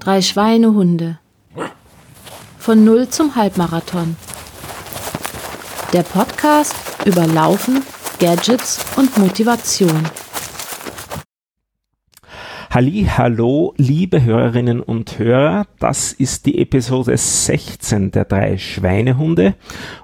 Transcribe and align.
Drei 0.00 0.20
Schweinehunde. 0.20 1.18
Von 2.58 2.84
Null 2.84 3.08
zum 3.08 3.36
Halbmarathon. 3.36 4.16
Der 5.92 6.02
Podcast 6.02 6.74
über 7.06 7.26
Laufen, 7.26 7.82
Gadgets 8.18 8.84
und 8.96 9.16
Motivation. 9.16 10.08
Halli, 12.70 13.06
hallo, 13.16 13.74
liebe 13.76 14.22
Hörerinnen 14.22 14.80
und 14.80 15.18
Hörer. 15.18 15.66
Das 15.78 16.12
ist 16.12 16.46
die 16.46 16.58
Episode 16.58 17.16
16 17.16 18.10
der 18.10 18.24
drei 18.24 18.58
Schweinehunde 18.58 19.54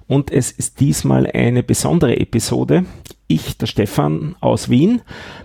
und 0.06 0.30
es 0.30 0.50
ist 0.50 0.80
diesmal 0.80 1.26
eine 1.26 1.62
besondere 1.62 2.18
Episode. 2.18 2.84
Ich, 3.26 3.58
der 3.58 3.66
Stefan 3.66 4.36
aus 4.40 4.70
Wien, 4.70 5.02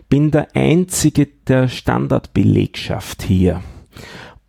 bin 0.10 0.32
der 0.32 0.48
einzige 0.55 1.28
der 1.28 1.68
Standardbelegschaft 1.68 3.24
hier. 3.24 3.62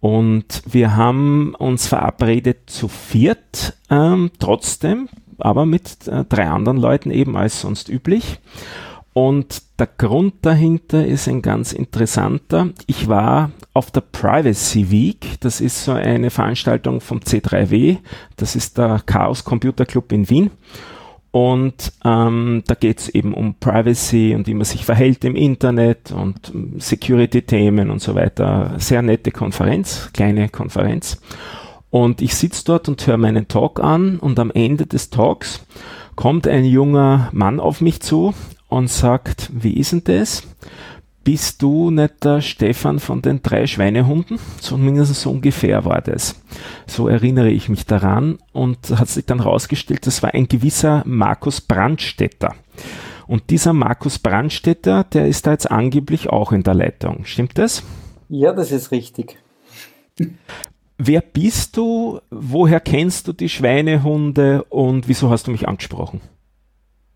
Und 0.05 0.61
wir 0.67 0.97
haben 0.97 1.55
uns 1.55 1.87
verabredet 1.89 2.69
zu 2.69 2.89
viert, 2.89 3.73
ähm, 3.89 4.31
trotzdem, 4.39 5.09
aber 5.39 5.65
mit 5.65 6.07
äh, 6.09 6.27
drei 6.27 6.47
anderen 6.47 6.77
Leuten 6.77 7.11
eben 7.11 7.39
als 7.39 7.63
sonst 7.63 7.89
üblich. 7.89 8.39
Und 9.15 9.63
der 9.79 9.87
Grund 9.87 10.35
dahinter 10.43 11.07
ist 11.07 11.27
ein 11.27 11.41
ganz 11.41 11.73
interessanter. 11.73 12.69
Ich 12.87 13.09
war 13.09 13.53
auf 13.73 13.91
der 13.93 14.03
Privacy 14.03 14.91
Week. 14.91 15.41
Das 15.41 15.63
ist 15.63 15.87
so 15.87 15.93
eine 15.93 16.29
Veranstaltung 16.29 17.01
vom 17.01 17.21
C3W. 17.21 17.97
Das 18.37 18.57
ist 18.57 18.77
der 18.77 19.01
Chaos 19.07 19.43
Computer 19.43 19.87
Club 19.87 20.13
in 20.13 20.29
Wien. 20.29 20.51
Und 21.35 21.93
ähm, 22.05 22.63
da 22.65 22.77
geht 22.77 23.01
es 23.01 23.09
eben 23.09 23.35
um 23.35 23.57
Privacy 23.59 24.37
und 24.37 24.47
wie 24.47 24.55
man 24.55 24.65
sich 24.65 24.85
verhält 24.85 25.25
im 25.25 25.35
Internet 25.35 26.13
und 26.13 26.53
Security-Themen 26.79 27.91
und 27.91 28.01
so 28.01 28.15
weiter. 28.15 28.75
Sehr 28.79 29.03
nette 29.03 29.33
Konferenz, 29.33 30.11
kleine 30.13 30.49
Konferenz. 30.49 31.21
Und 31.91 32.23
ich 32.23 32.37
sitze 32.37 32.65
dort 32.67 32.89
und 32.89 33.05
höre 33.05 33.17
meinen 33.17 33.49
Talk 33.49 33.81
an 33.81 34.21
und 34.21 34.39
am 34.39 34.53
Ende 34.53 34.87
des 34.87 35.11
Talks 35.11 35.67
kommt 36.15 36.47
ein 36.47 36.65
junger 36.65 37.31
Mann 37.33 37.59
auf 37.59 37.81
mich 37.81 37.99
zu 37.99 38.33
und 38.69 38.89
sagt, 38.89 39.51
wie 39.53 39.73
ist 39.73 39.91
denn 39.91 40.05
das? 40.05 40.47
Bist 41.25 41.63
du 41.63 41.91
nicht 41.91 42.23
der 42.23 42.43
Stefan 42.43 42.99
von 42.99 43.23
den 43.23 43.43
drei 43.43 43.67
Schweinehunden? 43.67 44.39
Zumindest 44.61 45.15
so 45.15 45.31
ungefähr 45.31 45.87
war 45.87 46.03
das. 46.03 46.39
So 46.87 47.09
erinnere 47.09 47.51
ich 47.51 47.71
mich 47.71 47.87
daran 47.87 48.39
und 48.53 48.79
hat 48.91 49.09
sich 49.09 49.25
dann 49.25 49.43
herausgestellt, 49.43 50.07
das 50.07 50.23
war 50.23 50.35
ein 50.35 50.49
gewisser 50.49 51.03
Markus 51.07 51.63
Brandstetter. 51.63 52.55
Und 53.27 53.49
dieser 53.49 53.73
Markus 53.73 54.19
Brandstetter, 54.19 55.05
der 55.05 55.27
ist 55.27 55.47
da 55.47 55.53
jetzt 55.53 55.71
angeblich 55.71 56.29
auch 56.29 56.53
in 56.53 56.63
der 56.63 56.75
Leitung. 56.75 57.25
Stimmt 57.25 57.57
das? 57.57 57.83
Ja, 58.29 58.53
das 58.53 58.71
ist 58.71 58.91
richtig. 58.91 59.39
Wer 60.99 61.23
bist 61.23 61.77
du? 61.79 62.21
Woher 62.31 62.81
kennst 62.81 63.29
du 63.29 63.33
die 63.33 63.49
Schweinehunde 63.49 64.65
und 64.65 65.09
wieso 65.09 65.31
hast 65.31 65.47
du 65.47 65.53
mich 65.53 65.67
angesprochen? 65.67 66.21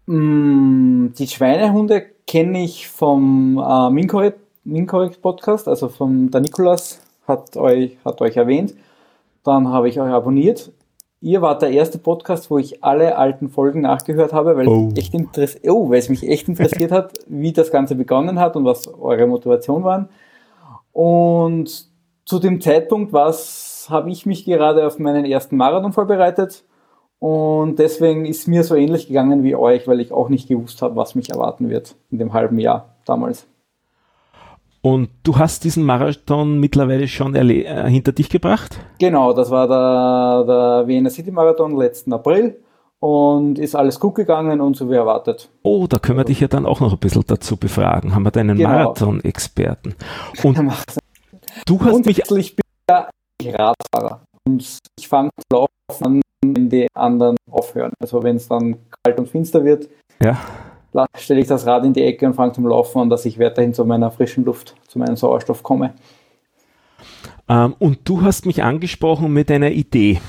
Mm, 0.06 1.12
die 1.18 1.26
Schweinehunde 1.26 2.06
kenne 2.28 2.62
ich 2.62 2.86
vom 2.86 3.58
äh, 3.58 3.90
Minkorrekt 3.90 5.22
Podcast, 5.22 5.66
also 5.66 5.88
vom 5.88 6.30
der 6.30 6.42
Nikolas 6.42 7.00
hat 7.26 7.56
euch, 7.56 7.96
hat 8.04 8.20
euch 8.20 8.36
erwähnt. 8.36 8.74
Dann 9.42 9.68
habe 9.68 9.88
ich 9.88 9.98
euch 9.98 10.12
abonniert. 10.12 10.70
Ihr 11.20 11.42
wart 11.42 11.62
der 11.62 11.70
erste 11.70 11.98
Podcast, 11.98 12.50
wo 12.50 12.58
ich 12.58 12.84
alle 12.84 13.16
alten 13.16 13.48
Folgen 13.48 13.80
nachgehört 13.80 14.32
habe, 14.32 14.56
weil, 14.56 14.68
oh. 14.68 14.90
echt 14.94 15.14
oh, 15.66 15.90
weil 15.90 15.98
es 15.98 16.08
mich 16.10 16.28
echt 16.28 16.48
interessiert 16.48 16.92
hat, 16.92 17.14
wie 17.26 17.52
das 17.52 17.72
Ganze 17.72 17.96
begonnen 17.96 18.38
hat 18.38 18.54
und 18.54 18.64
was 18.64 18.86
eure 18.86 19.26
Motivation 19.26 19.82
waren. 19.82 20.08
Und 20.92 21.86
zu 22.24 22.38
dem 22.38 22.60
Zeitpunkt 22.60 23.12
habe 23.14 24.10
ich 24.10 24.26
mich 24.26 24.44
gerade 24.44 24.86
auf 24.86 24.98
meinen 24.98 25.24
ersten 25.24 25.56
Marathon 25.56 25.92
vorbereitet 25.92 26.62
und 27.20 27.78
deswegen 27.78 28.26
ist 28.26 28.46
mir 28.46 28.62
so 28.62 28.76
ähnlich 28.76 29.08
gegangen 29.08 29.42
wie 29.42 29.56
euch, 29.56 29.88
weil 29.88 30.00
ich 30.00 30.12
auch 30.12 30.28
nicht 30.28 30.48
gewusst 30.48 30.82
habe, 30.82 30.96
was 30.96 31.14
mich 31.14 31.30
erwarten 31.30 31.68
wird 31.68 31.96
in 32.10 32.18
dem 32.18 32.32
halben 32.32 32.58
Jahr 32.58 32.96
damals. 33.04 33.46
Und 34.80 35.10
du 35.24 35.36
hast 35.36 35.64
diesen 35.64 35.84
Marathon 35.84 36.60
mittlerweile 36.60 37.08
schon 37.08 37.34
äh, 37.34 37.90
hinter 37.90 38.12
dich 38.12 38.30
gebracht? 38.30 38.78
Genau, 39.00 39.32
das 39.32 39.50
war 39.50 39.66
der, 39.66 40.44
der 40.46 40.86
Vienna 40.86 41.10
City 41.10 41.32
Marathon 41.32 41.76
letzten 41.76 42.12
April 42.12 42.62
und 43.00 43.58
ist 43.58 43.74
alles 43.74 43.98
gut 43.98 44.14
gegangen 44.14 44.60
und 44.60 44.76
so 44.76 44.88
wie 44.88 44.94
erwartet. 44.94 45.50
Oh, 45.62 45.88
da 45.88 45.98
können 45.98 46.18
wir 46.18 46.24
dich 46.24 46.38
ja 46.38 46.48
dann 46.48 46.66
auch 46.66 46.78
noch 46.78 46.92
ein 46.92 46.98
bisschen 46.98 47.24
dazu 47.26 47.56
befragen. 47.56 48.14
Haben 48.14 48.22
wir 48.22 48.30
deinen 48.30 48.56
genau. 48.56 48.70
Marathon-Experten. 48.70 49.96
Und 50.44 50.58
du 51.66 51.80
hast 51.80 52.06
mich. 52.06 52.22
Ich 52.30 52.54
bin 52.56 52.64
ja 52.86 53.08
Radfahrer 53.42 54.22
und 54.48 54.78
ich 54.98 55.08
fange 55.08 55.30
laufen 55.52 56.04
an 56.04 56.20
wenn 56.42 56.68
die 56.68 56.86
anderen 56.94 57.36
aufhören. 57.50 57.92
Also 58.00 58.22
wenn 58.22 58.36
es 58.36 58.48
dann 58.48 58.76
kalt 59.02 59.18
und 59.18 59.28
finster 59.28 59.64
wird, 59.64 59.88
ja. 60.22 60.38
stelle 61.16 61.40
ich 61.40 61.48
das 61.48 61.66
Rad 61.66 61.84
in 61.84 61.92
die 61.92 62.04
Ecke 62.04 62.26
und 62.26 62.34
fange 62.34 62.52
zum 62.52 62.66
Laufen 62.66 63.00
an, 63.00 63.10
dass 63.10 63.24
ich 63.24 63.38
weiterhin 63.38 63.74
zu 63.74 63.84
meiner 63.84 64.10
frischen 64.10 64.44
Luft, 64.44 64.74
zu 64.86 64.98
meinem 64.98 65.16
Sauerstoff 65.16 65.62
komme. 65.62 65.94
Ähm, 67.48 67.74
und 67.78 68.08
du 68.08 68.22
hast 68.22 68.46
mich 68.46 68.62
angesprochen 68.62 69.32
mit 69.32 69.50
einer 69.50 69.70
Idee. 69.70 70.20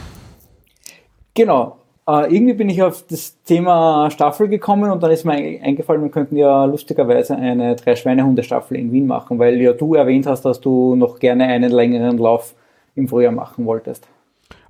Genau. 1.36 1.78
Äh, 2.08 2.34
irgendwie 2.34 2.54
bin 2.54 2.70
ich 2.70 2.82
auf 2.82 3.06
das 3.08 3.42
Thema 3.44 4.10
Staffel 4.10 4.48
gekommen 4.48 4.90
und 4.92 5.04
dann 5.04 5.12
ist 5.12 5.26
mir 5.26 5.34
eingefallen, 5.34 6.02
wir 6.02 6.10
könnten 6.10 6.38
ja 6.38 6.66
lustigerweise 6.66 7.36
eine 7.36 7.76
Drei-Schweinehunde-Staffel 7.76 8.78
in 8.78 8.92
Wien 8.92 9.06
machen, 9.06 9.38
weil 9.38 9.62
ja 9.62 9.74
du 9.74 9.94
erwähnt 9.94 10.26
hast, 10.26 10.44
dass 10.44 10.60
du 10.60 10.96
noch 10.96 11.20
gerne 11.20 11.46
einen 11.46 11.72
längeren 11.72 12.18
Lauf 12.18 12.56
im 12.96 13.08
Frühjahr 13.08 13.32
machen 13.32 13.66
wolltest 13.66 14.08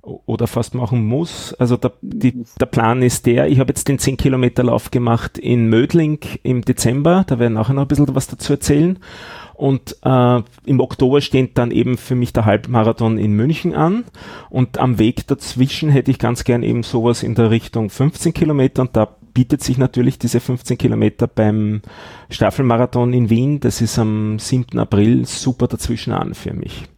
oder 0.02 0.46
fast 0.46 0.74
machen 0.74 1.04
muss. 1.06 1.54
Also 1.54 1.76
der, 1.76 1.92
die, 2.00 2.44
der 2.58 2.66
Plan 2.66 3.02
ist 3.02 3.26
der, 3.26 3.48
ich 3.48 3.58
habe 3.58 3.70
jetzt 3.70 3.86
den 3.88 3.98
10 3.98 4.16
Kilometer 4.16 4.62
Lauf 4.62 4.90
gemacht 4.90 5.36
in 5.36 5.68
Mödling 5.68 6.20
im 6.42 6.62
Dezember, 6.62 7.24
da 7.26 7.38
werde 7.38 7.52
ich 7.52 7.58
nachher 7.58 7.74
noch 7.74 7.82
ein 7.82 7.88
bisschen 7.88 8.14
was 8.14 8.26
dazu 8.26 8.54
erzählen. 8.54 8.98
Und 9.54 9.98
äh, 10.04 10.42
im 10.64 10.80
Oktober 10.80 11.20
steht 11.20 11.58
dann 11.58 11.70
eben 11.70 11.98
für 11.98 12.14
mich 12.14 12.32
der 12.32 12.46
Halbmarathon 12.46 13.18
in 13.18 13.34
München 13.34 13.74
an. 13.74 14.04
Und 14.48 14.78
am 14.78 14.98
Weg 14.98 15.26
dazwischen 15.26 15.90
hätte 15.90 16.10
ich 16.10 16.18
ganz 16.18 16.44
gern 16.44 16.62
eben 16.62 16.82
sowas 16.82 17.22
in 17.22 17.34
der 17.34 17.50
Richtung 17.50 17.90
15 17.90 18.32
Kilometer. 18.32 18.80
Und 18.80 18.96
da 18.96 19.16
bietet 19.34 19.62
sich 19.62 19.76
natürlich 19.76 20.18
diese 20.18 20.40
15 20.40 20.78
Kilometer 20.78 21.26
beim 21.26 21.82
Staffelmarathon 22.30 23.12
in 23.12 23.28
Wien, 23.28 23.60
das 23.60 23.82
ist 23.82 23.98
am 23.98 24.38
7. 24.38 24.78
April, 24.78 25.26
super 25.26 25.68
dazwischen 25.68 26.14
an 26.14 26.32
für 26.32 26.54
mich. 26.54 26.89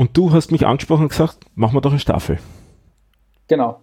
Und 0.00 0.16
du 0.16 0.32
hast 0.32 0.50
mich 0.50 0.66
angesprochen 0.66 1.02
und 1.02 1.08
gesagt, 1.10 1.40
machen 1.54 1.74
wir 1.74 1.82
doch 1.82 1.90
eine 1.90 2.00
Staffel. 2.00 2.38
Genau. 3.48 3.82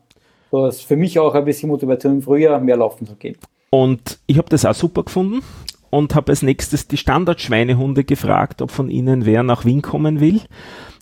Das 0.49 0.77
ist 0.77 0.81
für 0.81 0.95
mich 0.95 1.19
auch 1.19 1.35
ein 1.35 1.45
bisschen 1.45 1.69
Motivation 1.69 2.13
im 2.13 2.21
Frühjahr, 2.23 2.59
mehr 2.59 2.75
laufen 2.75 3.05
zu 3.05 3.15
gehen. 3.15 3.37
Und 3.69 4.17
ich 4.25 4.39
habe 4.39 4.49
das 4.49 4.65
auch 4.65 4.73
super 4.73 5.03
gefunden 5.03 5.43
und 5.91 6.15
habe 6.15 6.31
als 6.31 6.41
nächstes 6.41 6.87
die 6.87 6.97
Standardschweinehunde 6.97 8.03
gefragt, 8.03 8.63
ob 8.63 8.71
von 8.71 8.89
ihnen 8.89 9.27
wer 9.27 9.43
nach 9.43 9.63
Wien 9.63 9.83
kommen 9.83 10.19
will. 10.19 10.41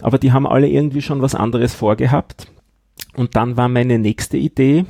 Aber 0.01 0.17
die 0.17 0.33
haben 0.33 0.45
alle 0.45 0.67
irgendwie 0.67 1.01
schon 1.01 1.21
was 1.21 1.33
anderes 1.33 1.73
vorgehabt. 1.73 2.47
Und 3.15 3.37
dann 3.37 3.55
war 3.55 3.69
meine 3.69 3.97
nächste 3.97 4.35
Idee, 4.35 4.83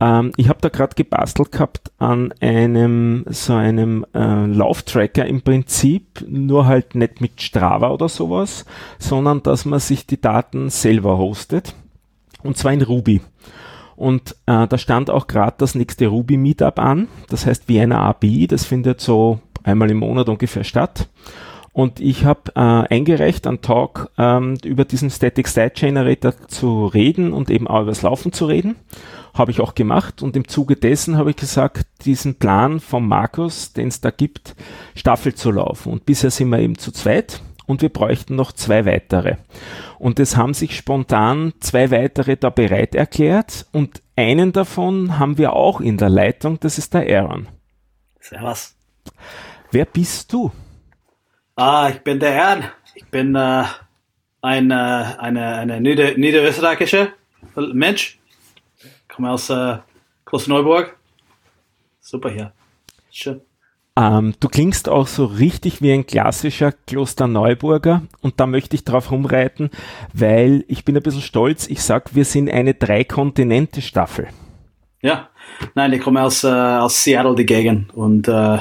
ähm, 0.00 0.32
ich 0.36 0.48
habe 0.48 0.60
da 0.60 0.68
gerade 0.68 0.94
gebastelt 0.94 1.52
gehabt 1.52 1.90
an 1.98 2.32
einem 2.40 3.24
so 3.28 3.54
einem 3.54 4.06
äh, 4.14 4.46
Lauftracker 4.46 5.26
im 5.26 5.42
Prinzip, 5.42 6.24
nur 6.28 6.66
halt 6.66 6.94
nicht 6.94 7.20
mit 7.20 7.40
Strava 7.42 7.90
oder 7.90 8.08
sowas, 8.08 8.64
sondern 8.98 9.42
dass 9.42 9.64
man 9.64 9.80
sich 9.80 10.06
die 10.06 10.20
Daten 10.20 10.70
selber 10.70 11.18
hostet. 11.18 11.74
Und 12.42 12.56
zwar 12.56 12.72
in 12.72 12.82
Ruby. 12.82 13.20
Und 13.96 14.36
äh, 14.46 14.68
da 14.68 14.78
stand 14.78 15.10
auch 15.10 15.26
gerade 15.26 15.56
das 15.58 15.74
nächste 15.74 16.06
Ruby 16.06 16.36
Meetup 16.36 16.78
an. 16.78 17.08
Das 17.28 17.46
heißt 17.46 17.68
Vienna 17.68 18.08
API. 18.08 18.46
Das 18.46 18.64
findet 18.64 19.00
so 19.00 19.40
einmal 19.64 19.90
im 19.90 19.98
Monat 19.98 20.28
ungefähr 20.28 20.62
statt. 20.62 21.08
Und 21.78 22.00
ich 22.00 22.24
habe 22.24 22.50
äh, 22.56 22.92
eingereicht, 22.92 23.46
einen 23.46 23.60
Talk 23.60 24.10
ähm, 24.18 24.58
über 24.64 24.84
diesen 24.84 25.10
Static 25.10 25.46
Site 25.46 25.74
Generator 25.76 26.34
zu 26.48 26.86
reden 26.86 27.32
und 27.32 27.50
eben 27.50 27.68
auch 27.68 27.82
über 27.82 27.92
das 27.92 28.02
Laufen 28.02 28.32
zu 28.32 28.46
reden. 28.46 28.74
Habe 29.32 29.52
ich 29.52 29.60
auch 29.60 29.76
gemacht 29.76 30.20
und 30.20 30.34
im 30.34 30.48
Zuge 30.48 30.74
dessen 30.74 31.16
habe 31.16 31.30
ich 31.30 31.36
gesagt, 31.36 31.86
diesen 32.04 32.34
Plan 32.34 32.80
von 32.80 33.06
Markus, 33.06 33.74
den 33.74 33.86
es 33.86 34.00
da 34.00 34.10
gibt, 34.10 34.56
Staffel 34.96 35.36
zu 35.36 35.52
laufen. 35.52 35.92
Und 35.92 36.04
bisher 36.04 36.32
sind 36.32 36.48
wir 36.48 36.58
eben 36.58 36.76
zu 36.76 36.90
zweit 36.90 37.42
und 37.66 37.80
wir 37.80 37.90
bräuchten 37.90 38.34
noch 38.34 38.50
zwei 38.50 38.84
weitere. 38.84 39.36
Und 40.00 40.18
es 40.18 40.36
haben 40.36 40.54
sich 40.54 40.76
spontan 40.76 41.52
zwei 41.60 41.92
weitere 41.92 42.36
da 42.36 42.50
bereit 42.50 42.96
erklärt 42.96 43.66
und 43.70 44.02
einen 44.16 44.50
davon 44.50 45.20
haben 45.20 45.38
wir 45.38 45.52
auch 45.52 45.80
in 45.80 45.96
der 45.96 46.10
Leitung, 46.10 46.58
das 46.58 46.76
ist 46.76 46.92
der 46.92 47.06
Aaron. 47.20 47.46
Servus. 48.18 48.74
Wer 49.70 49.84
bist 49.84 50.32
du? 50.32 50.50
Ah, 51.60 51.90
ich 51.92 51.98
bin 52.02 52.20
der 52.20 52.40
Aaron. 52.40 52.64
Ich 52.94 53.04
bin 53.06 53.34
äh, 53.34 53.64
ein, 54.42 54.70
äh, 54.70 54.74
eine, 54.74 55.56
eine 55.56 55.80
nieder 55.80 56.16
niederösterreichische 56.16 57.12
Mensch 57.72 58.20
komme 59.08 59.32
aus 59.32 59.50
äh, 59.50 59.78
Großneuburg. 60.24 60.96
Super 62.00 62.30
hier. 62.30 62.52
Schön. 63.10 63.40
Ähm, 63.96 64.34
du 64.38 64.48
klingst 64.48 64.88
auch 64.88 65.08
so 65.08 65.24
richtig 65.24 65.82
wie 65.82 65.90
ein 65.90 66.06
klassischer 66.06 66.70
Klosterneuburger 66.70 68.02
und 68.20 68.38
da 68.38 68.46
möchte 68.46 68.76
ich 68.76 68.84
drauf 68.84 69.10
rumreiten, 69.10 69.70
weil 70.12 70.64
ich 70.68 70.84
bin 70.84 70.96
ein 70.96 71.02
bisschen 71.02 71.22
stolz. 71.22 71.66
Ich 71.66 71.82
sag, 71.82 72.14
wir 72.14 72.24
sind 72.24 72.48
eine 72.48 72.74
Drei-Kontinente-Staffel. 72.74 74.28
Ja, 75.02 75.28
nein, 75.74 75.92
ich 75.92 76.02
komme 76.02 76.22
aus, 76.22 76.44
äh, 76.44 76.46
aus 76.46 77.02
Seattle, 77.02 77.34
die 77.34 77.46
Gegend 77.46 77.92
und 77.94 78.28
äh, 78.28 78.58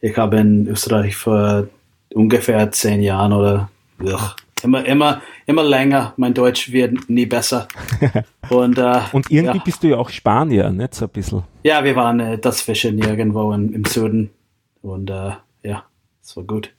ich 0.00 0.18
habe 0.18 0.38
in 0.38 0.66
Österreich 0.66 1.14
vor 1.14 1.68
ungefähr 2.14 2.70
zehn 2.72 3.02
Jahren 3.02 3.32
oder 3.32 3.70
ugh, 4.00 4.34
immer, 4.62 4.84
immer, 4.84 5.22
immer 5.46 5.62
länger. 5.62 6.14
Mein 6.16 6.34
Deutsch 6.34 6.72
wird 6.72 7.08
nie 7.08 7.26
besser. 7.26 7.68
Und, 8.50 8.76
äh, 8.76 9.00
und 9.12 9.30
irgendwie 9.30 9.58
ja. 9.58 9.64
bist 9.64 9.82
du 9.82 9.88
ja 9.88 9.96
auch 9.96 10.10
Spanier, 10.10 10.68
nicht 10.70 10.94
so 10.94 11.06
ein 11.06 11.10
bisschen. 11.10 11.44
Ja, 11.62 11.84
wir 11.84 11.96
waren 11.96 12.20
äh, 12.20 12.38
das 12.38 12.60
Fischen 12.60 12.98
irgendwo 12.98 13.52
in, 13.52 13.72
im 13.72 13.84
Süden 13.86 14.30
und 14.82 15.08
äh, 15.08 15.30
ja, 15.62 15.84
es 16.20 16.36
war 16.36 16.44
gut. 16.44 16.74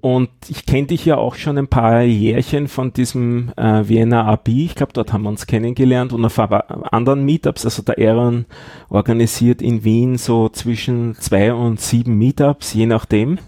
Und 0.00 0.28
ich 0.48 0.66
kenne 0.66 0.88
dich 0.88 1.06
ja 1.06 1.16
auch 1.16 1.36
schon 1.36 1.56
ein 1.56 1.68
paar 1.68 2.02
Jährchen 2.02 2.68
von 2.68 2.92
diesem 2.92 3.52
äh, 3.56 3.88
Vienna 3.88 4.26
AB. 4.26 4.48
Ich 4.48 4.74
glaube, 4.74 4.92
dort 4.92 5.14
haben 5.14 5.22
wir 5.22 5.30
uns 5.30 5.46
kennengelernt 5.46 6.12
und 6.12 6.22
auf 6.26 6.38
anderen 6.38 7.24
Meetups. 7.24 7.64
Also 7.64 7.82
der 7.82 7.96
Aaron 7.98 8.44
organisiert 8.90 9.62
in 9.62 9.82
Wien 9.84 10.18
so 10.18 10.50
zwischen 10.50 11.14
zwei 11.14 11.54
und 11.54 11.80
sieben 11.80 12.18
Meetups, 12.18 12.74
je 12.74 12.84
nachdem. 12.84 13.38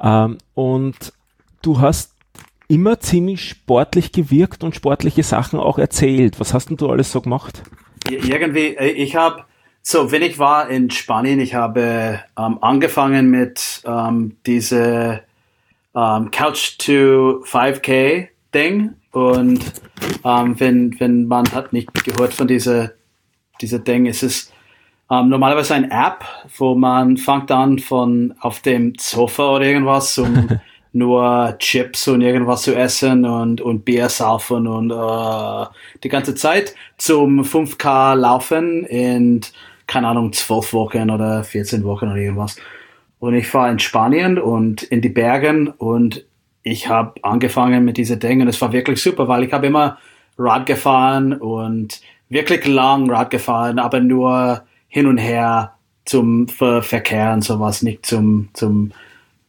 Ähm, 0.00 0.38
und 0.54 1.12
du 1.62 1.80
hast 1.80 2.14
immer 2.68 3.00
ziemlich 3.00 3.48
sportlich 3.48 4.12
gewirkt 4.12 4.62
und 4.62 4.74
sportliche 4.74 5.22
Sachen 5.22 5.58
auch 5.58 5.78
erzählt. 5.78 6.38
Was 6.38 6.54
hast 6.54 6.70
denn 6.70 6.76
du 6.76 6.88
alles 6.88 7.10
so 7.10 7.20
gemacht? 7.20 7.62
Irgendwie, 8.08 8.76
äh, 8.76 8.90
ich 8.90 9.16
habe 9.16 9.44
so, 9.82 10.12
wenn 10.12 10.22
ich 10.22 10.38
war 10.38 10.68
in 10.68 10.90
Spanien, 10.90 11.40
ich 11.40 11.54
habe 11.54 12.20
ähm, 12.38 12.58
angefangen 12.62 13.30
mit 13.30 13.82
ähm, 13.84 14.36
diese 14.46 15.22
ähm, 15.94 16.30
Couch 16.30 16.78
to 16.78 17.42
5K 17.44 18.28
Ding 18.54 18.94
und 19.12 19.60
ähm, 20.24 20.60
wenn, 20.60 21.00
wenn 21.00 21.26
man 21.26 21.50
hat 21.52 21.72
nicht 21.72 21.92
gehört 22.04 22.34
von 22.34 22.46
dieser, 22.46 22.92
dieser 23.60 23.78
Ding, 23.78 24.06
es 24.06 24.22
ist 24.22 24.52
ähm, 25.10 25.28
normalerweise 25.28 25.74
eine 25.74 25.90
App, 25.90 26.24
wo 26.56 26.74
man 26.74 27.16
fängt 27.16 27.50
an 27.50 27.78
von 27.78 28.34
auf 28.40 28.60
dem 28.60 28.94
Sofa 28.98 29.56
oder 29.56 29.64
irgendwas 29.64 30.16
um 30.18 30.48
nur 30.92 31.56
Chips 31.58 32.08
und 32.08 32.20
irgendwas 32.20 32.62
zu 32.62 32.74
essen 32.74 33.24
und, 33.24 33.60
und 33.60 33.84
Bier 33.84 34.08
saufen 34.08 34.66
und 34.66 34.90
uh, 34.90 35.66
die 36.02 36.08
ganze 36.08 36.34
Zeit 36.34 36.74
zum 36.96 37.42
5K 37.42 38.14
laufen 38.14 38.84
in 38.86 39.40
keine 39.90 40.06
Ahnung, 40.06 40.32
zwölf 40.32 40.72
Wochen 40.72 41.10
oder 41.10 41.42
14 41.42 41.82
Wochen 41.82 42.06
oder 42.06 42.16
irgendwas. 42.16 42.54
Und 43.18 43.34
ich 43.34 43.52
war 43.52 43.68
in 43.68 43.80
Spanien 43.80 44.38
und 44.38 44.84
in 44.84 45.00
die 45.00 45.08
Bergen 45.08 45.66
und 45.66 46.24
ich 46.62 46.88
habe 46.88 47.14
angefangen 47.24 47.84
mit 47.84 47.96
diesen 47.96 48.20
Dingen 48.20 48.42
und 48.42 48.48
es 48.48 48.60
war 48.60 48.72
wirklich 48.72 49.02
super, 49.02 49.26
weil 49.26 49.42
ich 49.42 49.52
habe 49.52 49.66
immer 49.66 49.98
Rad 50.38 50.66
gefahren 50.66 51.32
und 51.32 52.00
wirklich 52.28 52.64
lang 52.66 53.10
Rad 53.10 53.30
gefahren, 53.30 53.80
aber 53.80 53.98
nur 53.98 54.62
hin 54.90 55.06
und 55.06 55.16
her 55.16 55.72
zum 56.04 56.48
Ver 56.48 56.82
Verkehr 56.82 57.32
und 57.32 57.42
sowas, 57.42 57.82
nicht 57.82 58.04
zum, 58.04 58.48
zum 58.52 58.92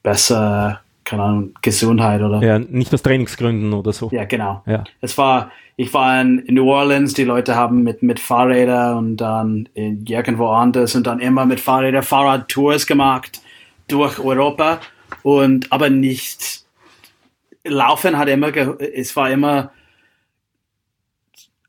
besser, 0.04 0.82
keine 1.04 1.24
Ahnung, 1.24 1.50
Gesundheit 1.62 2.22
oder. 2.22 2.42
Ja, 2.42 2.60
nicht 2.60 2.94
aus 2.94 3.02
Trainingsgründen 3.02 3.74
oder 3.74 3.92
so. 3.92 4.10
Ja, 4.12 4.24
genau. 4.24 4.64
Ja. 4.66 4.84
Es 5.02 5.18
war, 5.18 5.52
ich 5.76 5.94
war 5.94 6.22
in 6.22 6.44
New 6.48 6.70
Orleans, 6.72 7.14
die 7.14 7.24
Leute 7.24 7.56
haben 7.56 7.84
mit, 7.84 8.04
mit 8.04 8.20
Fahrrädern 8.20 8.98
und 8.98 9.18
dann 9.18 9.68
in 9.74 10.06
irgendwo 10.06 10.48
anders 10.48 10.96
und 10.96 11.08
dann 11.08 11.20
immer 11.20 11.46
mit 11.46 11.60
Fahrrädern 11.60 12.04
Fahrradtours 12.04 12.88
gemacht 12.88 13.42
durch 13.88 14.20
Europa 14.20 14.80
und 15.24 15.72
aber 15.72 15.90
nicht 15.90 16.62
Laufen 17.64 18.18
hat 18.18 18.28
immer, 18.28 18.56
es 18.56 19.16
war 19.16 19.30
immer 19.30 19.72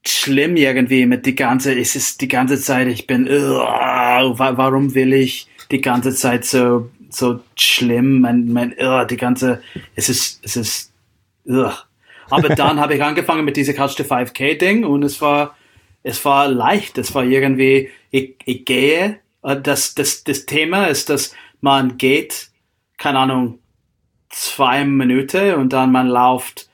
schlimm 0.07 0.57
irgendwie 0.57 1.07
mit 1.07 1.27
die 1.27 1.35
ganze, 1.35 1.79
es 1.79 1.95
ist 1.97 2.21
die 2.21 2.29
ganze 2.29 2.61
Zeit, 2.61 2.89
ich 2.89 3.07
bin, 3.07 3.29
uh, 3.29 4.39
warum 4.39 4.95
will 4.95 5.13
ich 5.13 5.49
die 5.71 5.81
ganze 5.81 6.15
Zeit 6.15 6.45
so, 6.45 6.91
so 7.09 7.41
schlimm, 7.57 8.21
mein, 8.21 8.53
mein, 8.53 8.75
uh, 8.81 9.05
die 9.05 9.17
ganze, 9.17 9.63
es 9.95 10.09
ist, 10.09 10.41
es 10.45 10.57
ist, 10.57 10.93
uh. 11.47 11.71
Aber 12.31 12.49
dann 12.55 12.81
habe 12.81 12.95
ich 12.95 13.03
angefangen 13.03 13.45
mit 13.45 13.57
dieser 13.57 13.75
Couch 13.75 13.97
to 13.97 14.05
5K 14.05 14.59
Ding 14.59 14.85
und 14.85 15.03
es 15.03 15.21
war, 15.21 15.55
es 16.03 16.25
war 16.25 16.49
leicht. 16.49 16.99
Es 16.99 17.15
war 17.15 17.25
irgendwie, 17.25 17.91
ich, 18.11 18.37
ich 18.45 18.65
gehe. 18.65 19.19
Äh, 19.43 19.61
das, 19.61 19.95
das, 19.95 20.25
das 20.25 20.47
Thema 20.47 20.87
ist, 20.87 21.11
dass 21.11 21.35
man 21.61 21.99
geht, 21.99 22.49
keine 22.97 23.21
Ahnung, 23.21 23.59
zwei 24.31 24.85
Minuten 24.85 25.55
und 25.55 25.73
dann 25.73 25.93
man 25.93 26.09
läuft 26.09 26.71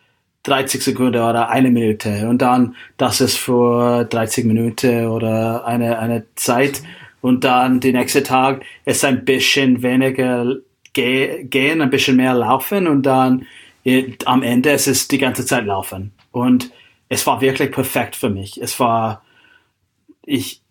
30 0.48 0.82
Sekunden 0.82 1.22
oder 1.22 1.48
eine 1.50 1.70
Minute 1.70 2.28
und 2.28 2.42
dann 2.42 2.74
das 2.96 3.20
ist 3.20 3.36
für 3.36 4.04
30 4.04 4.44
Minuten 4.44 5.06
oder 5.06 5.66
eine, 5.66 5.98
eine 5.98 6.24
Zeit 6.34 6.82
und 7.20 7.44
dann 7.44 7.80
die 7.80 7.92
nächste 7.92 8.22
Tag 8.22 8.64
ist 8.84 9.04
ein 9.04 9.24
bisschen 9.24 9.82
weniger 9.82 10.56
gehen, 10.92 11.80
ein 11.80 11.90
bisschen 11.90 12.16
mehr 12.16 12.34
laufen 12.34 12.86
und 12.86 13.02
dann 13.04 13.46
am 14.24 14.42
Ende 14.42 14.70
es 14.70 14.86
ist 14.86 15.12
die 15.12 15.18
ganze 15.18 15.46
Zeit 15.46 15.64
laufen. 15.64 16.12
Und 16.32 16.70
es 17.08 17.26
war 17.26 17.40
wirklich 17.40 17.70
perfekt 17.70 18.16
für 18.16 18.28
mich. 18.28 18.60
Es 18.60 18.78
war, 18.80 19.22
ich, 20.24 20.62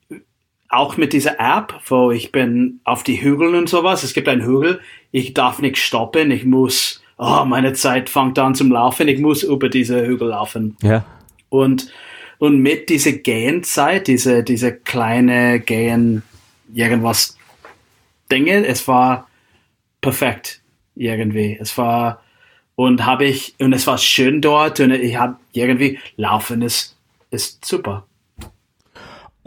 auch 0.69 0.97
mit 0.97 1.13
dieser 1.13 1.39
App, 1.39 1.79
wo 1.87 2.11
ich 2.11 2.31
bin 2.31 2.81
auf 2.83 3.03
die 3.03 3.21
Hügel 3.21 3.55
und 3.55 3.69
sowas. 3.69 4.03
Es 4.03 4.13
gibt 4.13 4.27
einen 4.27 4.45
Hügel. 4.45 4.81
Ich 5.11 5.33
darf 5.33 5.59
nicht 5.59 5.77
stoppen. 5.77 6.29
Ich 6.29 6.45
muss, 6.45 7.01
oh, 7.17 7.45
meine 7.45 7.73
Zeit 7.73 8.09
fängt 8.09 8.39
an 8.39 8.55
zum 8.55 8.71
Laufen. 8.71 9.07
Ich 9.07 9.19
muss 9.19 9.43
über 9.43 9.69
diese 9.69 10.05
Hügel 10.05 10.29
laufen. 10.29 10.77
Ja. 10.81 11.05
Und, 11.49 11.91
und 12.37 12.59
mit 12.59 12.89
dieser 12.89 13.13
Gehenzeit, 13.13 14.07
diese, 14.07 14.43
diese 14.43 14.73
kleine 14.73 15.59
Gehen, 15.59 16.23
irgendwas 16.73 17.37
Dinge, 18.31 18.65
es 18.65 18.87
war 18.87 19.27
perfekt 20.01 20.61
irgendwie. 20.95 21.57
Es 21.59 21.77
war, 21.77 22.21
und 22.75 23.05
habe 23.05 23.25
ich, 23.25 23.55
und 23.59 23.73
es 23.73 23.87
war 23.87 23.97
schön 23.97 24.41
dort 24.41 24.79
und 24.79 24.91
ich 24.91 25.17
habe 25.17 25.37
irgendwie, 25.53 25.99
Laufen 26.15 26.61
ist, 26.61 26.95
ist 27.31 27.65
super. 27.65 28.05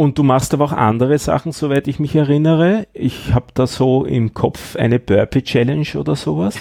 Und 0.00 0.17
du 0.17 0.23
machst 0.23 0.55
aber 0.55 0.64
auch 0.64 0.73
andere 0.73 1.19
Sachen, 1.19 1.52
soweit 1.52 1.87
ich 1.87 1.99
mich 1.99 2.17
erinnere. 2.17 2.88
Ich 2.94 3.35
habe 3.35 3.49
da 3.52 3.67
so 3.67 4.06
im 4.06 4.32
Kopf 4.32 4.75
eine 4.76 4.99
Burpee 4.99 5.43
Challenge 5.43 5.88
oder 5.94 6.17
sowas. 6.17 6.58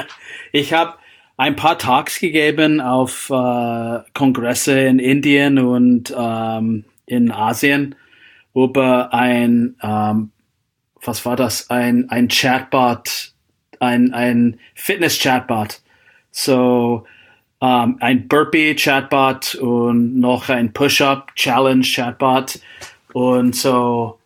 ich 0.52 0.72
habe 0.72 0.94
ein 1.36 1.54
paar 1.54 1.76
Talks 1.76 2.18
gegeben 2.18 2.80
auf 2.80 3.28
äh, 3.28 3.98
Kongresse 4.14 4.80
in 4.80 5.00
Indien 5.00 5.58
und 5.58 6.14
ähm, 6.18 6.86
in 7.04 7.30
Asien 7.30 7.94
über 8.54 9.12
ein, 9.12 9.76
ähm, 9.82 10.30
was 11.04 11.26
war 11.26 11.36
das, 11.36 11.68
ein, 11.68 12.08
ein 12.08 12.28
Chatbot, 12.28 13.34
ein, 13.80 14.14
ein 14.14 14.58
Fitness-Chatbot 14.74 15.82
so 16.30 17.04
um, 17.60 17.96
ein 18.00 18.28
Burpee-Chatbot 18.28 19.56
und 19.56 20.18
noch 20.18 20.48
ein 20.48 20.72
Push-Up-Challenge-Chatbot 20.72 22.60
und 23.12 23.56
so 23.56 24.18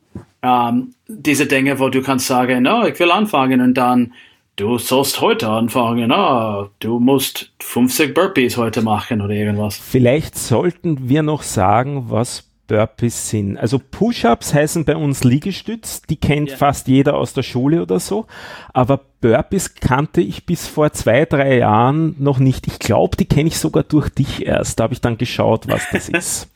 um, 0.42 0.94
diese 1.08 1.46
Dinge, 1.46 1.78
wo 1.78 1.88
du 1.88 2.02
kannst 2.02 2.26
sagen, 2.26 2.66
oh, 2.66 2.84
ich 2.84 2.98
will 2.98 3.10
anfangen 3.10 3.60
und 3.60 3.74
dann 3.74 4.12
du 4.56 4.78
sollst 4.78 5.20
heute 5.20 5.48
anfangen, 5.48 6.12
oh, 6.12 6.68
du 6.80 6.98
musst 6.98 7.52
50 7.60 8.14
Burpees 8.14 8.56
heute 8.56 8.82
machen 8.82 9.20
oder 9.20 9.34
irgendwas. 9.34 9.76
Vielleicht 9.76 10.36
sollten 10.36 11.08
wir 11.08 11.22
noch 11.22 11.42
sagen, 11.42 12.06
was 12.08 12.51
Burpees 12.72 13.28
sind. 13.28 13.58
Also 13.58 13.78
Push-ups 13.78 14.54
heißen 14.54 14.86
bei 14.86 14.96
uns 14.96 15.24
Liegestütz, 15.24 16.00
die 16.00 16.16
kennt 16.16 16.48
ja. 16.48 16.56
fast 16.56 16.88
jeder 16.88 17.18
aus 17.18 17.34
der 17.34 17.42
Schule 17.42 17.82
oder 17.82 18.00
so, 18.00 18.26
aber 18.72 18.98
Burpees 19.20 19.74
kannte 19.74 20.22
ich 20.22 20.46
bis 20.46 20.66
vor 20.66 20.90
zwei, 20.92 21.26
drei 21.26 21.58
Jahren 21.58 22.16
noch 22.18 22.38
nicht. 22.38 22.66
Ich 22.66 22.78
glaube, 22.78 23.18
die 23.18 23.26
kenne 23.26 23.48
ich 23.48 23.58
sogar 23.58 23.82
durch 23.82 24.08
dich 24.08 24.46
erst. 24.46 24.80
Da 24.80 24.84
habe 24.84 24.94
ich 24.94 25.02
dann 25.02 25.18
geschaut, 25.18 25.68
was 25.68 25.82
das 25.92 26.08
ist. 26.08 26.48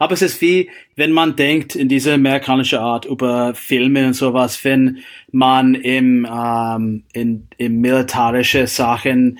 Aber 0.00 0.14
es 0.14 0.22
ist 0.22 0.40
wie, 0.40 0.68
wenn 0.96 1.12
man 1.12 1.36
denkt 1.36 1.76
in 1.76 1.88
diese 1.88 2.14
amerikanische 2.14 2.80
Art 2.80 3.04
über 3.04 3.54
Filme 3.54 4.08
und 4.08 4.14
sowas, 4.14 4.64
wenn 4.64 4.98
man 5.30 5.76
im, 5.76 6.26
ähm, 6.28 7.04
in, 7.12 7.46
im 7.56 7.80
militärische 7.80 8.66
Sachen 8.66 9.38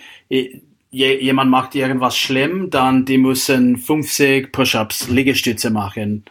jemand 0.92 1.50
macht 1.50 1.75
irgendwas 1.75 2.16
schlimm, 2.16 2.70
dann 2.70 3.04
die 3.04 3.18
müssen 3.18 3.78
50 3.78 4.52
Push-ups, 4.52 5.08
Liegestütze 5.08 5.70
machen. 5.70 6.25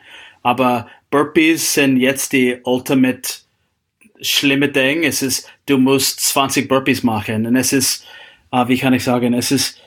Aber 0.44 0.88
Burpees 1.10 1.74
sind 1.74 1.98
jetzt 1.98 2.32
die 2.32 2.60
ultimate 2.64 3.42
schlimme 4.22 4.70
Ding. 4.70 5.04
Es 5.04 5.22
ist, 5.22 5.50
du 5.66 5.78
musst 5.78 6.20
20 6.22 6.68
Burpees 6.68 7.04
machen. 7.04 7.46
Und 7.46 7.56
es 7.56 7.74
ist, 7.74 8.06
äh, 8.52 8.68
wie 8.68 8.78
kann 8.78 8.94
ich 8.94 9.04
sagen, 9.04 9.34
es 9.34 9.52
ist, 9.52 9.82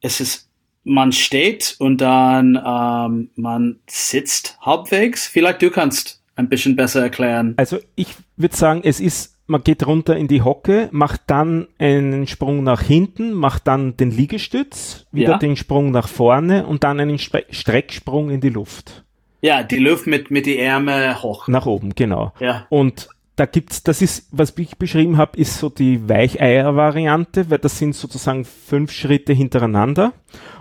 es 0.00 0.20
ist, 0.20 0.48
man 0.84 1.12
steht 1.12 1.76
und 1.78 1.98
dann 1.98 2.56
ähm, 2.56 3.30
man 3.36 3.78
sitzt 3.86 4.58
halbwegs. 4.62 5.26
Vielleicht 5.26 5.62
du 5.62 5.70
kannst 5.70 6.22
ein 6.36 6.48
bisschen 6.48 6.76
besser 6.76 7.02
erklären. 7.02 7.54
Also 7.56 7.78
ich 7.94 8.08
würde 8.36 8.56
sagen, 8.56 8.80
es 8.84 9.00
ist 9.00 9.33
man 9.46 9.62
geht 9.62 9.86
runter 9.86 10.16
in 10.16 10.28
die 10.28 10.42
Hocke, 10.42 10.88
macht 10.90 11.22
dann 11.26 11.68
einen 11.78 12.26
Sprung 12.26 12.62
nach 12.62 12.80
hinten, 12.82 13.32
macht 13.32 13.66
dann 13.66 13.96
den 13.96 14.10
Liegestütz, 14.10 15.06
wieder 15.12 15.32
Ja. 15.32 15.38
den 15.38 15.56
Sprung 15.56 15.90
nach 15.90 16.08
vorne 16.08 16.66
und 16.66 16.84
dann 16.84 17.00
einen 17.00 17.18
Stre 17.18 17.44
Strecksprung 17.50 18.30
in 18.30 18.40
die 18.40 18.48
Luft. 18.48 19.04
Ja, 19.42 19.62
die 19.62 19.78
Luft 19.78 20.06
mit, 20.06 20.30
mit 20.30 20.46
die 20.46 20.58
Ärmel 20.58 21.22
hoch. 21.22 21.48
Nach 21.48 21.66
oben, 21.66 21.94
genau. 21.94 22.32
Ja. 22.40 22.66
Und 22.70 23.08
da 23.36 23.46
gibt's, 23.46 23.82
das 23.82 24.00
ist, 24.00 24.28
was 24.30 24.54
ich 24.56 24.76
beschrieben 24.76 25.18
habe, 25.18 25.36
ist 25.38 25.58
so 25.58 25.68
die 25.68 26.08
Weicheier-Variante, 26.08 27.50
weil 27.50 27.58
das 27.58 27.78
sind 27.78 27.94
sozusagen 27.94 28.44
fünf 28.44 28.92
Schritte 28.92 29.32
hintereinander. 29.32 30.12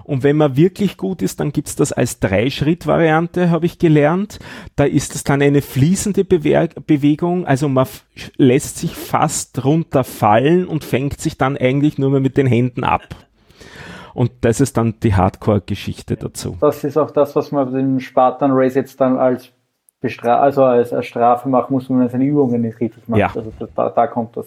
Und 0.04 0.24
wenn 0.24 0.38
man 0.38 0.58
wirklich 0.58 0.98
gut 0.98 1.22
ist, 1.22 1.40
dann 1.40 1.52
gibt's 1.52 1.76
das 1.76 1.92
als 1.92 2.20
Drei-Schritt-Variante, 2.20 3.50
habe 3.50 3.66
ich 3.66 3.80
gelernt. 3.80 4.40
Da 4.76 4.84
ist 4.84 5.16
es 5.16 5.24
dann 5.24 5.42
eine 5.42 5.62
fließende 5.62 6.24
Bewer 6.26 6.68
Bewegung, 6.86 7.46
also 7.46 7.68
man 7.70 7.88
lässt 8.38 8.78
sich 8.78 8.96
fast 8.96 9.64
runterfallen 9.64 10.68
und 10.68 10.84
fängt 10.84 11.20
sich 11.20 11.38
dann 11.38 11.58
eigentlich 11.58 11.98
nur 11.98 12.10
mehr 12.10 12.20
mit 12.20 12.38
den 12.38 12.48
Händen 12.48 12.84
ab. 12.84 13.04
Und 14.14 14.32
das 14.42 14.62
ist 14.62 14.78
dann 14.78 14.96
die 15.02 15.16
Hardcore-Geschichte 15.16 16.18
dazu. 16.18 16.58
Das 16.62 16.84
ist 16.84 16.98
auch 16.98 17.12
das, 17.12 17.36
was 17.36 17.52
man 17.52 17.72
beim 17.72 18.00
Spartan 18.00 18.52
Race 18.52 18.76
jetzt 18.76 19.02
dann 19.02 19.18
als 19.18 19.52
Bestra 20.04 20.40
also 20.40 20.64
als, 20.64 20.94
als 20.94 21.06
Strafe 21.08 21.50
machen 21.50 21.74
muss, 21.74 21.90
man 21.90 22.08
seine 22.10 22.26
Übungen 22.26 22.62
nicht 22.62 22.80
richtig 22.80 23.08
macht. 23.08 23.20
Ja. 23.20 23.32
Also 23.36 23.52
da- 23.58 23.68
da, 23.76 23.90
da 23.90 24.06
kommt 24.08 24.38
das. 24.38 24.46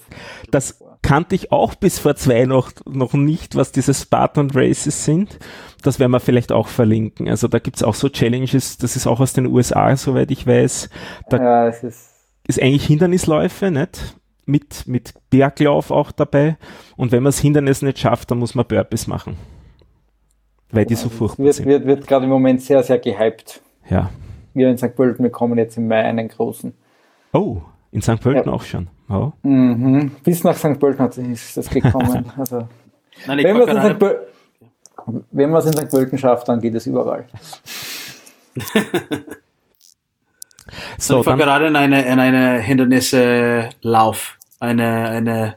Das 0.52 0.78
kannte 1.02 1.34
ich 1.34 1.50
auch 1.50 1.75
bis 1.75 1.98
vor 1.98 2.14
zwei 2.14 2.44
noch, 2.44 2.70
noch 2.84 3.14
nicht, 3.14 3.56
was 3.56 3.72
diese 3.72 3.94
Spartan 3.94 4.50
Races 4.54 5.04
sind. 5.04 5.38
Das 5.82 5.98
werden 5.98 6.12
wir 6.12 6.20
vielleicht 6.20 6.52
auch 6.52 6.68
verlinken. 6.68 7.28
Also 7.28 7.48
da 7.48 7.58
gibt's 7.58 7.82
auch 7.82 7.94
so 7.94 8.08
Challenges, 8.08 8.78
das 8.78 8.94
ist 8.96 9.06
auch 9.06 9.18
aus 9.20 9.32
den 9.32 9.46
USA, 9.46 9.96
soweit 9.96 10.30
ich 10.30 10.46
weiß. 10.46 10.90
Da 11.30 11.36
Ja, 11.38 11.68
es 11.68 11.82
ist 11.82 12.12
ist 12.48 12.62
eigentlich 12.62 12.86
Hindernisläufe, 12.86 13.72
nicht? 13.72 14.16
Mit, 14.44 14.86
mit 14.86 15.14
Berglauf 15.30 15.90
auch 15.90 16.12
dabei. 16.12 16.56
Und 16.96 17.10
wenn 17.10 17.25
man 17.25 17.30
das 17.32 17.40
Hindernis 17.40 17.82
nicht 17.82 17.98
schafft, 17.98 18.30
dann 18.30 18.38
muss 18.38 18.54
man 18.54 18.64
Burpees 18.66 19.08
machen. 19.08 19.36
Weil 20.70 20.84
die 20.84 20.94
so 20.94 21.08
furchtbar 21.08 21.44
wird, 21.44 21.54
sind. 21.54 21.66
wird, 21.66 21.86
wird 21.86 22.06
gerade 22.06 22.25
im 22.25 22.30
Moment 22.30 22.60
sehr, 22.62 22.82
sehr 22.82 22.98
gehypt. 22.98 23.60
Ja. 23.88 24.10
Wir 24.56 24.70
in 24.70 24.78
St. 24.78 24.96
Pölten 24.96 25.22
bekommen 25.22 25.58
jetzt 25.58 25.76
im 25.76 25.86
Mai 25.86 26.02
einen 26.02 26.28
großen. 26.28 26.72
Oh, 27.32 27.58
in 27.92 28.00
St. 28.00 28.20
Pölten 28.20 28.46
Ja. 28.48 28.52
auch 28.52 28.62
schon. 28.62 28.88
Oh. 29.08 29.32
Mhm. 29.42 30.12
Bis 30.25 30.42
nach 30.44 30.56
St. 30.56 30.80
Pölten 30.80 31.00
hat 31.00 31.16
ist 31.18 31.56
das 31.56 31.68
gekommen. 31.68 32.32
also, 32.38 32.66
Nein, 33.26 33.38
wenn 33.44 33.58
man 33.58 33.68
es 33.76 33.84
in. 33.84 33.98
Pöl- 33.98 34.18
wenn 35.30 35.50
man 35.50 35.58
es 35.60 35.66
in 35.66 35.72
St. 35.75 35.90
Pölten 35.90 36.18
schafft, 36.18 36.48
dann 36.48 36.60
geht 36.60 36.75
es 36.75 36.86
überall. 36.86 37.26
So, 40.98 41.20
ich 41.20 41.26
war 41.26 41.36
gerade 41.36 41.68
in 41.68 41.76
eine, 41.76 42.04
in 42.04 42.18
eine 42.18 42.58
Hindernisse-Lauf. 42.58 44.36
Eine, 44.58 45.08
eine, 45.10 45.56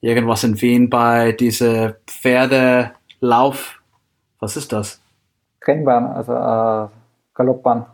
irgendwas 0.00 0.44
in 0.44 0.60
Wien 0.60 0.88
bei 0.88 1.32
diese 1.32 1.98
Pferdelauf. 2.06 3.82
Was 4.40 4.56
ist 4.56 4.72
das? 4.72 5.02
Rennbahn, 5.66 6.06
also 6.06 6.32
äh, 6.32 6.88
Galoppbahn. 7.34 7.86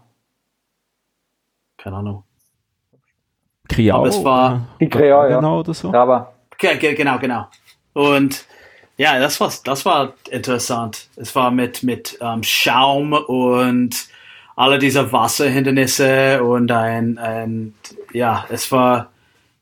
Keine 1.84 1.96
Ahnung. 1.96 2.24
Kriau, 3.68 3.98
aber 3.98 4.08
es 4.08 4.24
war- 4.24 4.52
oder? 4.54 4.66
Die 4.80 4.88
Kreau, 4.88 5.28
ja. 5.28 5.36
Genau 5.36 5.60
oder 5.60 5.74
so. 5.74 5.92
Aber 5.92 6.32
Ge 6.56 6.78
ge 6.78 6.94
genau, 6.94 7.18
genau. 7.18 7.46
Und 7.92 8.46
ja, 8.96 9.18
das 9.18 9.38
war, 9.38 9.52
das 9.64 9.84
war 9.84 10.14
interessant. 10.30 11.08
Es 11.16 11.36
war 11.36 11.50
mit, 11.50 11.82
mit 11.82 12.16
ähm, 12.22 12.42
Schaum 12.42 13.12
und 13.12 14.06
alle 14.56 14.78
diese 14.78 15.12
Wasserhindernisse 15.12 16.42
und 16.42 16.72
ein, 16.72 17.18
ein, 17.18 17.74
ja, 18.14 18.46
es 18.48 18.72
war, 18.72 19.10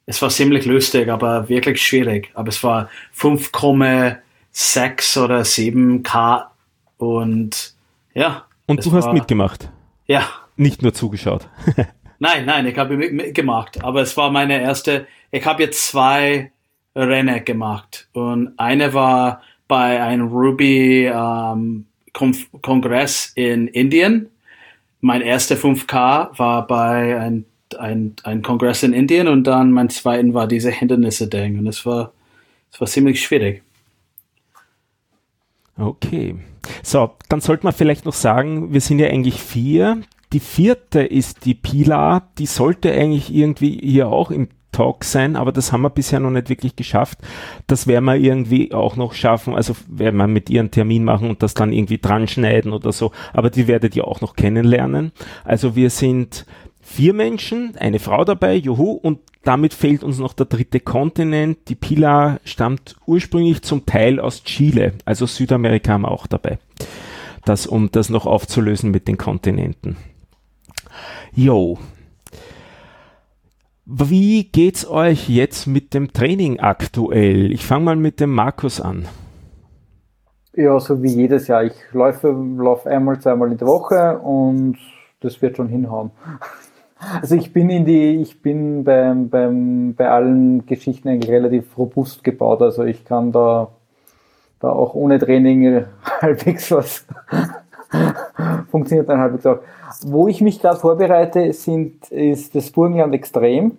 es 0.07 0.23
war 0.23 0.29
ziemlich 0.31 0.65
lustig, 0.67 1.09
aber 1.11 1.49
wirklich 1.49 1.83
schwierig. 1.83 2.31
Aber 2.35 2.51
es 2.51 2.63
war 2.63 2.89
5,6 3.19 5.19
oder 5.25 5.45
7 5.45 6.03
K 6.05 6.53
und 6.99 7.75
ja. 8.15 8.45
Und 8.67 8.85
du 8.85 8.93
hast 8.93 9.07
war- 9.07 9.13
mitgemacht. 9.15 9.69
Ja, 10.07 10.23
Nicht 10.57 10.83
nur 10.83 10.93
zugeschaut. 10.95 11.49
Nein, 12.23 12.45
nein, 12.47 12.67
ich 12.69 12.79
habe 12.79 12.97
mit- 12.97 13.13
mitgemacht, 13.13 13.83
aber 13.83 14.01
es 14.01 14.17
war 14.17 14.31
meine 14.31 14.63
erste. 14.63 15.09
Ich 15.33 15.45
habe 15.45 15.65
jetzt 15.65 15.89
zwei 15.89 16.53
Rennen 16.95 17.45
gemacht 17.45 18.07
und 18.13 18.53
eine 18.59 18.95
war 18.95 19.43
bei 19.67 20.01
einem 20.01 20.29
Ruby 20.29 21.11
ähm, 21.13 21.87
Kongress 22.13 23.33
in 23.35 23.67
Indien. 23.67 24.29
Mein 25.01 25.21
erster 25.21 25.57
5K 25.57 26.39
war 26.39 26.65
bei 26.69 27.19
ein, 27.19 27.45
ein, 27.77 28.15
ein 28.23 28.43
Kongress 28.43 28.85
in 28.85 28.93
Indien 28.93 29.27
und 29.27 29.43
dann 29.43 29.73
mein 29.73 29.91
zweiten 29.91 30.33
war 30.33 30.47
diese 30.47 30.71
Hindernisse-Ding 30.71 31.59
und 31.59 31.67
es 31.67 31.85
war, 31.85 32.13
es 32.73 32.81
war 32.81 32.87
ziemlich 32.87 33.21
schwierig. 33.21 33.65
Okay. 35.77 36.37
So, 36.85 37.17
dann 37.29 37.41
sollte 37.41 37.65
man 37.65 37.73
vielleicht 37.73 38.05
noch 38.05 38.15
sagen, 38.15 38.73
wir 38.73 38.81
sind 38.81 39.01
ja 39.01 39.09
eigentlich 39.09 39.43
vier. 39.43 40.03
Die 40.33 40.41
vierte 40.41 41.03
ist 41.03 41.45
die 41.45 41.55
Pilar, 41.55 42.31
die 42.39 42.47
sollte 42.47 42.93
eigentlich 42.93 43.35
irgendwie 43.35 43.79
hier 43.83 44.09
auch 44.09 44.31
im 44.31 44.49
Talk 44.73 45.05
sein, 45.05 45.37
aber 45.37 45.53
das 45.53 45.71
haben 45.71 45.83
wir 45.83 45.91
bisher 45.91 46.19
noch 46.19 46.31
nicht 46.31 46.49
wirklich 46.49 46.75
geschafft. 46.77 47.19
Das 47.67 47.87
werden 47.87 48.07
wir 48.07 48.17
irgendwie 48.17 48.73
auch 48.73 48.97
noch 48.97 49.13
schaffen. 49.13 49.55
Also 49.55 49.77
werden 49.87 50.17
wir 50.17 50.27
mit 50.27 50.49
ihr 50.49 50.61
einen 50.61 50.71
Termin 50.71 51.05
machen 51.05 51.29
und 51.29 51.43
das 51.43 51.53
dann 51.53 51.73
irgendwie 51.73 51.99
dran 51.99 52.27
schneiden 52.27 52.73
oder 52.73 52.91
so. 52.91 53.13
Aber 53.35 53.51
die 53.51 53.69
werdet 53.69 53.95
ihr 53.95 54.09
auch 54.09 54.23
noch 54.23 54.35
kennenlernen. 54.35 55.13
Also 55.45 55.77
wir 55.77 55.91
sind 55.91 56.47
vier 56.81 57.13
Menschen, 57.13 57.77
eine 57.77 57.99
Frau 57.99 58.25
dabei, 58.25 58.57
juhu, 58.57 58.93
und 58.93 59.21
damit 59.45 59.75
fehlt 59.75 60.03
uns 60.03 60.19
noch 60.19 60.33
der 60.33 60.47
dritte 60.47 60.81
Kontinent. 60.81 61.69
Die 61.69 61.75
Pilar 61.75 62.41
stammt 62.45 62.97
ursprünglich 63.07 63.63
zum 63.63 63.85
Teil 63.85 64.21
aus 64.21 64.43
Chile, 64.45 64.95
also 65.05 65.27
Südamerika 65.27 65.93
haben 65.93 66.03
wir 66.03 66.11
auch 66.11 66.27
dabei. 66.27 66.59
Das, 67.45 67.67
um 67.67 67.91
das 67.91 68.09
noch 68.09 68.25
aufzulösen 68.25 68.91
mit 68.91 69.09
den 69.09 69.19
Kontinenten. 69.19 69.97
Jo. 71.33 71.79
Wie 73.85 74.45
geht's 74.45 74.89
euch 74.89 75.29
jetzt 75.29 75.67
mit 75.67 75.93
dem 75.93 76.13
Training 76.13 76.61
aktuell? 76.61 77.53
Ich 77.53 77.67
fange 77.67 77.85
mal 77.85 77.97
mit 77.97 78.21
dem 78.21 78.31
Markus 78.31 78.81
an. 78.81 79.07
ja, 80.55 80.79
so 80.81 81.03
wie 81.03 81.09
jedes 81.11 81.49
Jahr. 81.49 81.65
Ich 81.65 81.75
läufe, 81.93 82.29
laufe 82.29 82.91
einmal, 82.91 83.19
zweimal 83.21 83.51
in 83.51 83.59
der 83.59 83.69
Woche 83.69 84.19
und 84.19 84.79
das 85.21 85.41
wird 85.43 85.57
schon 85.57 85.69
hinhauen. 85.69 86.11
Also 87.21 87.35
ich 87.35 87.53
bin 87.53 87.69
in 87.69 87.85
die, 87.85 88.23
ich 88.23 88.43
bin 88.43 88.85
beim, 88.85 89.29
beim, 89.29 89.93
bei 89.97 90.09
allen 90.09 90.67
Geschichten 90.67 91.09
eigentlich 91.09 91.33
relativ 91.33 91.77
robust 91.77 92.23
gebaut. 92.23 92.63
Also 92.63 92.85
ich 92.85 93.05
kann 93.05 93.33
da, 93.33 93.73
da 94.61 94.69
auch 94.71 94.95
ohne 94.95 95.19
Training 95.19 95.85
halbwegs 96.21 96.71
was 96.71 97.05
funktioniert 98.71 99.09
dann 99.09 99.21
halbwegs 99.21 99.47
auch. 99.47 99.59
Wo 100.05 100.29
ich 100.29 100.41
mich 100.41 100.61
gerade 100.61 100.79
vorbereite, 100.79 101.53
sind, 101.53 102.11
ist 102.11 102.55
das 102.55 102.71
Burgenland 102.71 103.15
Extrem. 103.15 103.79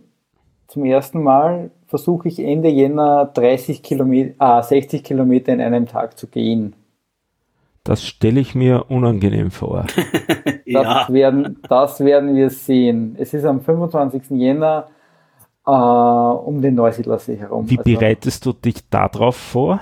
Zum 0.67 0.85
ersten 0.85 1.21
Mal 1.21 1.71
versuche 1.87 2.27
ich 2.27 2.39
Ende 2.39 2.69
Jänner 2.69 3.25
30 3.33 3.83
Kilometer, 3.83 4.33
ah, 4.39 4.63
60 4.63 5.03
Kilometer 5.03 5.53
in 5.53 5.61
einem 5.61 5.85
Tag 5.85 6.17
zu 6.17 6.27
gehen. 6.27 6.73
Das 7.83 8.03
stelle 8.03 8.39
ich 8.39 8.55
mir 8.55 8.85
unangenehm 8.89 9.51
vor. 9.51 9.85
Das, 10.65 11.13
werden, 11.13 11.59
das 11.69 11.99
werden 11.99 12.35
wir 12.35 12.49
sehen. 12.49 13.15
Es 13.19 13.33
ist 13.33 13.45
am 13.45 13.61
25. 13.61 14.31
Jänner 14.31 14.87
äh, 15.67 15.71
um 15.71 16.61
den 16.61 16.73
Neusiedlersee 16.73 17.35
herum. 17.35 17.69
Wie 17.69 17.77
Also 17.77 17.83
bereitest 17.83 18.45
du 18.45 18.53
dich 18.53 18.89
darauf 18.89 19.35
vor? 19.35 19.81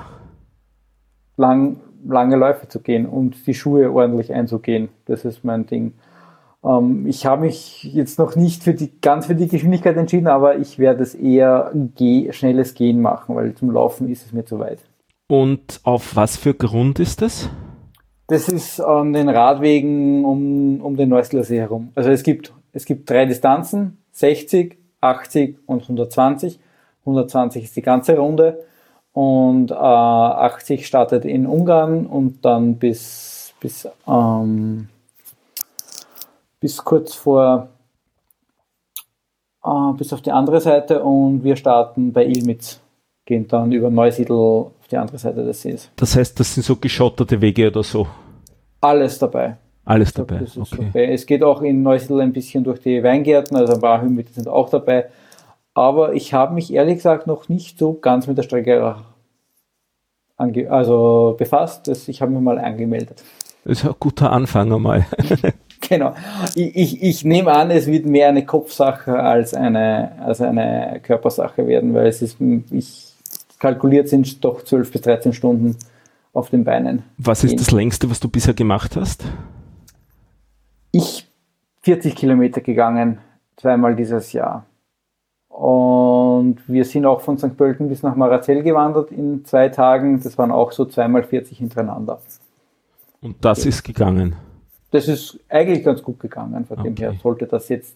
lang, 1.41 1.77
lange 2.08 2.36
Läufe 2.36 2.67
zu 2.67 2.79
gehen 2.79 3.05
und 3.05 3.48
die 3.48 3.53
Schuhe 3.53 3.91
ordentlich 3.91 4.34
einzugehen. 4.34 4.89
Das 5.05 5.25
ist 5.25 5.43
mein 5.43 5.65
Ding. 5.65 5.93
Ähm, 6.63 7.05
ich 7.08 7.25
habe 7.25 7.43
mich 7.43 7.84
jetzt 7.84 8.20
noch 8.20 8.36
nicht 8.36 8.63
für 8.63 8.74
die, 8.74 8.91
ganz 9.01 9.25
für 9.25 9.36
die 9.36 9.48
Geschwindigkeit 9.48 9.98
entschieden, 9.98 10.27
aber 10.27 10.58
ich 10.58 10.79
werde 10.79 11.03
es 11.03 11.15
eher 11.15 11.72
geh, 11.96 12.31
schnelles 12.31 12.74
Gehen 12.74 13.01
machen, 13.01 13.36
weil 13.36 13.53
zum 13.53 13.72
Laufen 13.72 14.10
ist 14.10 14.25
es 14.25 14.34
mir 14.34 14.46
zu 14.46 14.60
weit. 14.60 14.79
Und 15.27 15.79
auf 15.84 16.15
was 16.15 16.38
für 16.38 16.53
Grund 16.53 17.00
ist 17.00 17.22
das? 17.22 17.50
Das 18.27 18.48
ist 18.48 18.79
an 18.79 19.13
den 19.13 19.29
Radwegen 19.29 20.24
um, 20.25 20.81
um 20.81 20.96
den 20.96 21.10
Neusiedler 21.10 21.43
See 21.43 21.60
herum. 21.60 21.91
Also 21.96 22.10
es 22.10 22.24
gibt, 22.24 22.53
es 22.72 22.86
gibt 22.86 23.10
drei 23.10 23.25
Distanzen, 23.25 23.98
60, 24.12 24.77
80 25.01 25.58
und 25.65 25.81
120. 25.81 26.60
120 27.01 27.63
ist 27.63 27.75
die 27.75 27.81
ganze 27.81 28.17
Runde 28.17 28.60
und 29.13 29.71
äh, 29.71 29.73
80 29.75 30.87
startet 30.87 31.25
in 31.25 31.45
Ungarn 31.45 32.05
und 32.05 32.45
dann 32.45 32.75
bis, 32.75 33.53
bis, 33.59 33.87
ähm, 34.07 34.87
bis 36.59 36.77
kurz 36.83 37.13
vor, 37.13 37.67
äh, 39.65 39.93
bis 39.97 40.13
auf 40.13 40.21
die 40.21 40.31
andere 40.31 40.61
Seite 40.61 41.03
und 41.03 41.43
wir 41.43 41.55
starten 41.55 42.13
bei 42.13 42.25
Ilmitz, 42.25 42.79
gehen 43.25 43.47
dann 43.47 43.71
über 43.71 43.89
Neusiedl 43.89 44.33
auf 44.33 44.87
die 44.89 44.97
andere 44.97 45.17
Seite 45.17 45.43
des 45.43 45.61
Sees. 45.61 45.89
Das 45.95 46.15
heißt, 46.15 46.39
das 46.39 46.53
sind 46.53 46.63
so 46.63 46.75
geschotterte 46.77 47.39
Wege 47.41 47.67
oder 47.67 47.83
so. 47.83 48.07
Alles 48.79 49.19
dabei. 49.19 49.57
Alles 49.83 50.13
dabei. 50.13 50.37
Ist 50.37 50.57
Okay. 50.57 50.85
okay. 50.89 51.13
Es 51.13 51.25
geht 51.25 51.43
auch 51.43 51.61
in 51.61 51.83
Neusiedl 51.83 52.21
ein 52.21 52.31
bisschen 52.31 52.63
durch 52.63 52.79
die 52.79 53.03
Weingärten, 53.03 53.57
also 53.57 53.73
ein 53.73 53.81
paar 53.81 54.01
Höhenmeter 54.01 54.31
sind 54.31 54.47
auch 54.47 54.69
dabei. 54.69 55.09
Aber 55.73 56.13
ich 56.13 56.33
habe 56.33 56.53
mich 56.53 56.73
ehrlich 56.73 56.97
gesagt 56.97 57.27
noch 57.27 57.49
nicht 57.49 57.79
so 57.79 57.93
ganz 57.93 58.27
mit 58.27 58.37
der 58.37 58.43
Strecke 58.43 58.95
also 60.69 61.35
befasst. 61.37 61.87
Ich 62.07 62.21
habe 62.21 62.31
mich 62.31 62.41
mal 62.41 62.57
angemeldet. 62.57 63.23
Das 63.63 63.79
ist 63.79 63.85
ein 63.85 63.93
guter 63.99 64.31
Anfang 64.31 64.73
einmal. 64.73 65.05
genau. 65.81 66.15
Ich, 66.55 66.75
ich, 66.75 67.03
ich 67.03 67.25
nehme 67.25 67.51
an, 67.51 67.69
es 67.69 67.85
wird 67.85 68.05
mehr 68.05 68.29
eine 68.29 68.43
Kopfsache 68.43 69.19
als 69.19 69.53
eine, 69.53 70.19
als 70.19 70.41
eine 70.41 70.99
Körpersache 71.03 71.67
werden, 71.67 71.93
weil 71.93 72.07
es 72.07 72.21
ist, 72.23 72.37
ich 72.71 73.13
kalkuliert 73.59 74.09
sind 74.09 74.43
doch 74.43 74.63
12 74.63 74.91
bis 74.91 75.01
13 75.01 75.33
Stunden 75.33 75.77
auf 76.33 76.49
den 76.49 76.63
Beinen. 76.63 77.03
Was 77.17 77.43
ist 77.43 77.59
das 77.59 77.69
längste, 77.69 78.09
was 78.09 78.19
du 78.19 78.27
bisher 78.27 78.55
gemacht 78.55 78.95
hast? 78.95 79.23
Ich 80.91 81.27
40 81.83 82.15
Kilometer 82.15 82.61
gegangen, 82.61 83.19
zweimal 83.57 83.95
dieses 83.95 84.33
Jahr. 84.33 84.65
Und 85.61 86.57
wir 86.65 86.85
sind 86.85 87.05
auch 87.05 87.21
von 87.21 87.37
St. 87.37 87.55
Pölten 87.55 87.87
bis 87.87 88.01
nach 88.01 88.15
Marazell 88.15 88.63
gewandert 88.63 89.11
in 89.11 89.45
zwei 89.45 89.69
Tagen. 89.69 90.19
Das 90.19 90.35
waren 90.39 90.49
auch 90.49 90.71
so 90.71 90.85
zweimal 90.85 91.21
40 91.21 91.55
hintereinander. 91.55 92.19
Und 93.21 93.45
das 93.45 93.63
ist 93.67 93.83
gegangen? 93.83 94.35
Das 94.89 95.07
ist 95.07 95.39
eigentlich 95.49 95.83
ganz 95.83 96.01
gut 96.01 96.19
gegangen. 96.19 96.65
Von 96.65 96.79
okay. 96.79 96.89
dem 96.89 96.95
her 96.95 97.13
sollte 97.21 97.45
das 97.45 97.69
jetzt, 97.69 97.95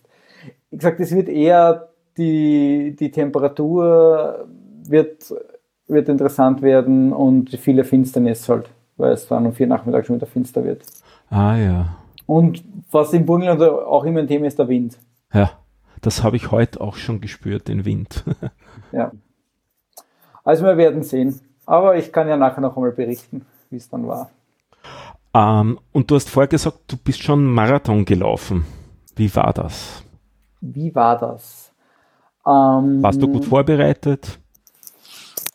wie 0.69 0.77
gesagt, 0.77 1.00
es 1.00 1.12
wird 1.12 1.27
eher 1.27 1.88
die, 2.19 2.95
die 3.00 3.10
Temperatur 3.10 4.48
wird, 4.88 5.34
wird 5.88 6.07
interessant 6.07 6.62
werden 6.62 7.13
und 7.13 7.50
viele 7.50 7.84
Finsternis 7.84 8.48
halt, 8.48 8.69
weil 8.95 9.13
es 9.13 9.27
dann 9.27 9.43
um 9.48 9.53
vier 9.53 9.65
Nachmittag 9.65 10.05
schon 10.05 10.17
wieder 10.17 10.27
finster 10.27 10.63
wird. 10.63 10.84
Ah 11.31 11.57
ja. 11.57 11.98
Und 12.27 12.63
was 12.91 13.12
im 13.13 13.25
Burgenland 13.25 13.60
auch 13.63 14.03
immer 14.03 14.19
ein 14.19 14.27
Thema 14.27 14.45
ist, 14.45 14.60
der 14.60 14.67
Wind. 14.67 15.00
Ja, 15.34 15.50
das 16.02 16.24
habe 16.24 16.36
ich 16.36 16.52
heute 16.52 16.82
auch 16.82 16.96
schon 16.96 17.22
gespürt, 17.22 17.68
den 17.68 17.86
Wind. 17.86 18.24
ja. 18.92 19.12
Also 20.44 20.66
wir 20.66 20.78
werden 20.78 21.04
sehen. 21.04 21.40
Aber 21.66 21.98
ich 21.98 22.12
kann 22.12 22.28
ja 22.28 22.38
nachher 22.38 22.62
noch 22.62 22.75
einmal 22.75 22.92
berichten, 22.92 23.46
wie 23.70 23.78
es 23.78 23.90
dann 23.90 24.08
war. 24.08 24.30
Ähm, 25.34 25.80
und 25.92 26.10
du 26.10 26.16
hast 26.16 26.30
vorher 26.30 26.48
gesagt, 26.48 26.80
du 26.88 26.98
bist 26.98 27.24
schon 27.24 27.46
Marathon 27.46 28.06
gelaufen. 28.06 28.66
Wie 29.16 29.34
war 29.36 29.52
das? 29.52 30.04
Wie 30.62 30.94
war 30.94 31.18
das? 31.18 31.72
Ähm, 32.46 33.02
Warst 33.02 33.22
du 33.22 33.28
gut 33.28 33.46
vorbereitet? 33.46 34.40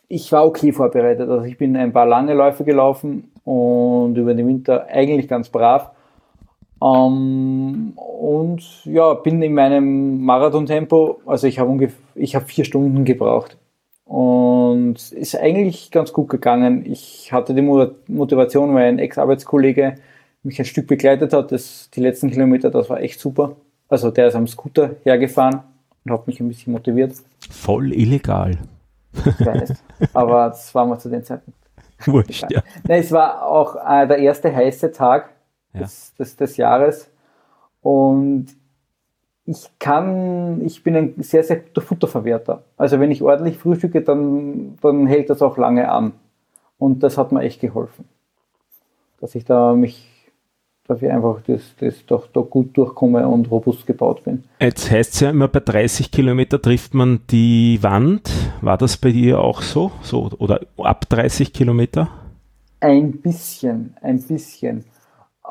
Ich 0.07 0.31
war 0.31 0.45
okay 0.45 0.73
vorbereitet. 0.73 1.29
Also 1.29 1.45
ich 1.45 1.57
bin 1.57 1.75
ein 1.77 1.93
paar 1.93 2.05
lange 2.05 2.33
Läufe 2.33 2.65
gelaufen 2.65 3.31
und 3.45 4.15
über 4.17 4.33
den 4.33 4.47
Winter 4.47 4.85
eigentlich 4.87 5.27
ganz 5.27 5.49
brav. 5.49 5.91
Ähm, 6.81 7.93
und 7.95 8.85
ja, 8.85 9.13
bin 9.13 9.41
in 9.41 9.53
meinem 9.53 10.23
Marathontempo, 10.23 11.21
also 11.25 11.47
ich 11.47 11.59
habe 11.59 11.69
ungefähr, 11.69 11.99
ich 12.15 12.35
habe 12.35 12.45
vier 12.45 12.65
Stunden 12.65 13.05
gebraucht. 13.05 13.57
Und 14.05 15.11
ist 15.13 15.37
eigentlich 15.37 15.89
ganz 15.91 16.11
gut 16.11 16.27
gegangen. 16.27 16.85
Ich 16.85 17.31
hatte 17.31 17.53
die 17.53 17.61
Motivation, 17.61 18.73
weil 18.75 18.89
ein 18.89 18.99
Ex-Arbeitskollege 18.99 19.95
mich 20.43 20.59
ein 20.59 20.65
Stück 20.65 20.87
begleitet 20.87 21.31
hat. 21.31 21.51
Das, 21.51 21.89
die 21.93 22.01
letzten 22.01 22.29
Kilometer, 22.29 22.69
das 22.71 22.89
war 22.89 22.99
echt 22.99 23.19
super. 23.19 23.55
Also 23.87 24.11
der 24.11 24.27
ist 24.27 24.35
am 24.35 24.47
Scooter 24.47 24.95
hergefahren 25.03 25.61
und 26.03 26.11
hat 26.11 26.27
mich 26.27 26.39
ein 26.41 26.47
bisschen 26.47 26.73
motiviert. 26.73 27.13
Voll 27.49 27.93
illegal. 27.93 28.57
Ich 29.13 29.45
weiß, 29.45 29.83
aber 30.13 30.47
das 30.49 30.73
war 30.73 30.85
mal 30.85 30.99
zu 30.99 31.09
den 31.09 31.23
Zeiten. 31.23 31.53
Wurscht, 32.05 32.45
ja. 32.49 32.63
Nein, 32.87 33.01
es 33.01 33.11
war 33.11 33.45
auch 33.45 33.75
äh, 33.75 34.07
der 34.07 34.17
erste 34.17 34.53
heiße 34.53 34.91
Tag 34.91 35.29
ja. 35.73 35.81
des, 35.81 36.13
des, 36.15 36.35
des 36.35 36.57
Jahres. 36.57 37.11
Und 37.81 38.47
ich 39.45 39.67
kann, 39.79 40.61
ich 40.65 40.83
bin 40.83 40.95
ein 40.95 41.13
sehr, 41.17 41.43
sehr 41.43 41.57
guter 41.57 41.81
Futterverwerter. 41.81 42.63
Also 42.77 42.99
wenn 42.99 43.11
ich 43.11 43.21
ordentlich 43.21 43.57
frühstücke, 43.57 44.01
dann, 44.01 44.77
dann 44.81 45.07
hält 45.07 45.29
das 45.29 45.41
auch 45.41 45.57
lange 45.57 45.91
an. 45.91 46.13
Und 46.77 47.03
das 47.03 47.17
hat 47.17 47.31
mir 47.31 47.41
echt 47.41 47.61
geholfen. 47.61 48.05
Dass 49.19 49.35
ich 49.35 49.45
da 49.45 49.73
mich, 49.73 50.07
dass 50.87 51.01
ich 51.01 51.11
einfach 51.11 51.41
das, 51.45 51.61
das 51.79 52.05
doch, 52.05 52.27
doch 52.27 52.49
gut 52.49 52.77
durchkomme 52.77 53.27
und 53.27 53.51
robust 53.51 53.85
gebaut 53.85 54.23
bin. 54.23 54.43
Jetzt 54.59 54.89
heißt 54.89 55.13
es 55.13 55.19
ja 55.19 55.29
immer, 55.31 55.47
bei 55.47 55.59
30 55.59 56.11
Kilometer 56.11 56.61
trifft 56.61 56.93
man 56.93 57.21
die 57.29 57.79
Wand. 57.81 58.31
War 58.61 58.77
das 58.77 58.97
bei 58.97 59.11
dir 59.11 59.39
auch 59.39 59.61
so? 59.61 59.91
so 60.01 60.29
oder 60.37 60.61
ab 60.77 61.09
30 61.09 61.53
Kilometer? 61.53 62.09
Ein 62.79 63.11
bisschen, 63.11 63.95
ein 64.01 64.21
bisschen. 64.21 64.83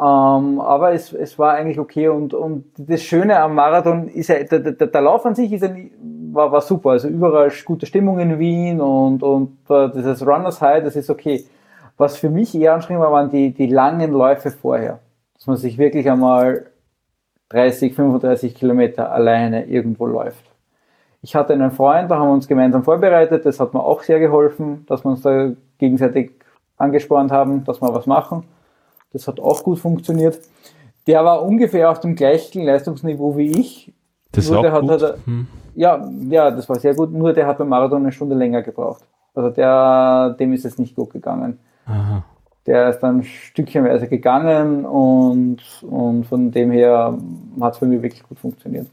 Ähm, 0.00 0.60
aber 0.60 0.92
es, 0.92 1.12
es 1.12 1.38
war 1.38 1.52
eigentlich 1.52 1.78
okay 1.78 2.08
und, 2.08 2.32
und 2.32 2.64
das 2.78 3.02
Schöne 3.02 3.38
am 3.38 3.54
Marathon 3.54 4.08
ist 4.08 4.28
ja, 4.28 4.42
der, 4.42 4.60
der, 4.60 4.86
der 4.86 5.00
Lauf 5.02 5.26
an 5.26 5.34
sich 5.34 5.52
ist 5.52 5.62
ja, 5.62 5.70
war, 6.32 6.50
war 6.50 6.62
super. 6.62 6.90
Also 6.90 7.08
überall 7.08 7.52
gute 7.66 7.84
Stimmung 7.84 8.18
in 8.18 8.38
Wien 8.38 8.80
und, 8.80 9.22
und 9.22 9.58
uh, 9.68 9.88
dieses 9.88 10.26
Runners 10.26 10.62
High, 10.62 10.82
das 10.82 10.96
ist 10.96 11.10
okay. 11.10 11.44
Was 11.98 12.16
für 12.16 12.30
mich 12.30 12.54
eher 12.54 12.72
anstrengend 12.72 13.02
war, 13.02 13.12
waren 13.12 13.28
die, 13.28 13.52
die 13.52 13.66
langen 13.66 14.12
Läufe 14.12 14.50
vorher. 14.50 15.00
Dass 15.34 15.46
man 15.46 15.58
sich 15.58 15.76
wirklich 15.76 16.08
einmal 16.10 16.70
30, 17.50 17.94
35 17.94 18.54
Kilometer 18.54 19.12
alleine 19.12 19.66
irgendwo 19.66 20.06
läuft. 20.06 20.44
Ich 21.20 21.34
hatte 21.34 21.52
einen 21.52 21.72
Freund, 21.72 22.10
da 22.10 22.16
haben 22.16 22.28
wir 22.28 22.32
uns 22.32 22.48
gemeinsam 22.48 22.84
vorbereitet, 22.84 23.44
das 23.44 23.60
hat 23.60 23.74
mir 23.74 23.84
auch 23.84 24.02
sehr 24.02 24.18
geholfen, 24.18 24.86
dass 24.86 25.04
wir 25.04 25.10
uns 25.10 25.20
da 25.20 25.50
gegenseitig 25.76 26.32
angespornt 26.78 27.30
haben, 27.30 27.64
dass 27.64 27.82
wir 27.82 27.92
was 27.92 28.06
machen. 28.06 28.44
Das 29.12 29.26
hat 29.26 29.40
auch 29.40 29.62
gut 29.62 29.78
funktioniert. 29.78 30.40
Der 31.06 31.24
war 31.24 31.42
ungefähr 31.42 31.90
auf 31.90 32.00
dem 32.00 32.14
gleichen 32.14 32.62
Leistungsniveau 32.62 33.36
wie 33.36 33.58
ich. 33.58 33.92
Das 34.32 34.48
nur 34.48 34.62
der 34.62 34.72
hat, 34.72 34.82
gut. 34.82 35.02
Hat, 35.02 35.18
hm. 35.24 35.46
ja, 35.74 36.08
ja, 36.28 36.50
das 36.50 36.68
war 36.68 36.78
sehr 36.78 36.94
gut. 36.94 37.12
Nur 37.12 37.32
der 37.32 37.46
hat 37.46 37.58
beim 37.58 37.68
Marathon 37.68 38.02
eine 38.02 38.12
Stunde 38.12 38.36
länger 38.36 38.62
gebraucht. 38.62 39.04
Also 39.34 39.50
der, 39.50 40.36
dem 40.38 40.52
ist 40.52 40.64
es 40.64 40.78
nicht 40.78 40.94
gut 40.94 41.10
gegangen. 41.10 41.58
Aha. 41.86 42.24
Der 42.66 42.90
ist 42.90 43.00
dann 43.00 43.22
stückchenweise 43.24 44.06
gegangen 44.06 44.84
und, 44.84 45.58
und 45.82 46.24
von 46.24 46.50
dem 46.50 46.70
her 46.70 47.18
hat 47.60 47.72
es 47.72 47.78
für 47.78 47.86
mich 47.86 48.02
wirklich 48.02 48.22
gut 48.22 48.38
funktioniert. 48.38 48.86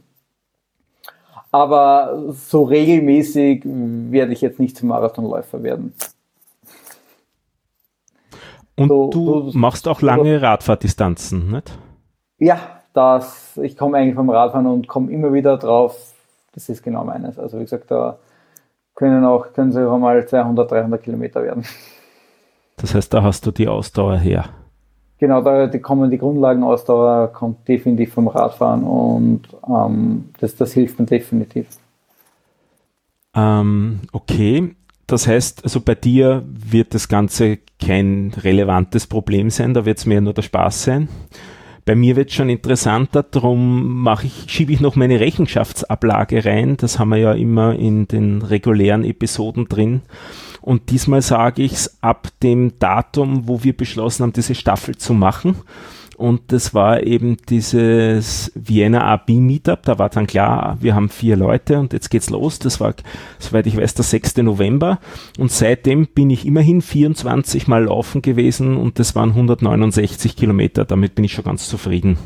Aber 1.52 2.32
so 2.32 2.64
regelmäßig 2.64 3.64
werde 3.66 4.34
ich 4.34 4.42
jetzt 4.42 4.60
nicht 4.60 4.78
zum 4.78 4.90
Marathonläufer 4.90 5.64
werden. 5.64 5.94
Und 8.78 8.90
so, 8.90 9.10
du 9.10 9.50
so, 9.50 9.58
machst 9.58 9.88
auch 9.88 10.02
lange 10.02 10.40
so, 10.40 10.46
Radfahrtdistanzen, 10.46 11.52
nicht? 11.52 11.78
Ja, 12.38 12.60
das, 12.94 13.58
ich 13.58 13.76
komme 13.76 13.98
eigentlich 13.98 14.16
vom 14.16 14.30
Radfahren 14.30 14.68
und 14.68 14.88
komme 14.88 15.12
immer 15.12 15.34
wieder 15.34 15.58
drauf, 15.58 16.14
das 16.54 16.70
ist 16.70 16.84
genau 16.84 17.04
meines. 17.04 17.38
Also 17.40 17.58
wie 17.58 17.64
gesagt, 17.64 17.92
da 17.92 18.18
können 18.96 19.26
auch, 19.26 19.54
können 19.54 19.72
sie 19.72 19.88
auch 19.88 19.98
mal 19.98 20.28
200, 20.28 20.72
300 20.72 21.04
Kilometer 21.04 21.44
werden. 21.44 21.66
Das 22.78 22.94
heißt, 22.94 23.14
da 23.14 23.24
hast 23.24 23.46
du 23.46 23.52
die 23.52 23.68
Ausdauer 23.68 24.18
her. 24.18 24.46
Genau, 25.20 25.42
da 25.42 25.66
die 25.66 25.80
kommen 25.80 26.12
die 26.12 26.20
Grundlagenausdauer, 26.20 27.30
kommt 27.30 27.68
definitiv 27.68 28.14
vom 28.14 28.28
Radfahren 28.28 28.84
und 28.84 29.42
ähm, 29.68 30.30
das, 30.40 30.56
das 30.56 30.74
hilft 30.74 31.00
mir 31.00 31.08
definitiv. 31.08 31.68
Ähm, 33.36 34.02
okay, 34.12 34.76
das 35.08 35.28
heißt, 35.28 35.64
also 35.64 35.82
bei 35.82 35.96
dir 35.96 36.44
wird 36.48 36.94
das 36.94 37.08
Ganze 37.08 37.60
kein 37.84 38.34
relevantes 38.38 39.08
Problem 39.08 39.50
sein, 39.50 39.74
da 39.74 39.86
wird 39.86 39.98
es 39.98 40.06
mehr 40.06 40.22
nur 40.22 40.34
der 40.34 40.42
Spaß 40.42 40.84
sein. 40.84 41.08
Bei 41.86 41.96
mir 41.96 42.18
wird 42.18 42.28
es 42.30 42.36
schon 42.36 42.50
interessanter, 42.50 43.24
darum 43.24 44.06
ich, 44.22 44.52
schiebe 44.52 44.74
ich 44.74 44.82
noch 44.82 44.98
meine 44.98 45.22
Rechenschaftsablage 45.22 46.44
rein. 46.44 46.76
Das 46.76 47.00
haben 47.00 47.10
wir 47.10 47.18
ja 47.18 47.32
immer 47.32 47.80
in 47.80 48.10
den 48.10 48.42
regulären 48.42 49.06
Episoden 49.06 49.70
drin. 49.70 50.02
Und 50.60 50.90
diesmal 50.90 51.22
sage 51.22 51.64
ich 51.64 51.72
es 51.72 52.04
ab 52.04 52.28
dem 52.44 52.78
Datum, 52.78 53.48
wo 53.48 53.64
wir 53.64 53.72
beschlossen 53.72 54.24
haben, 54.24 54.34
diese 54.34 54.54
Staffel 54.54 54.98
zu 54.98 55.14
machen. 55.14 55.56
Und 56.18 56.52
das 56.52 56.74
war 56.74 57.04
eben 57.04 57.38
dieses 57.48 58.52
Vienna 58.56 59.06
AB 59.06 59.30
Meetup. 59.30 59.84
Da 59.84 60.00
war 60.00 60.10
dann 60.10 60.26
klar, 60.26 60.78
wir 60.82 60.96
haben 60.96 61.10
vier 61.10 61.38
Leute 61.38 61.80
und 61.80 61.94
jetzt 61.94 62.10
geht's 62.10 62.32
los. 62.32 62.58
Das 62.58 62.80
war, 62.80 62.96
soweit 63.38 63.68
ich 63.68 63.78
weiß, 63.78 63.94
der 63.94 64.04
6. 64.04 64.38
November. 64.38 65.00
Und 65.38 65.52
seitdem 65.52 66.08
bin 66.08 66.32
ich 66.32 66.48
immerhin 66.48 66.82
24 66.82 67.68
Mal 67.68 67.84
laufen 67.84 68.24
gewesen 68.24 68.78
und 68.78 68.98
das 68.98 69.16
waren 69.16 69.30
169 69.30 70.36
Kilometer. 70.36 70.86
Damit 70.86 71.14
bin 71.14 71.24
ich 71.24 71.34
schon 71.34 71.46
ganz 71.46 71.70
zufrieden. 71.70 72.18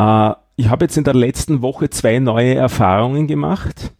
Äh, 0.00 0.32
ich 0.56 0.68
habe 0.68 0.86
jetzt 0.86 0.98
in 0.98 1.04
der 1.04 1.14
letzten 1.14 1.62
Woche 1.62 1.88
zwei 1.88 2.18
neue 2.18 2.56
Erfahrungen 2.56 3.28
gemacht. 3.28 3.92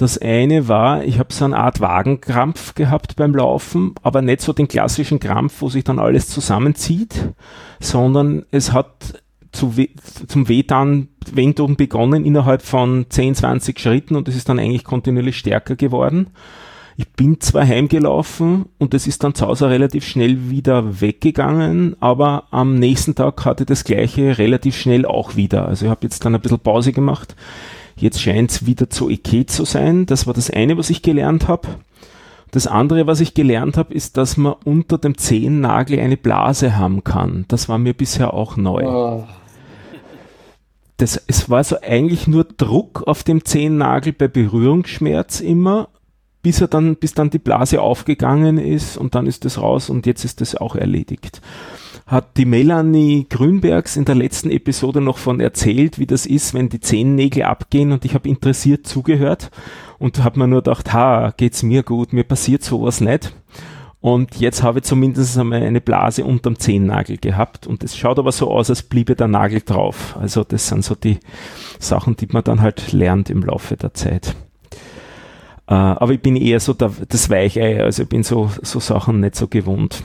Das 0.00 0.16
eine 0.16 0.66
war, 0.66 1.04
ich 1.04 1.18
habe 1.18 1.30
so 1.30 1.44
eine 1.44 1.58
Art 1.58 1.82
Wagenkrampf 1.82 2.74
gehabt 2.74 3.16
beim 3.16 3.34
Laufen, 3.34 3.94
aber 4.02 4.22
nicht 4.22 4.40
so 4.40 4.54
den 4.54 4.66
klassischen 4.66 5.20
Krampf, 5.20 5.60
wo 5.60 5.68
sich 5.68 5.84
dann 5.84 5.98
alles 5.98 6.26
zusammenzieht, 6.28 7.34
sondern 7.80 8.46
es 8.50 8.72
hat 8.72 9.22
zu 9.52 9.76
we 9.76 9.90
zum 10.26 10.48
Wehtan 10.48 11.08
Wendung 11.30 11.76
begonnen 11.76 12.24
innerhalb 12.24 12.62
von 12.62 13.04
10, 13.10 13.34
20 13.34 13.78
Schritten 13.78 14.16
und 14.16 14.26
es 14.26 14.36
ist 14.36 14.48
dann 14.48 14.58
eigentlich 14.58 14.84
kontinuierlich 14.84 15.36
stärker 15.36 15.76
geworden. 15.76 16.28
Ich 16.96 17.06
bin 17.10 17.38
zwar 17.38 17.66
heimgelaufen 17.66 18.70
und 18.78 18.94
es 18.94 19.06
ist 19.06 19.22
dann 19.22 19.34
zu 19.34 19.48
Hause 19.48 19.68
relativ 19.68 20.06
schnell 20.06 20.48
wieder 20.48 21.02
weggegangen, 21.02 21.94
aber 22.00 22.44
am 22.50 22.76
nächsten 22.76 23.14
Tag 23.14 23.44
hatte 23.44 23.66
das 23.66 23.84
gleiche 23.84 24.38
relativ 24.38 24.78
schnell 24.78 25.04
auch 25.04 25.36
wieder. 25.36 25.68
Also 25.68 25.84
ich 25.84 25.90
habe 25.90 26.04
jetzt 26.04 26.24
dann 26.24 26.34
ein 26.34 26.40
bisschen 26.40 26.58
Pause 26.58 26.92
gemacht 26.92 27.36
Jetzt 28.00 28.22
scheint 28.22 28.50
es 28.50 28.66
wieder 28.66 28.88
zu 28.88 29.10
okay 29.10 29.44
zu 29.44 29.66
sein. 29.66 30.06
Das 30.06 30.26
war 30.26 30.32
das 30.32 30.48
eine, 30.50 30.78
was 30.78 30.88
ich 30.88 31.02
gelernt 31.02 31.48
habe. 31.48 31.68
Das 32.50 32.66
andere, 32.66 33.06
was 33.06 33.20
ich 33.20 33.34
gelernt 33.34 33.76
habe, 33.76 33.92
ist, 33.92 34.16
dass 34.16 34.36
man 34.36 34.54
unter 34.64 34.96
dem 34.98 35.18
Zehennagel 35.18 36.00
eine 36.00 36.16
Blase 36.16 36.76
haben 36.76 37.04
kann. 37.04 37.44
Das 37.48 37.68
war 37.68 37.78
mir 37.78 37.92
bisher 37.92 38.32
auch 38.34 38.56
neu. 38.56 38.86
Oh. 38.86 39.24
Das, 40.96 41.22
es 41.26 41.48
war 41.50 41.62
so 41.62 41.76
eigentlich 41.80 42.26
nur 42.26 42.44
Druck 42.44 43.04
auf 43.06 43.22
dem 43.22 43.44
Zehennagel 43.44 44.12
bei 44.14 44.28
Berührungsschmerz 44.28 45.40
immer, 45.40 45.88
bis 46.42 46.60
er 46.60 46.68
dann, 46.68 46.96
bis 46.96 47.14
dann 47.14 47.30
die 47.30 47.38
Blase 47.38 47.80
aufgegangen 47.80 48.58
ist 48.58 48.96
und 48.96 49.14
dann 49.14 49.26
ist 49.26 49.44
es 49.44 49.60
raus 49.60 49.90
und 49.90 50.06
jetzt 50.06 50.24
ist 50.24 50.40
das 50.40 50.54
auch 50.54 50.74
erledigt 50.76 51.40
hat 52.10 52.36
die 52.36 52.44
Melanie 52.44 53.26
Grünbergs 53.30 53.96
in 53.96 54.04
der 54.04 54.16
letzten 54.16 54.50
Episode 54.50 55.00
noch 55.00 55.16
von 55.16 55.38
erzählt, 55.38 56.00
wie 56.00 56.06
das 56.06 56.26
ist, 56.26 56.54
wenn 56.54 56.68
die 56.68 56.80
Zehennägel 56.80 57.44
abgehen 57.44 57.92
und 57.92 58.04
ich 58.04 58.14
habe 58.14 58.28
interessiert 58.28 58.84
zugehört 58.84 59.50
und 59.98 60.24
habe 60.24 60.40
mir 60.40 60.48
nur 60.48 60.62
gedacht, 60.62 60.92
ha, 60.92 61.32
geht's 61.36 61.62
mir 61.62 61.84
gut, 61.84 62.12
mir 62.12 62.24
passiert 62.24 62.64
sowas 62.64 63.00
nicht. 63.00 63.32
Und 64.00 64.40
jetzt 64.40 64.62
habe 64.62 64.78
ich 64.78 64.86
zumindest 64.86 65.38
einmal 65.38 65.62
eine 65.62 65.80
Blase 65.80 66.24
unterm 66.24 66.58
Zehennagel 66.58 67.18
gehabt 67.18 67.68
und 67.68 67.84
es 67.84 67.96
schaut 67.96 68.18
aber 68.18 68.32
so 68.32 68.50
aus, 68.50 68.70
als 68.70 68.82
bliebe 68.82 69.14
der 69.14 69.28
Nagel 69.28 69.60
drauf. 69.60 70.16
Also 70.18 70.42
das 70.42 70.66
sind 70.66 70.84
so 70.84 70.96
die 70.96 71.20
Sachen, 71.78 72.16
die 72.16 72.26
man 72.32 72.42
dann 72.42 72.60
halt 72.60 72.92
lernt 72.92 73.30
im 73.30 73.42
Laufe 73.42 73.76
der 73.76 73.94
Zeit. 73.94 74.34
Äh, 75.70 75.74
aber 75.74 76.12
ich 76.12 76.20
bin 76.20 76.34
eher 76.34 76.58
so 76.58 76.72
der, 76.72 76.90
das 77.08 77.30
Weichei, 77.30 77.80
also 77.80 78.02
ich 78.02 78.08
bin 78.08 78.24
so, 78.24 78.50
so 78.60 78.80
Sachen 78.80 79.20
nicht 79.20 79.36
so 79.36 79.46
gewohnt. 79.46 80.02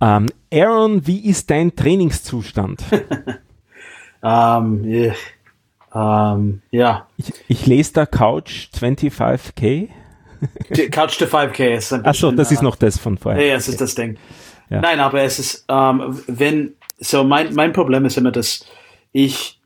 Ähm, 0.00 0.28
Aaron, 0.52 1.06
wie 1.06 1.28
ist 1.28 1.48
dein 1.48 1.76
Trainingszustand? 1.76 2.82
um, 4.20 4.84
yeah. 4.84 5.14
um, 5.92 6.60
ja. 6.72 7.06
Ich, 7.18 7.32
ich, 7.46 7.66
lese 7.66 7.92
da 7.92 8.06
Couch 8.06 8.68
25k. 8.76 9.88
Couch 10.90 11.18
to 11.18 11.26
5k 11.26 11.76
ist 11.76 11.92
ein 11.92 12.04
Achso, 12.04 12.32
das 12.32 12.50
ist 12.50 12.62
noch 12.62 12.74
das 12.74 12.98
von 12.98 13.16
vorher. 13.16 13.46
Ja, 13.46 13.54
es 13.54 13.68
ist 13.68 13.80
das 13.80 13.94
Ding. 13.94 14.16
Ja. 14.70 14.80
Nein, 14.80 14.98
aber 14.98 15.20
es 15.20 15.38
ist, 15.38 15.66
ähm, 15.68 16.20
wenn, 16.26 16.74
so 16.98 17.22
mein, 17.22 17.54
mein 17.54 17.72
Problem 17.72 18.04
ist 18.06 18.18
immer, 18.18 18.32
dass 18.32 18.66
ich, 19.12 19.60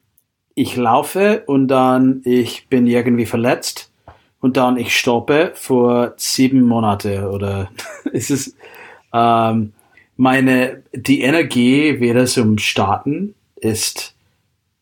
ich 0.54 0.76
laufe 0.76 1.44
und 1.46 1.68
dann 1.68 2.20
ich 2.24 2.68
bin 2.68 2.87
irgendwie 2.87 3.26
verletzt 3.26 3.90
und 4.44 4.59
dann 4.59 4.76
ich 4.76 4.94
stoppe 4.94 5.52
vor 5.54 6.12
sieben 6.18 6.61
Monate 6.61 7.30
oder 7.30 7.70
ist 8.12 8.30
es, 8.30 8.54
ähm, 9.11 9.72
meine, 10.18 10.83
die 10.92 11.22
Energie 11.22 11.98
wieder 11.98 12.26
zum 12.26 12.59
Starten 12.59 13.35
ist, 13.57 14.14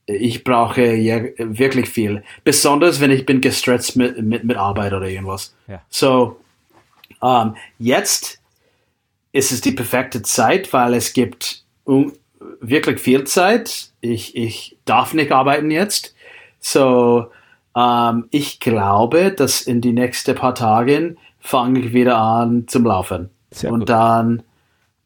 ich 0.07 0.43
brauche 0.43 0.95
ja 0.97 1.23
wirklich 1.39 1.89
viel. 1.89 2.25
Besonders 2.43 3.01
wenn 3.01 3.13
ich 3.13 3.25
bin 3.25 3.41
gestresst 3.41 3.95
mit, 3.95 4.21
mit, 4.21 4.43
mit 4.43 4.57
Arbeit 4.57 4.95
oder 4.95 5.07
irgendwas. 5.09 5.55
Ja. 5.69 5.81
So, 5.89 6.41
ähm, 7.23 7.55
jetzt 7.79 8.41
ist 9.31 9.53
es 9.53 9.61
die 9.61 9.71
perfekte 9.71 10.23
Zeit, 10.23 10.73
weil 10.73 10.93
es 10.95 11.13
gibt 11.13 11.63
um, 11.85 12.13
wirklich 12.61 12.99
viel 12.99 13.23
Zeit. 13.29 13.93
Ich, 14.01 14.35
ich 14.35 14.77
darf 14.87 15.15
nicht 15.15 15.31
arbeiten 15.31 15.71
jetzt. 15.71 16.17
So, 16.59 17.31
ähm, 17.77 18.27
ich 18.31 18.61
glaube, 18.61 19.33
dass 19.33 19.63
in 19.63 19.81
die 19.81 19.93
nächsten 19.93 20.35
paar 20.35 20.55
Tagen 20.55 21.19
fange 21.41 21.81
ich 21.81 21.93
wieder 21.93 22.19
an 22.19 22.69
zum 22.69 22.85
Laufen. 22.85 23.31
Sehr 23.51 23.73
Und 23.73 23.81
gut. 23.81 23.89
dann 23.89 24.43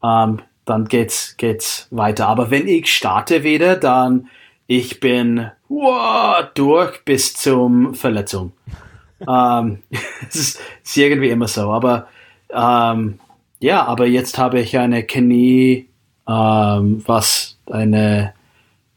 ähm, 0.02 0.40
dann 0.66 0.86
geht's, 0.86 1.36
geht's 1.36 1.88
weiter. 1.90 2.28
Aber 2.28 2.50
wenn 2.50 2.68
ich 2.68 2.92
starte 2.94 3.42
wieder, 3.42 3.76
dann 3.76 4.28
ich 4.66 5.00
bin 5.00 5.50
wow, 5.68 6.44
durch 6.54 7.04
bis 7.04 7.34
zum 7.34 7.94
Verletzung. 7.94 8.52
ähm, 9.28 9.82
es 10.28 10.36
ist, 10.36 10.60
ist, 10.84 10.96
irgendwie 10.96 11.30
immer 11.30 11.48
so. 11.48 11.70
Aber 11.72 12.08
ähm, 12.50 13.20
ja, 13.60 13.84
aber 13.86 14.06
jetzt 14.06 14.38
habe 14.38 14.60
ich 14.60 14.76
eine 14.76 15.04
Knie, 15.04 15.88
ähm, 16.28 17.02
was 17.06 17.58
eine 17.70 18.34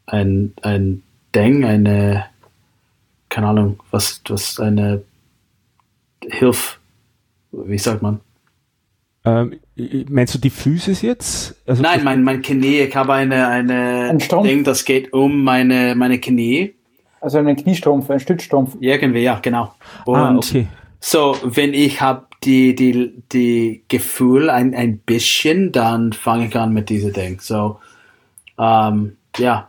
ein, 0.06 0.52
ein 0.62 1.02
Ding, 1.34 1.64
eine 1.64 2.26
keine 3.30 3.48
Ahnung, 3.48 3.80
was 3.90 4.20
was 4.28 4.60
eine 4.60 5.02
Hilf, 6.22 6.78
wie 7.52 7.78
sagt 7.78 8.02
man? 8.02 8.20
Ähm, 9.24 9.60
meinst 10.08 10.34
du 10.34 10.38
die 10.38 10.50
Physis 10.50 11.02
jetzt? 11.02 11.54
Also 11.66 11.82
Nein, 11.82 12.04
mein, 12.04 12.22
mein 12.22 12.42
Knie. 12.42 12.80
Ich 12.80 12.96
habe 12.96 13.12
eine, 13.14 13.48
eine 13.48 14.10
ein 14.10 14.18
Ding, 14.18 14.64
das 14.64 14.84
geht 14.84 15.12
um 15.12 15.44
meine, 15.44 15.94
meine 15.94 16.18
Knie. 16.18 16.74
Also 17.20 17.38
einen 17.38 17.56
Kniestrumpf, 17.56 18.08
einen 18.08 18.20
Stützstrumpf. 18.20 18.76
Irgendwie, 18.80 19.20
ja, 19.20 19.38
genau. 19.40 19.74
Und 20.06 20.16
ah, 20.16 20.36
okay. 20.36 20.68
so, 21.00 21.36
wenn 21.42 21.74
ich 21.74 22.00
habe 22.00 22.26
die, 22.44 22.74
die, 22.74 23.12
die 23.30 23.84
Gefühl 23.88 24.48
ein, 24.48 24.74
ein 24.74 24.98
bisschen, 24.98 25.70
dann 25.72 26.14
fange 26.14 26.46
ich 26.46 26.56
an 26.56 26.72
mit 26.72 26.88
diesem 26.88 27.12
Ding. 27.12 27.40
So, 27.40 27.78
ähm, 28.58 29.16
ja. 29.36 29.66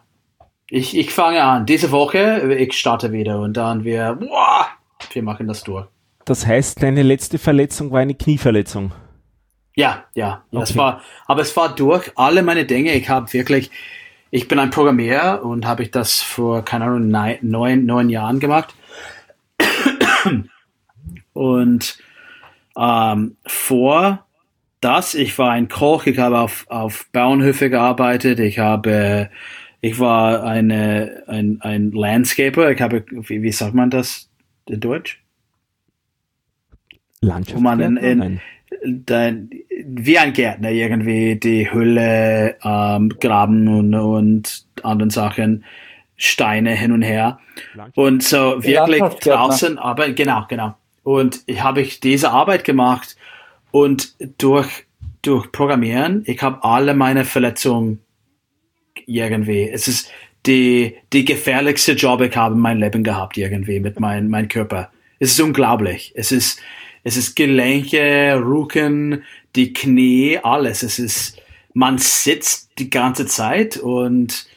Ich, 0.74 0.98
ich 0.98 1.12
fange 1.12 1.44
an. 1.44 1.66
Diese 1.66 1.92
Woche, 1.92 2.56
ich 2.58 2.80
starte 2.80 3.12
wieder 3.12 3.42
und 3.42 3.58
dann 3.58 3.84
wir, 3.84 4.14
boah, 4.14 4.68
wir 5.12 5.22
machen 5.22 5.50
das 5.50 5.64
durch. 5.64 5.86
Das 6.24 6.48
heißt, 6.48 6.82
deine 6.82 7.04
letzte 7.04 7.38
Verletzung 7.38 7.92
war 7.92 8.00
eine 8.00 8.16
Knieverletzung? 8.16 8.94
Ja, 9.76 10.06
ja. 10.16 10.46
Okay. 10.50 10.64
Es 10.64 10.78
war, 10.78 11.02
aber 11.28 11.42
es 11.42 11.58
war 11.58 11.76
durch 11.76 12.14
alle 12.16 12.42
meine 12.42 12.64
Dinge. 12.64 12.94
Ich 12.94 13.10
habe 13.10 13.34
wirklich, 13.34 13.70
ich 14.30 14.48
bin 14.48 14.60
ein 14.60 14.70
Programmierer 14.70 15.44
und 15.44 15.68
habe 15.68 15.84
ich 15.84 15.92
das 15.92 16.22
vor, 16.22 16.64
keine 16.64 16.86
Ahnung, 16.86 17.10
neun, 17.42 17.86
neun 17.86 18.10
Jahren 18.10 18.40
gemacht. 18.40 18.74
Und 21.34 21.98
ähm, 22.78 23.36
vor 23.46 24.26
das, 24.80 25.16
ich 25.16 25.38
war 25.38 25.52
ein 25.52 25.68
Koch, 25.68 26.06
ich 26.06 26.18
habe 26.18 26.40
auf, 26.40 26.66
auf 26.70 27.08
Bauernhöfe 27.12 27.70
gearbeitet, 27.70 28.40
ich 28.40 28.60
habe, 28.60 29.30
ich 29.82 30.00
war 30.00 30.44
eine, 30.44 31.24
ein, 31.28 31.60
ein 31.62 31.92
Landscaper, 31.92 32.72
ich 32.72 32.82
habe, 32.82 33.04
wie, 33.10 33.42
wie 33.42 33.52
sagt 33.52 33.74
man 33.74 33.90
das 33.90 34.30
in 34.68 34.80
Deutsch? 34.80 35.24
Landschaft. 37.22 37.58
Wo 37.58 37.62
man 37.62 37.80
in, 37.80 37.98
in, 37.98 38.40
dein, 39.06 39.50
wie 39.86 40.18
ein 40.20 40.34
Gärtner 40.34 40.70
irgendwie 40.72 41.36
die 41.36 41.72
Hülle 41.72 42.56
ähm, 42.64 43.10
graben 43.20 43.68
und, 43.68 43.94
und 43.96 44.66
anderen 44.84 45.10
Sachen, 45.10 45.66
Steine 46.16 46.76
hin 46.76 46.92
und 46.92 47.02
her. 47.02 47.40
Und 47.96 48.22
so 48.22 48.64
wirklich 48.64 49.02
draußen 49.02 49.80
arbeiten, 49.80 50.14
genau, 50.14 50.46
genau. 50.48 50.76
Und 51.04 51.42
ich 51.48 51.64
habe 51.64 51.82
ich 51.82 52.00
diese 52.00 52.30
Arbeit 52.30 52.64
gemacht 52.64 53.16
und 53.72 54.16
durch, 54.40 54.86
durch 55.24 55.52
Programmieren, 55.52 56.24
ich 56.28 56.42
habe 56.44 56.64
alle 56.64 56.94
meine 56.94 57.26
Verletzungen 57.26 58.00
irgendwie. 59.06 59.70
Es 59.70 59.88
ist 59.88 60.10
die, 60.46 60.96
die 61.14 61.26
gefährlichste 61.26 61.94
Job, 61.94 62.22
ich 62.22 62.36
habe 62.36 62.56
in 62.56 62.62
meinem 62.62 62.80
Leben 62.80 63.04
gehabt 63.04 63.38
irgendwie 63.38 63.80
mit 63.80 64.00
meinem 64.00 64.30
mein 64.30 64.48
Körper. 64.48 64.92
Es 65.20 65.32
ist 65.32 65.40
unglaublich. 65.40 66.14
Es 66.16 66.32
ist, 66.32 66.60
es 67.04 67.18
ist 67.18 67.36
Gelenke, 67.36 68.42
Rücken, 68.44 69.24
die 69.56 69.74
Knie, 69.74 70.40
alles. 70.42 70.84
Es 70.84 71.00
ist, 71.00 71.40
man 71.74 71.98
sitzt 71.98 72.72
die 72.80 72.90
ganze 72.90 73.26
Zeit 73.26 73.78
und 73.78 74.48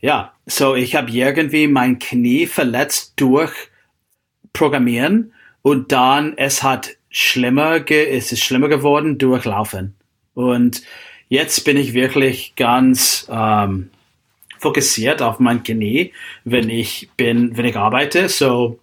ja, 0.00 0.32
so 0.46 0.74
ich 0.74 0.94
habe 0.94 1.10
irgendwie 1.10 1.66
mein 1.66 1.98
Knie 1.98 2.46
verletzt 2.46 3.14
durch 3.16 3.52
Programmieren 4.52 5.32
und 5.62 5.92
dann 5.92 6.36
es 6.36 6.62
hat 6.62 6.96
schlimmer, 7.10 7.88
es 7.90 8.32
ist 8.32 8.42
schlimmer 8.42 8.68
geworden 8.68 9.18
durch 9.18 9.44
Laufen. 9.44 9.94
Und 10.34 10.82
jetzt 11.28 11.64
bin 11.64 11.76
ich 11.76 11.94
wirklich 11.94 12.54
ganz 12.56 13.26
ähm, 13.30 13.90
fokussiert 14.58 15.22
auf 15.22 15.38
mein 15.38 15.62
Knie, 15.62 16.12
wenn 16.44 16.68
ich 16.68 17.10
bin, 17.16 17.56
wenn 17.56 17.64
ich 17.64 17.76
arbeite. 17.76 18.28
So 18.28 18.78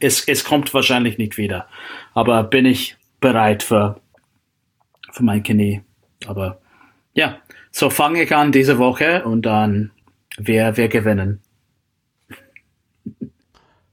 es, 0.00 0.26
es 0.26 0.44
kommt 0.44 0.72
wahrscheinlich 0.74 1.18
nicht 1.18 1.36
wieder. 1.36 1.66
Aber 2.14 2.42
bin 2.42 2.64
ich 2.64 2.96
bereit 3.20 3.62
für, 3.62 4.00
für 5.12 5.22
mein 5.22 5.42
Knie. 5.42 5.82
Aber 6.26 6.60
ja, 7.14 7.38
so 7.70 7.90
fange 7.90 8.22
ich 8.22 8.34
an 8.34 8.52
diese 8.52 8.78
Woche 8.78 9.24
und 9.24 9.42
dann 9.42 9.92
wir, 10.38 10.76
wir 10.76 10.88
gewinnen. 10.88 11.40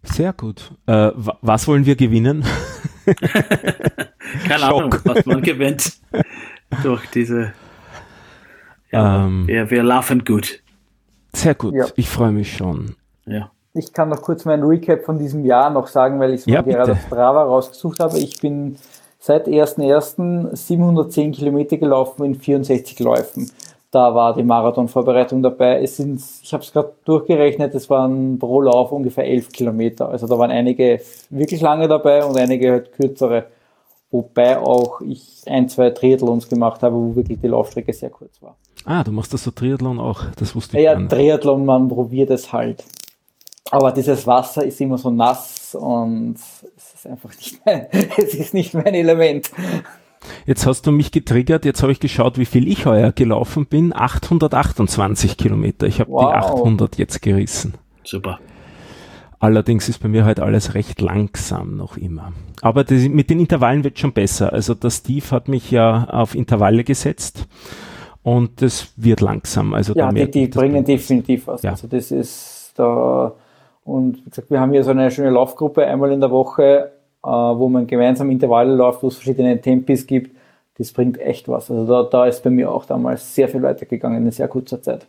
Sehr 0.04 0.32
gut. 0.32 0.72
Äh, 0.86 1.12
was 1.16 1.68
wollen 1.68 1.86
wir 1.86 1.98
gewinnen? 1.98 2.46
Keine 4.48 4.64
Ahnung, 4.64 4.96
was 5.04 5.26
man 5.26 5.42
gewinnt 5.42 5.94
durch 6.84 7.06
diese. 7.12 7.54
Ja, 8.92 9.26
ähm, 9.26 9.48
wir, 9.48 9.70
wir 9.70 9.84
laufen 9.84 10.24
gut. 10.24 10.62
Sehr 11.34 11.56
gut. 11.56 11.74
Ja. 11.74 11.86
Ich 11.96 12.10
freue 12.10 12.32
mich 12.32 12.56
schon. 12.56 12.96
Ja 13.26 13.52
ich 13.78 13.94
kann 13.94 14.10
noch 14.10 14.22
kurz 14.22 14.46
meinen 14.46 14.64
Recap 14.64 15.04
von 15.04 15.18
diesem 15.18 15.46
Jahr 15.46 15.70
noch 15.70 15.88
sagen, 15.88 16.20
weil 16.20 16.34
ich 16.34 16.42
es 16.42 16.46
ja, 16.48 16.62
gerade 16.62 16.94
auf 16.94 17.02
Strava 17.02 17.44
rausgesucht 17.44 18.00
habe. 18.00 18.18
Ich 18.18 18.40
bin 18.40 18.78
seit 19.20 19.48
1.1. 19.48 20.56
710 20.56 21.32
Kilometer 21.32 21.78
gelaufen 21.78 22.26
in 22.26 22.36
64 22.36 23.00
Läufen. 23.00 23.50
da 23.92 24.14
war 24.14 24.36
die 24.36 24.44
Marathonvorbereitung 24.44 25.42
dabei. 25.42 25.82
Es 25.82 25.98
sind, 25.98 26.22
ich 26.42 26.54
habe 26.54 26.64
es 26.64 26.72
gerade 26.72 26.94
durchgerechnet, 27.06 27.74
es 27.74 27.90
waren 27.90 28.38
pro 28.38 28.62
Lauf 28.62 28.92
ungefähr 28.92 29.26
elf 29.26 29.50
Kilometer. 29.50 30.10
Also 30.10 30.28
da 30.28 30.38
waren 30.38 30.52
einige 30.52 31.02
wirklich 31.30 31.62
lange 31.62 31.88
dabei 31.88 32.24
und 32.24 32.38
einige 32.38 32.72
halt 32.72 32.92
kürzere. 32.94 33.46
Wobei 34.10 34.58
auch 34.58 35.02
ich 35.02 35.42
ein, 35.48 35.68
zwei 35.68 35.90
Triathlons 35.90 36.48
gemacht 36.48 36.82
habe, 36.82 36.96
wo 36.96 37.16
wirklich 37.16 37.40
die 37.42 37.48
Laufstrecke 37.48 37.92
sehr 37.92 38.10
kurz 38.10 38.42
war. 38.42 38.56
Ah, 38.86 39.04
du 39.04 39.12
machst 39.12 39.34
das 39.34 39.44
so 39.44 39.52
Triathlon 39.52 40.00
auch, 40.00 40.24
das 40.38 40.56
wusste 40.56 40.78
ich 40.78 40.84
Ja, 40.84 40.98
ja 40.98 41.08
Triathlon, 41.08 41.66
man 41.66 41.90
probiert 41.90 42.30
es 42.30 42.54
halt. 42.54 42.86
Aber 43.70 43.92
dieses 43.92 44.26
Wasser 44.26 44.64
ist 44.64 44.80
immer 44.80 44.98
so 44.98 45.10
nass 45.10 45.76
und 45.76 46.36
es 46.36 46.94
ist 46.94 47.08
einfach 47.08 47.32
nicht 47.36 47.60
mein, 47.66 47.88
es 48.18 48.34
ist 48.34 48.54
nicht 48.54 48.74
mein 48.74 48.94
Element. 48.94 49.52
Jetzt 50.46 50.66
hast 50.66 50.88
du 50.88 50.92
mich 50.92 51.12
getriggert, 51.12 51.66
jetzt 51.66 51.82
habe 51.84 51.92
ich 51.92 52.00
geschaut, 52.00 52.38
wie 52.38 52.46
viel 52.46 52.68
ich 52.68 52.86
heuer 52.86 53.12
gelaufen 53.12 53.66
bin. 53.66 53.94
828 53.94 55.38
Kilometer. 55.38 55.86
Ich 55.86 56.00
habe 56.00 56.12
wow. 56.12 56.32
die 56.32 56.38
800 56.38 56.98
jetzt 56.98 57.22
gerissen. 57.22 57.74
Super. 58.04 58.40
Allerdings 59.40 59.88
ist 59.88 60.00
bei 60.00 60.10
mir 60.10 60.26
halt 60.26 60.40
alles 60.40 60.74
recht 60.74 61.00
langsam 61.00 61.78
noch 61.78 61.98
immer. 61.98 62.32
Aber 62.62 62.84
das, 62.84 63.08
mit 63.08 63.30
den 63.30 63.40
Intervallen 63.40 63.84
wird 63.84 64.00
schon 64.00 64.14
besser. 64.14 64.52
Also 64.52 64.74
der 64.74 64.90
Steve 64.90 65.30
hat 65.32 65.48
mich 65.48 65.70
ja 65.70 66.06
auf 66.06 66.34
Intervalle 66.34 66.84
gesetzt 66.84 67.48
und 68.24 68.62
das 68.62 68.94
wird 68.96 69.22
langsam. 69.22 69.74
Also 69.74 69.94
ja, 69.94 70.12
die, 70.12 70.32
die 70.32 70.48
bringen 70.48 70.84
definitiv 70.84 71.48
was. 71.48 71.62
Ja. 71.62 71.72
Also 71.72 71.88
das 71.88 72.12
ist 72.12 72.74
da 72.76 73.34
und 73.84 74.26
wie 74.26 74.30
gesagt, 74.30 74.50
wir 74.50 74.60
haben 74.60 74.72
hier 74.72 74.84
so 74.84 74.92
eine 74.92 75.12
schöne 75.12 75.30
Laufgruppe 75.30 75.86
einmal 75.86 76.12
in 76.12 76.20
der 76.20 76.32
Woche 76.32 76.92
äh, 77.28 77.30
wo 77.30 77.68
man 77.68 77.88
gemeinsam 77.88 78.30
Intervalle 78.30 78.74
läuft, 78.74 79.04
wo 79.04 79.08
es 79.08 79.16
verschiedene 79.16 79.60
Tempis 79.60 80.08
gibt, 80.08 80.36
das 80.78 80.94
bringt 80.94 81.20
echt 81.20 81.48
was. 81.48 81.70
Also 81.70 81.86
da, 81.86 82.04
da 82.10 82.26
ist 82.26 82.44
bei 82.44 82.50
mir 82.50 82.72
auch 82.72 82.86
damals 82.86 83.36
sehr 83.36 83.50
viel 83.50 83.62
weitergegangen 83.62 84.26
in 84.26 84.32
sehr 84.32 84.48
kurzer 84.48 84.82
Zeit. 84.82 85.08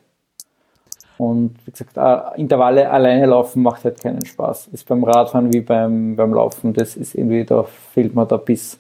Und 1.18 1.57
wie 1.64 1.72
gesagt, 1.72 1.96
äh, 1.96 2.40
Intervalle 2.40 2.88
alleine 2.88 3.26
laufen 3.26 3.62
macht 3.62 3.85
halt 3.85 4.00
keinen 4.00 4.24
Spaß. 4.24 4.68
Ist 4.68 4.88
beim 4.88 5.02
Radfahren 5.02 5.52
wie 5.52 5.61
beim, 5.61 6.14
beim 6.14 6.33
Laufen, 6.33 6.72
das 6.72 6.96
ist 6.96 7.14
irgendwie, 7.14 7.44
da 7.44 7.64
fehlt 7.92 8.14
mir 8.14 8.24
der 8.24 8.38
Biss. 8.38 8.78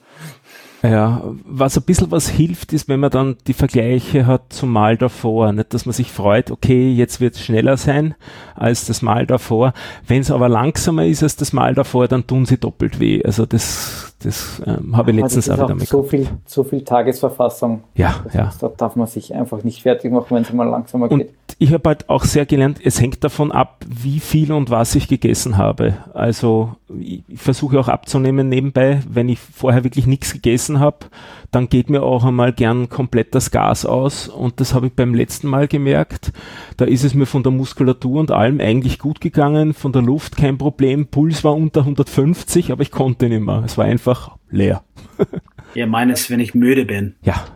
Ja, 0.82 1.22
was 1.44 1.76
ein 1.76 1.82
bisschen 1.82 2.10
was 2.12 2.28
hilft, 2.28 2.72
ist, 2.72 2.88
wenn 2.88 3.00
man 3.00 3.10
dann 3.10 3.36
die 3.48 3.52
Vergleiche 3.52 4.26
hat 4.26 4.52
zum 4.52 4.72
Mal 4.72 4.96
davor. 4.96 5.52
Nicht, 5.52 5.74
dass 5.74 5.86
man 5.86 5.92
sich 5.92 6.12
freut, 6.12 6.52
okay, 6.52 6.92
jetzt 6.92 7.20
wird 7.20 7.34
es 7.34 7.42
schneller 7.42 7.76
sein 7.76 8.14
als 8.54 8.86
das 8.86 9.02
Mal 9.02 9.26
davor. 9.26 9.72
Wenn 10.06 10.20
es 10.20 10.30
aber 10.30 10.48
langsamer 10.48 11.04
ist 11.04 11.24
als 11.24 11.34
das 11.34 11.52
Mal 11.52 11.74
davor, 11.74 12.06
dann 12.06 12.26
tun 12.26 12.46
sie 12.46 12.58
doppelt 12.58 13.00
weh. 13.00 13.20
Also 13.24 13.44
das, 13.44 14.14
das 14.22 14.62
ähm, 14.66 14.96
habe 14.96 15.10
ich 15.10 15.16
letztens 15.16 15.50
auch 15.50 15.64
wieder 15.64 15.74
mit. 15.74 15.88
So 15.88 16.04
viel, 16.04 16.28
so 16.46 16.62
viel 16.62 16.84
Tagesverfassung. 16.84 17.82
Ja, 17.96 18.14
das 18.24 18.34
ja. 18.34 18.52
da 18.60 18.68
darf 18.68 18.94
man 18.94 19.08
sich 19.08 19.34
einfach 19.34 19.64
nicht 19.64 19.82
fertig 19.82 20.12
machen, 20.12 20.28
wenn 20.30 20.42
es 20.42 20.52
mal 20.52 20.68
langsamer 20.68 21.10
und 21.10 21.18
geht. 21.18 21.34
Ich 21.60 21.72
habe 21.72 21.88
halt 21.88 22.08
auch 22.08 22.24
sehr 22.24 22.46
gelernt, 22.46 22.78
es 22.84 23.00
hängt 23.00 23.24
davon 23.24 23.50
ab, 23.50 23.84
wie 23.88 24.20
viel 24.20 24.52
und 24.52 24.70
was 24.70 24.94
ich 24.94 25.08
gegessen 25.08 25.56
habe. 25.56 25.96
Also 26.14 26.76
ich 27.00 27.24
versuche 27.34 27.80
auch 27.80 27.88
abzunehmen 27.88 28.48
nebenbei, 28.48 29.02
wenn 29.08 29.28
ich 29.28 29.40
vorher 29.40 29.82
wirklich 29.82 30.06
nichts 30.06 30.32
gegessen 30.32 30.78
habe, 30.78 31.06
dann 31.50 31.68
geht 31.68 31.90
mir 31.90 32.02
auch 32.04 32.24
einmal 32.24 32.52
gern 32.52 32.88
komplett 32.88 33.34
das 33.34 33.50
Gas 33.50 33.86
aus 33.86 34.28
und 34.28 34.60
das 34.60 34.72
habe 34.72 34.86
ich 34.86 34.92
beim 34.92 35.14
letzten 35.14 35.48
Mal 35.48 35.66
gemerkt. 35.66 36.32
Da 36.76 36.84
ist 36.84 37.02
es 37.02 37.14
mir 37.14 37.26
von 37.26 37.42
der 37.42 37.50
Muskulatur 37.50 38.20
und 38.20 38.30
allem 38.30 38.60
eigentlich 38.60 39.00
gut 39.00 39.20
gegangen, 39.20 39.74
von 39.74 39.92
der 39.92 40.02
Luft 40.02 40.36
kein 40.36 40.58
Problem, 40.58 41.08
Puls 41.08 41.42
war 41.42 41.56
unter 41.56 41.80
150, 41.80 42.70
aber 42.70 42.82
ich 42.82 42.92
konnte 42.92 43.28
nicht 43.28 43.42
mehr. 43.42 43.64
Es 43.66 43.76
war 43.76 43.84
einfach 43.84 44.36
leer. 44.48 44.84
ja, 45.74 45.86
meines, 45.86 46.30
wenn 46.30 46.38
ich 46.38 46.54
müde 46.54 46.84
bin. 46.84 47.16
Ja. 47.22 47.46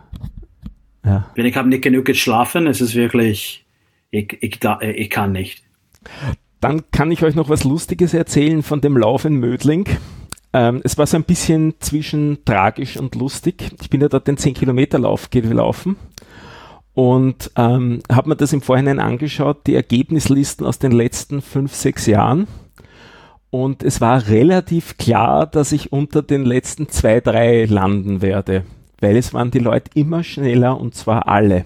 ja. 1.05 1.29
Wenn 1.35 1.45
ich 1.45 1.55
habe 1.55 1.69
nicht 1.69 1.83
genug 1.83 2.03
geschlafen, 2.03 2.67
ist 2.67 2.81
es 2.81 2.95
wirklich, 2.95 3.62
ich, 4.13 4.37
ich, 4.41 4.59
ich 4.63 5.09
kann 5.09 5.31
nicht. 5.31 5.63
Dann 6.61 6.83
kann 6.91 7.11
ich 7.11 7.23
euch 7.23 7.35
noch 7.35 7.49
was 7.49 7.63
Lustiges 7.63 8.13
erzählen 8.13 8.61
von 8.61 8.79
dem 8.79 8.95
Lauf 8.95 9.25
in 9.25 9.35
Mödling. 9.35 9.89
Ähm, 10.53 10.81
es 10.83 10.97
war 10.97 11.07
so 11.07 11.17
ein 11.17 11.23
bisschen 11.23 11.73
zwischen 11.79 12.45
tragisch 12.45 12.95
und 12.95 13.15
lustig. 13.15 13.71
Ich 13.81 13.89
bin 13.89 14.01
ja 14.01 14.07
dort 14.07 14.27
den 14.27 14.37
10-Kilometer-Lauf 14.37 15.31
gelaufen 15.31 15.95
und 16.93 17.51
ähm, 17.55 18.01
habe 18.11 18.29
mir 18.29 18.35
das 18.35 18.53
im 18.53 18.61
Vorhinein 18.61 18.99
angeschaut, 18.99 19.65
die 19.65 19.73
Ergebnislisten 19.73 20.65
aus 20.65 20.77
den 20.77 20.91
letzten 20.91 21.41
fünf, 21.41 21.73
sechs 21.73 22.05
Jahren. 22.05 22.47
Und 23.49 23.81
es 23.81 23.99
war 23.99 24.27
relativ 24.27 24.97
klar, 24.97 25.47
dass 25.47 25.71
ich 25.71 25.91
unter 25.91 26.21
den 26.21 26.45
letzten 26.45 26.87
zwei, 26.87 27.19
drei 27.19 27.65
landen 27.65 28.21
werde, 28.21 28.63
weil 28.99 29.17
es 29.17 29.33
waren 29.33 29.49
die 29.49 29.59
Leute 29.59 29.89
immer 29.95 30.23
schneller 30.23 30.79
und 30.79 30.93
zwar 30.93 31.27
alle. 31.27 31.65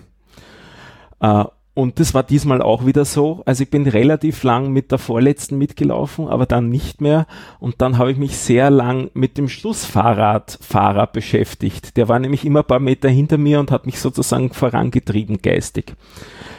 Äh, 1.19 1.43
und 1.77 1.99
das 1.99 2.15
war 2.15 2.23
diesmal 2.23 2.63
auch 2.63 2.87
wieder 2.87 3.05
so. 3.05 3.43
Also 3.45 3.61
ich 3.61 3.69
bin 3.69 3.85
relativ 3.85 4.41
lang 4.41 4.71
mit 4.71 4.91
der 4.91 4.97
vorletzten 4.97 5.59
mitgelaufen, 5.59 6.27
aber 6.27 6.47
dann 6.47 6.69
nicht 6.69 7.01
mehr. 7.01 7.27
Und 7.59 7.83
dann 7.83 7.99
habe 7.99 8.11
ich 8.11 8.17
mich 8.17 8.35
sehr 8.35 8.71
lang 8.71 9.11
mit 9.13 9.37
dem 9.37 9.47
Schlussfahrradfahrer 9.47 11.05
beschäftigt. 11.05 11.95
Der 11.95 12.09
war 12.09 12.17
nämlich 12.17 12.45
immer 12.45 12.61
ein 12.61 12.65
paar 12.65 12.79
Meter 12.79 13.09
hinter 13.09 13.37
mir 13.37 13.59
und 13.59 13.69
hat 13.69 13.85
mich 13.85 13.99
sozusagen 13.99 14.51
vorangetrieben 14.53 15.43
geistig. 15.43 15.93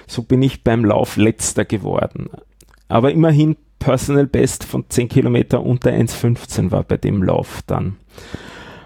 So 0.06 0.22
bin 0.22 0.40
ich 0.40 0.62
beim 0.62 0.84
Lauf 0.84 1.16
letzter 1.16 1.64
geworden. 1.64 2.30
Aber 2.86 3.10
immerhin 3.10 3.56
Personal 3.80 4.28
Best 4.28 4.62
von 4.62 4.84
10 4.88 5.08
Kilometer 5.08 5.64
unter 5.64 5.90
1,15 5.90 6.70
war 6.70 6.84
bei 6.84 6.96
dem 6.96 7.24
Lauf 7.24 7.62
dann. 7.66 7.96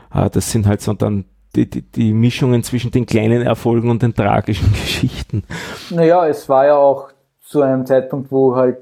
Ah, 0.09 0.31
das 0.31 0.51
sind 0.51 0.67
halt 0.67 0.81
so 0.81 0.95
dann 0.95 1.27
die, 1.57 1.69
die, 1.69 1.83
die 1.83 2.13
Mischungen 2.13 2.63
zwischen 2.63 2.91
den 2.91 3.07
kleinen 3.07 3.43
Erfolgen 3.43 3.91
und 3.91 4.03
den 4.03 4.15
tragischen 4.15 4.73
Geschichten. 4.73 5.45
Naja, 5.91 6.27
es 6.27 6.49
war 6.49 6.67
ja 6.67 6.77
auch 6.77 7.11
zu 7.41 7.63
einem 7.63 7.85
Zeitpunkt, 7.87 8.33
wo 8.33 8.57
halt 8.57 8.79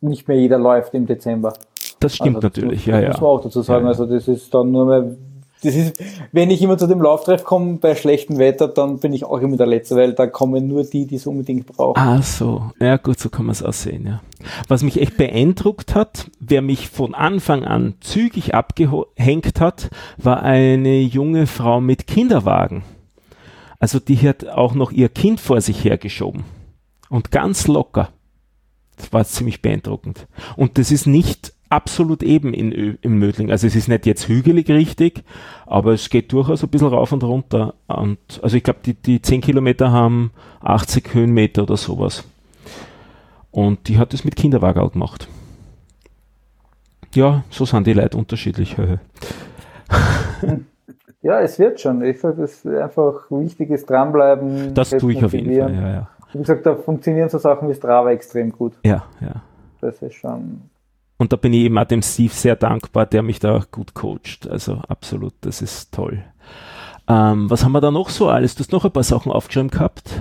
nicht 0.00 0.28
mehr 0.28 0.36
jeder 0.36 0.58
läuft 0.58 0.94
im 0.94 1.06
Dezember. 1.06 1.54
Das 2.00 2.14
stimmt 2.14 2.36
also, 2.36 2.46
natürlich, 2.46 2.84
das, 2.84 2.86
ja, 2.86 3.00
ja. 3.00 3.08
Muss 3.08 3.20
man 3.20 3.30
auch 3.30 3.42
dazu 3.42 3.62
sagen. 3.62 3.86
Ja, 3.86 3.92
ja. 3.92 3.98
Also 3.98 4.06
das 4.06 4.28
ist 4.28 4.54
dann 4.54 4.70
nur 4.70 4.86
mehr 4.86 5.16
das 5.62 5.74
ist, 5.74 6.02
wenn 6.32 6.50
ich 6.50 6.62
immer 6.62 6.78
zu 6.78 6.86
dem 6.86 7.02
Lauftreff 7.02 7.42
komme 7.44 7.78
bei 7.78 7.94
schlechtem 7.94 8.38
Wetter, 8.38 8.68
dann 8.68 8.98
bin 8.98 9.12
ich 9.12 9.24
auch 9.24 9.38
immer 9.38 9.56
der 9.56 9.66
Letzte, 9.66 9.96
weil 9.96 10.12
da 10.12 10.26
kommen 10.26 10.68
nur 10.68 10.84
die, 10.84 11.06
die 11.06 11.16
es 11.16 11.26
unbedingt 11.26 11.66
brauchen. 11.66 11.98
Ah, 11.98 12.22
so. 12.22 12.70
Ja, 12.80 12.96
gut, 12.96 13.18
so 13.18 13.28
kann 13.28 13.46
man 13.46 13.52
es 13.52 13.62
auch 13.62 13.72
sehen, 13.72 14.06
ja. 14.06 14.20
Was 14.68 14.82
mich 14.82 15.00
echt 15.00 15.16
beeindruckt 15.16 15.94
hat, 15.94 16.30
wer 16.38 16.62
mich 16.62 16.88
von 16.88 17.14
Anfang 17.14 17.64
an 17.64 17.94
zügig 18.00 18.54
abgehängt 18.54 19.60
hat, 19.60 19.90
war 20.16 20.42
eine 20.42 21.00
junge 21.00 21.46
Frau 21.46 21.80
mit 21.80 22.06
Kinderwagen. 22.06 22.84
Also 23.80 23.98
die 23.98 24.16
hat 24.16 24.46
auch 24.48 24.74
noch 24.74 24.92
ihr 24.92 25.08
Kind 25.08 25.40
vor 25.40 25.60
sich 25.60 25.84
hergeschoben. 25.84 26.44
Und 27.08 27.30
ganz 27.30 27.66
locker. 27.66 28.10
Das 28.96 29.12
war 29.12 29.24
ziemlich 29.24 29.62
beeindruckend. 29.62 30.26
Und 30.56 30.78
das 30.78 30.90
ist 30.90 31.06
nicht 31.06 31.52
absolut 31.70 32.22
eben 32.22 32.54
in, 32.54 32.72
in 32.72 33.18
Mödling. 33.18 33.50
Also 33.50 33.66
es 33.66 33.76
ist 33.76 33.88
nicht 33.88 34.06
jetzt 34.06 34.28
hügelig 34.28 34.68
richtig, 34.68 35.24
aber 35.66 35.92
es 35.92 36.08
geht 36.10 36.32
durchaus 36.32 36.62
ein 36.62 36.70
bisschen 36.70 36.88
rauf 36.88 37.12
und 37.12 37.24
runter. 37.24 37.74
Und 37.86 38.18
also 38.42 38.56
ich 38.56 38.62
glaube, 38.62 38.80
die, 38.84 38.94
die 38.94 39.20
10 39.20 39.40
Kilometer 39.40 39.92
haben 39.92 40.30
80 40.60 41.14
Höhenmeter 41.14 41.64
oder 41.64 41.76
sowas. 41.76 42.24
Und 43.50 43.88
die 43.88 43.98
hat 43.98 44.14
es 44.14 44.24
mit 44.24 44.36
Kinderwagen 44.36 44.90
gemacht. 44.90 45.28
Ja, 47.14 47.44
so 47.50 47.64
sind 47.64 47.86
die 47.86 47.94
Leute 47.94 48.16
unterschiedlich. 48.16 48.76
ja, 51.22 51.40
es 51.40 51.58
wird 51.58 51.80
schon. 51.80 52.02
Ich 52.02 52.20
sage, 52.20 52.42
das 52.42 52.64
ist 52.64 52.66
einfach 52.66 53.30
wichtiges 53.30 53.86
Dranbleiben. 53.86 54.74
Das 54.74 54.90
tue 54.90 55.12
ich 55.12 55.24
auf 55.24 55.32
jeden 55.32 55.46
Fall, 55.46 55.74
ja, 55.74 55.90
ja. 55.90 56.08
Wie 56.32 56.38
gesagt, 56.38 56.66
da 56.66 56.76
funktionieren 56.76 57.30
so 57.30 57.38
Sachen 57.38 57.70
wie 57.70 57.74
Strava 57.74 58.10
extrem 58.10 58.52
gut. 58.52 58.74
Ja, 58.84 59.04
ja. 59.20 59.42
Das 59.80 60.02
ist 60.02 60.14
schon 60.14 60.60
und 61.18 61.32
da 61.32 61.36
bin 61.36 61.52
ich 61.52 61.64
eben 61.64 61.76
auch 61.78 61.84
dem 61.84 62.02
Steve 62.02 62.32
sehr 62.32 62.54
dankbar, 62.56 63.04
der 63.04 63.22
mich 63.22 63.40
da 63.40 63.62
gut 63.72 63.94
coacht. 63.94 64.48
Also 64.48 64.80
absolut, 64.88 65.34
das 65.40 65.60
ist 65.60 65.92
toll. 65.92 66.22
Ähm, 67.08 67.50
was 67.50 67.64
haben 67.64 67.72
wir 67.72 67.80
da 67.80 67.90
noch 67.90 68.08
so 68.08 68.28
alles? 68.28 68.54
Du 68.54 68.60
hast 68.60 68.70
noch 68.70 68.84
ein 68.84 68.92
paar 68.92 69.02
Sachen 69.02 69.32
aufgeschrieben 69.32 69.70
gehabt. 69.70 70.12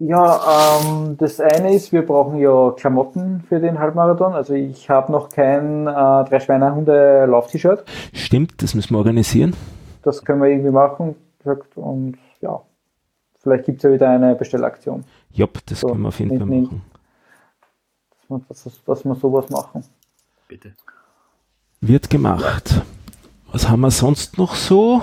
Ja, 0.00 0.80
ähm, 0.82 1.16
das 1.18 1.38
eine 1.38 1.72
ist, 1.72 1.92
wir 1.92 2.04
brauchen 2.04 2.38
ja 2.38 2.72
Klamotten 2.72 3.44
für 3.48 3.60
den 3.60 3.78
Halbmarathon. 3.78 4.32
Also 4.32 4.54
ich 4.54 4.90
habe 4.90 5.12
noch 5.12 5.28
kein 5.28 5.86
äh, 5.86 5.90
drei 5.92 6.40
Schweinehunde 6.40 7.26
Lauf-T-Shirt. 7.26 7.84
Stimmt, 8.12 8.60
das 8.60 8.74
müssen 8.74 8.92
wir 8.92 8.98
organisieren. 8.98 9.54
Das 10.02 10.24
können 10.24 10.42
wir 10.42 10.48
irgendwie 10.48 10.70
machen. 10.70 11.14
Und 11.76 12.16
ja, 12.40 12.60
vielleicht 13.40 13.66
gibt 13.66 13.78
es 13.78 13.82
ja 13.84 13.92
wieder 13.92 14.08
eine 14.08 14.34
Bestellaktion. 14.34 15.04
Jopp, 15.32 15.60
das 15.66 15.80
so, 15.80 15.88
können 15.88 16.02
wir 16.02 16.08
auf 16.08 16.18
jeden 16.18 16.38
Fall 16.38 16.46
machen. 16.46 16.82
Dass 18.48 18.64
wir, 18.64 18.72
dass 18.86 19.04
wir 19.04 19.14
sowas 19.14 19.48
machen 19.50 19.84
bitte. 20.48 20.74
Wird 21.80 22.10
gemacht. 22.10 22.82
Was 23.52 23.68
haben 23.68 23.80
wir 23.80 23.90
sonst 23.90 24.38
noch 24.38 24.54
so? 24.54 25.02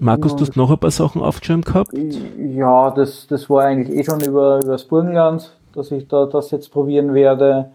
Markus, 0.00 0.36
du 0.36 0.44
hast 0.44 0.56
noch 0.56 0.70
ein 0.70 0.78
paar 0.78 0.90
Sachen 0.90 1.22
aufgeschrieben 1.22 1.62
gehabt? 1.62 1.90
Ja, 2.38 2.90
das, 2.90 3.26
das 3.26 3.50
war 3.50 3.64
eigentlich 3.64 3.96
eh 3.98 4.04
schon 4.04 4.20
über, 4.20 4.58
über 4.62 4.72
das 4.72 4.84
Burgenland, 4.84 5.56
dass 5.74 5.90
ich 5.90 6.06
da 6.06 6.26
das 6.26 6.52
jetzt 6.52 6.70
probieren 6.70 7.14
werde. 7.14 7.72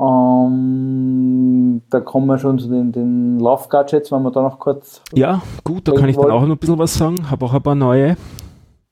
Ähm, 0.00 1.82
da 1.90 2.00
kommen 2.00 2.26
wir 2.26 2.38
schon 2.38 2.58
zu 2.58 2.68
den, 2.68 2.92
den 2.92 3.40
Lauf-Gadgets, 3.40 4.12
wenn 4.12 4.22
wir 4.22 4.30
da 4.30 4.42
noch 4.42 4.60
kurz. 4.60 5.02
Ja, 5.12 5.42
gut, 5.64 5.88
da 5.88 5.92
kann 5.92 6.08
ich 6.08 6.16
dann 6.16 6.30
auch 6.30 6.42
noch 6.42 6.50
ein 6.50 6.58
bisschen 6.58 6.78
was 6.78 6.94
sagen. 6.94 7.28
Habe 7.30 7.44
auch 7.44 7.54
ein 7.54 7.62
paar 7.62 7.74
neue. 7.74 8.16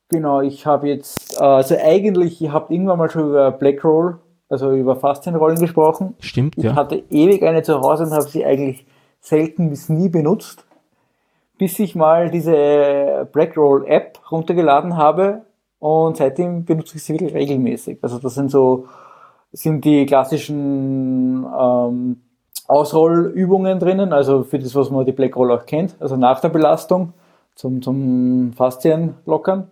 Genau, 0.08 0.40
ich 0.40 0.66
habe 0.66 0.88
jetzt, 0.88 1.40
also 1.40 1.76
eigentlich, 1.76 2.40
ihr 2.40 2.52
habt 2.52 2.70
irgendwann 2.70 2.98
mal 2.98 3.10
schon 3.10 3.28
über 3.28 3.50
Blackroll, 3.52 4.18
also 4.48 4.72
über 4.72 4.96
Faszienrollen 4.96 5.58
gesprochen. 5.58 6.14
Stimmt, 6.20 6.56
Ich 6.56 6.64
ja. 6.64 6.74
hatte 6.74 7.02
ewig 7.10 7.42
eine 7.42 7.62
zu 7.62 7.80
Hause 7.80 8.04
und 8.04 8.12
habe 8.12 8.28
sie 8.28 8.44
eigentlich 8.44 8.86
selten 9.20 9.70
bis 9.70 9.88
nie 9.88 10.08
benutzt, 10.08 10.64
bis 11.58 11.78
ich 11.78 11.94
mal 11.94 12.30
diese 12.30 13.28
Blackroll 13.32 13.86
App 13.86 14.18
runtergeladen 14.30 14.96
habe 14.96 15.42
und 15.78 16.16
seitdem 16.16 16.64
benutze 16.64 16.96
ich 16.96 17.04
sie 17.04 17.14
wirklich 17.14 17.34
regelmäßig. 17.34 17.98
Also 18.02 18.18
das 18.18 18.34
sind 18.34 18.50
so, 18.50 18.86
sind 19.52 19.84
die 19.84 20.06
klassischen 20.06 21.44
ähm, 21.44 22.20
Ausrollübungen 22.68 23.78
drinnen, 23.78 24.12
also 24.12 24.42
für 24.42 24.58
das, 24.58 24.74
was 24.74 24.90
man 24.90 25.06
die 25.06 25.12
Blackroll 25.12 25.52
auch 25.52 25.66
kennt, 25.66 25.96
also 26.00 26.16
nach 26.16 26.40
der 26.40 26.48
Belastung 26.48 27.12
zum, 27.54 27.82
zum 27.82 28.52
Faszien 28.56 29.14
lockern. 29.24 29.70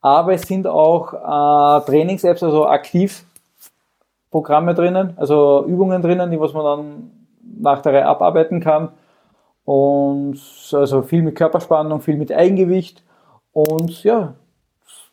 Aber 0.00 0.34
es 0.34 0.42
sind 0.42 0.66
auch 0.66 1.14
äh, 1.14 1.86
Trainings-Apps, 1.86 2.42
also 2.42 2.66
Aktivprogramme 4.34 4.74
drinnen, 4.74 5.14
also 5.16 5.64
Übungen 5.66 6.02
drinnen, 6.02 6.30
die 6.30 6.40
was 6.40 6.52
man 6.52 6.64
dann 6.64 7.10
nach 7.60 7.82
der 7.82 7.92
Reihe 7.92 8.06
abarbeiten 8.06 8.60
kann. 8.60 8.88
Und 9.64 10.38
also 10.72 11.02
viel 11.02 11.22
mit 11.22 11.36
Körperspannung, 11.36 12.00
viel 12.00 12.16
mit 12.16 12.32
Eigengewicht. 12.32 13.02
Und 13.52 14.02
ja, 14.02 14.34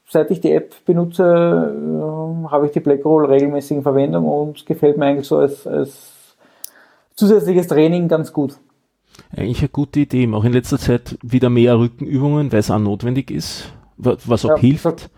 seit 0.10 0.31
ich 0.31 0.41
die 0.41 0.51
App 0.51 0.73
benutze, 0.86 1.23
äh, 1.23 2.49
habe 2.49 2.65
ich 2.65 2.71
die 2.71 2.79
Blackroll 2.81 3.25
regelmäßig 3.27 3.77
in 3.77 3.84
Verwendung 3.84 4.27
und 4.27 4.65
gefällt 4.65 4.97
mir 4.97 5.05
eigentlich 5.05 5.27
so 5.27 5.38
als, 5.38 5.65
als 5.67 6.36
zusätzliches 7.15 7.67
Training 7.67 8.07
ganz 8.07 8.34
gut. 8.34 8.57
Eigentlich 9.38 9.60
eine 9.60 9.69
gute 9.69 10.01
Idee. 10.01 10.27
Auch 10.34 10.43
in 10.43 10.53
letzter 10.53 10.79
Zeit 10.79 11.17
wieder 11.21 11.49
mehr 11.49 11.77
Rückenübungen, 11.77 12.51
weil 12.51 12.60
es 12.60 12.71
auch 12.71 12.79
notwendig 12.79 13.29
ist, 13.31 13.71
wa- 13.97 14.17
was 14.25 14.43
auch 14.45 14.49
Ja, 14.49 14.57
hilft. 14.57 14.84
gesagt, 14.84 15.10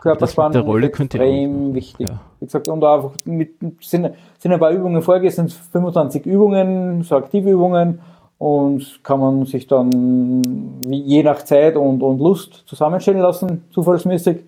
Körperspannung 0.00 0.52
der 0.52 0.62
Rolle 0.62 0.86
ist 0.88 1.00
extrem 1.00 1.74
wichtig. 1.74 2.08
ja. 2.08 2.20
Wie 2.38 2.46
gesagt, 2.46 2.68
und 2.68 2.82
einfach 2.84 3.12
mit, 3.24 3.54
sind, 3.80 4.10
sind 4.38 4.52
ein 4.52 4.58
paar 4.58 4.70
Übungen 4.70 5.02
vorgesehen, 5.02 5.48
sind 5.48 5.58
25 5.72 6.26
Übungen, 6.26 7.02
so 7.02 7.16
aktive 7.16 7.50
Übungen 7.50 8.00
und 8.38 9.00
kann 9.04 9.20
man 9.20 9.44
sich 9.44 9.66
dann 9.66 10.82
je 10.90 11.22
nach 11.22 11.42
Zeit 11.42 11.76
und, 11.76 12.02
und 12.02 12.18
Lust 12.18 12.62
zusammenstellen 12.66 13.20
lassen, 13.20 13.64
zufallsmäßig 13.70 14.38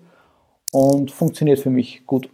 und 0.71 1.11
funktioniert 1.11 1.59
für 1.59 1.69
mich 1.69 2.05
gut. 2.07 2.29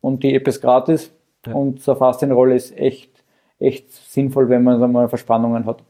Und 0.00 0.22
die 0.22 0.34
App 0.34 0.46
ist 0.46 0.60
gratis 0.60 1.10
Ja. 1.46 1.54
und 1.54 1.80
so 1.80 1.94
Faszienrolle 1.94 2.54
ist 2.54 2.76
echt, 2.76 3.10
echt 3.58 3.90
sinnvoll, 3.92 4.48
wenn 4.50 4.62
man 4.62 4.92
mal 4.92 5.08
Verspannungen 5.08 5.64
hat. 5.64 5.82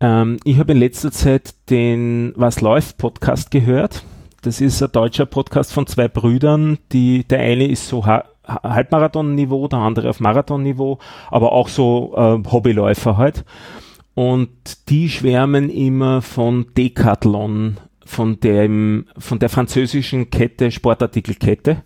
Ähm, 0.00 0.38
ich 0.44 0.58
habe 0.58 0.72
in 0.72 0.78
letzter 0.78 1.10
Zeit 1.10 1.54
den 1.70 2.32
Was 2.36 2.60
läuft 2.60 2.98
Podcast 2.98 3.50
gehört. 3.50 4.02
Das 4.42 4.60
ist 4.60 4.82
ein 4.82 4.90
deutscher 4.92 5.26
Podcast 5.26 5.72
von 5.72 5.86
zwei 5.86 6.08
Brüdern, 6.08 6.78
die 6.90 7.24
der 7.24 7.40
eine 7.40 7.66
ist 7.66 7.88
so 7.88 8.06
ha 8.06 8.24
Ha- 8.44 8.60
Halbmarathon-Niveau, 8.64 9.68
der 9.68 9.78
andere 9.78 10.10
auf 10.10 10.18
Marathon-Niveau, 10.18 10.98
aber 11.30 11.52
auch 11.52 11.68
so 11.68 12.12
äh, 12.16 12.50
Hobbyläufer 12.50 13.16
halt. 13.16 13.44
Und 14.14 14.50
die 14.88 15.08
schwärmen 15.08 15.70
immer 15.70 16.22
von 16.22 16.66
Decathlon, 16.76 17.76
von 18.04 18.40
dem, 18.40 19.06
von 19.16 19.38
der 19.38 19.48
französischen 19.48 20.30
Kette, 20.30 20.72
Sportartikelkette 20.72 21.84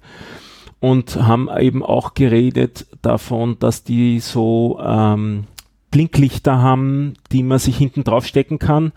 und 0.80 1.16
haben 1.16 1.50
eben 1.58 1.82
auch 1.82 2.14
geredet 2.14 2.86
davon, 3.02 3.58
dass 3.58 3.84
die 3.84 4.20
so 4.20 4.80
ähm, 4.82 5.44
Blinklichter 5.90 6.62
haben, 6.62 7.14
die 7.32 7.42
man 7.42 7.58
sich 7.58 7.76
hinten 7.76 8.02
drauf 8.02 8.24
stecken 8.24 8.58
kann, 8.58 8.92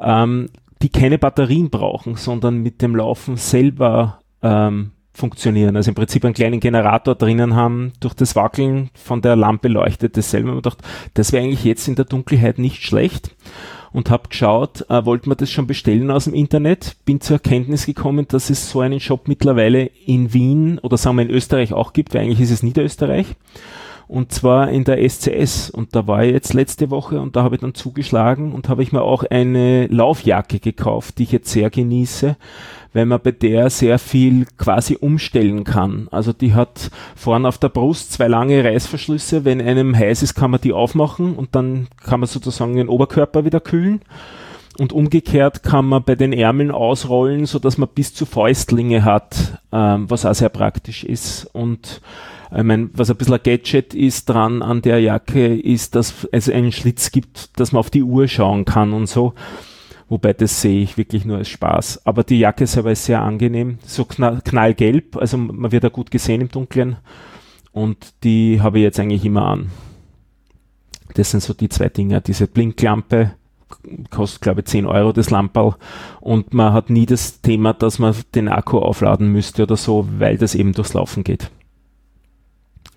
ähm, 0.00 0.50
die 0.82 0.88
keine 0.88 1.18
Batterien 1.18 1.70
brauchen, 1.70 2.16
sondern 2.16 2.58
mit 2.58 2.82
dem 2.82 2.96
Laufen 2.96 3.36
selber 3.36 4.20
ähm, 4.42 4.92
funktionieren. 5.12 5.76
Also 5.76 5.90
im 5.90 5.94
Prinzip 5.94 6.24
einen 6.24 6.34
kleinen 6.34 6.60
Generator 6.60 7.14
drinnen 7.14 7.54
haben, 7.54 7.92
durch 8.00 8.14
das 8.14 8.34
Wackeln 8.34 8.90
von 8.94 9.22
der 9.22 9.36
Lampe 9.36 9.68
leuchtet 9.68 10.16
das 10.16 10.30
selber. 10.30 10.52
Und 10.52 10.66
dachte, 10.66 10.84
das 11.14 11.32
wäre 11.32 11.44
eigentlich 11.44 11.64
jetzt 11.64 11.86
in 11.86 11.94
der 11.94 12.06
Dunkelheit 12.06 12.58
nicht 12.58 12.82
schlecht. 12.82 13.34
Und 13.92 14.08
habe 14.08 14.30
geschaut, 14.30 14.88
äh, 14.88 15.04
wollte 15.04 15.28
man 15.28 15.36
das 15.36 15.50
schon 15.50 15.66
bestellen 15.66 16.10
aus 16.10 16.24
dem 16.24 16.32
Internet, 16.32 16.96
bin 17.04 17.20
zur 17.20 17.36
Erkenntnis 17.36 17.84
gekommen, 17.84 18.26
dass 18.26 18.48
es 18.48 18.70
so 18.70 18.80
einen 18.80 19.00
Shop 19.00 19.28
mittlerweile 19.28 19.90
in 20.06 20.32
Wien 20.32 20.78
oder 20.78 20.96
sagen 20.96 21.16
wir 21.16 21.24
in 21.24 21.30
Österreich 21.30 21.74
auch 21.74 21.92
gibt, 21.92 22.14
weil 22.14 22.22
eigentlich 22.22 22.40
ist 22.40 22.50
es 22.50 22.62
Niederösterreich 22.62 23.36
und 24.12 24.30
zwar 24.30 24.68
in 24.68 24.84
der 24.84 25.08
SCS. 25.08 25.70
Und 25.70 25.96
da 25.96 26.06
war 26.06 26.22
ich 26.22 26.32
jetzt 26.32 26.52
letzte 26.52 26.90
Woche 26.90 27.18
und 27.18 27.34
da 27.34 27.44
habe 27.44 27.54
ich 27.54 27.62
dann 27.62 27.72
zugeschlagen 27.72 28.52
und 28.52 28.68
habe 28.68 28.82
ich 28.82 28.92
mir 28.92 29.00
auch 29.00 29.24
eine 29.24 29.86
Laufjacke 29.86 30.60
gekauft, 30.60 31.16
die 31.16 31.22
ich 31.22 31.32
jetzt 31.32 31.50
sehr 31.50 31.70
genieße, 31.70 32.36
weil 32.92 33.06
man 33.06 33.20
bei 33.22 33.30
der 33.30 33.70
sehr 33.70 33.98
viel 33.98 34.44
quasi 34.58 34.98
umstellen 35.00 35.64
kann. 35.64 36.08
Also 36.10 36.34
die 36.34 36.52
hat 36.52 36.90
vorne 37.16 37.48
auf 37.48 37.56
der 37.56 37.70
Brust 37.70 38.12
zwei 38.12 38.28
lange 38.28 38.62
Reißverschlüsse. 38.62 39.46
Wenn 39.46 39.62
einem 39.62 39.96
heiß 39.96 40.22
ist, 40.22 40.34
kann 40.34 40.50
man 40.50 40.60
die 40.60 40.74
aufmachen 40.74 41.34
und 41.34 41.54
dann 41.54 41.88
kann 42.04 42.20
man 42.20 42.28
sozusagen 42.28 42.76
den 42.76 42.90
Oberkörper 42.90 43.46
wieder 43.46 43.60
kühlen. 43.60 44.02
Und 44.78 44.92
umgekehrt 44.92 45.62
kann 45.62 45.86
man 45.86 46.04
bei 46.04 46.16
den 46.16 46.34
Ärmeln 46.34 46.70
ausrollen, 46.70 47.46
so 47.46 47.58
dass 47.58 47.78
man 47.78 47.88
bis 47.88 48.12
zu 48.12 48.26
Fäustlinge 48.26 49.04
hat, 49.04 49.58
ähm, 49.72 50.10
was 50.10 50.26
auch 50.26 50.34
sehr 50.34 50.50
praktisch 50.50 51.02
ist. 51.02 51.48
Und 51.54 52.02
ich 52.54 52.62
mein, 52.62 52.90
was 52.92 53.10
ein 53.10 53.16
bisschen 53.16 53.34
ein 53.34 53.42
Gadget 53.42 53.94
ist 53.94 54.28
dran 54.28 54.62
an 54.62 54.82
der 54.82 55.00
Jacke, 55.00 55.54
ist, 55.54 55.94
dass 55.94 56.28
es 56.32 56.48
einen 56.48 56.72
Schlitz 56.72 57.10
gibt, 57.10 57.58
dass 57.58 57.72
man 57.72 57.80
auf 57.80 57.90
die 57.90 58.02
Uhr 58.02 58.28
schauen 58.28 58.64
kann 58.64 58.92
und 58.92 59.06
so. 59.08 59.34
Wobei 60.08 60.34
das 60.34 60.60
sehe 60.60 60.82
ich 60.82 60.98
wirklich 60.98 61.24
nur 61.24 61.38
als 61.38 61.48
Spaß. 61.48 62.04
Aber 62.04 62.22
die 62.24 62.38
Jacke 62.38 62.66
selber 62.66 62.92
ist 62.92 63.06
sehr 63.06 63.22
angenehm, 63.22 63.78
so 63.84 64.04
knall, 64.04 64.42
knallgelb, 64.44 65.16
also 65.16 65.38
man 65.38 65.72
wird 65.72 65.84
da 65.84 65.88
gut 65.88 66.10
gesehen 66.10 66.42
im 66.42 66.48
Dunkeln. 66.48 66.96
Und 67.72 68.12
die 68.22 68.60
habe 68.60 68.78
ich 68.78 68.82
jetzt 68.82 69.00
eigentlich 69.00 69.24
immer 69.24 69.46
an. 69.46 69.70
Das 71.14 71.30
sind 71.30 71.42
so 71.42 71.54
die 71.54 71.70
zwei 71.70 71.88
Dinger. 71.88 72.20
Diese 72.20 72.46
Blinklampe 72.46 73.32
kostet, 74.10 74.42
glaube 74.42 74.60
ich, 74.60 74.66
10 74.66 74.86
Euro 74.86 75.12
das 75.12 75.30
Lamperl. 75.30 75.76
Und 76.20 76.52
man 76.52 76.74
hat 76.74 76.90
nie 76.90 77.06
das 77.06 77.40
Thema, 77.40 77.72
dass 77.72 77.98
man 77.98 78.14
den 78.34 78.48
Akku 78.48 78.78
aufladen 78.78 79.28
müsste 79.28 79.62
oder 79.62 79.76
so, 79.76 80.06
weil 80.18 80.36
das 80.36 80.54
eben 80.54 80.72
durchs 80.72 80.92
Laufen 80.92 81.24
geht. 81.24 81.50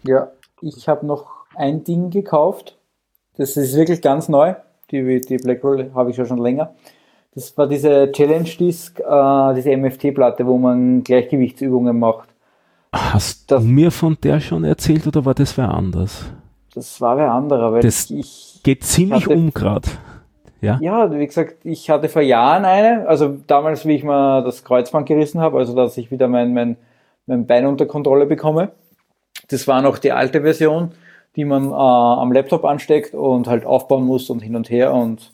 Ja, 0.08 0.32
ich 0.62 0.88
habe 0.88 1.06
noch 1.06 1.28
ein 1.56 1.84
Ding 1.84 2.10
gekauft. 2.10 2.78
Das 3.38 3.58
ist 3.58 3.76
wirklich 3.76 4.02
ganz 4.02 4.30
neu. 4.30 4.56
Die, 4.91 5.20
die 5.22 5.38
Blackroll 5.38 5.91
habe 5.96 6.12
ich 6.12 6.18
ja 6.18 6.26
schon 6.26 6.38
länger. 6.38 6.74
Das 7.34 7.58
war 7.58 7.68
diese 7.68 8.12
Challenge 8.12 8.50
Disc, 8.60 9.00
äh, 9.00 9.54
diese 9.56 9.76
MFT-Platte, 9.76 10.46
wo 10.46 10.58
man 10.58 11.04
Gleichgewichtsübungen 11.04 11.98
macht. 12.00 12.30
Hast 12.94 13.52
Das- 13.52 13.62
du 13.62 13.68
mir 13.68 13.91
von 13.91 14.18
der 14.24 14.39
schon 14.39 14.63
erzählt 14.63 15.06
oder 15.08 15.26
war 15.26 15.34
das 15.34 15.58
wer 15.58 15.70
anders? 15.70 16.26
Das 16.74 17.02
war 17.02 17.18
wer 17.18 17.32
anderer, 17.32 17.74
weil 17.74 17.82
Das- 17.82 18.10
ich, 18.10 18.62
Geht 18.63 18.84
ziemlich 18.84 19.26
Hatte- 19.26 19.36
um 19.36 19.54
grad. 19.54 19.86
Ja? 20.62 20.80
ja, 20.82 21.12
wie 21.12 21.26
gesagt, 21.28 21.58
ich 21.65 21.89
hatte 21.89 22.08
vor 22.10 22.22
Jahren 22.22 22.63
eine, 22.65 23.08
also 23.08 23.36
damals, 23.48 23.86
wie 23.86 23.96
ich 23.96 24.04
mir 24.04 24.41
das 24.44 24.63
Kreuzband 24.63 25.06
gerissen 25.08 25.41
habe, 25.41 25.58
also 25.58 25.76
dass 25.76 25.98
ich 25.98 26.10
wieder 26.12 26.28
mein, 26.28 26.54
mein, 26.54 26.78
mein 27.28 27.46
Bein 27.46 27.65
unter 27.68 27.86
Kontrolle 27.86 28.26
bekomme. 28.26 28.72
Das 29.47 29.67
war 29.67 29.81
noch 29.81 29.97
die 29.97 30.12
alte 30.12 30.41
Version, 30.41 30.91
die 31.36 31.45
man 31.45 31.69
äh, 31.69 31.73
am 31.73 32.31
Laptop 32.31 32.65
ansteckt 32.65 33.13
und 33.13 33.47
halt 33.47 33.65
aufbauen 33.65 34.05
muss 34.05 34.29
und 34.29 34.41
hin 34.41 34.55
und 34.55 34.69
her 34.69 34.93
und 34.93 35.31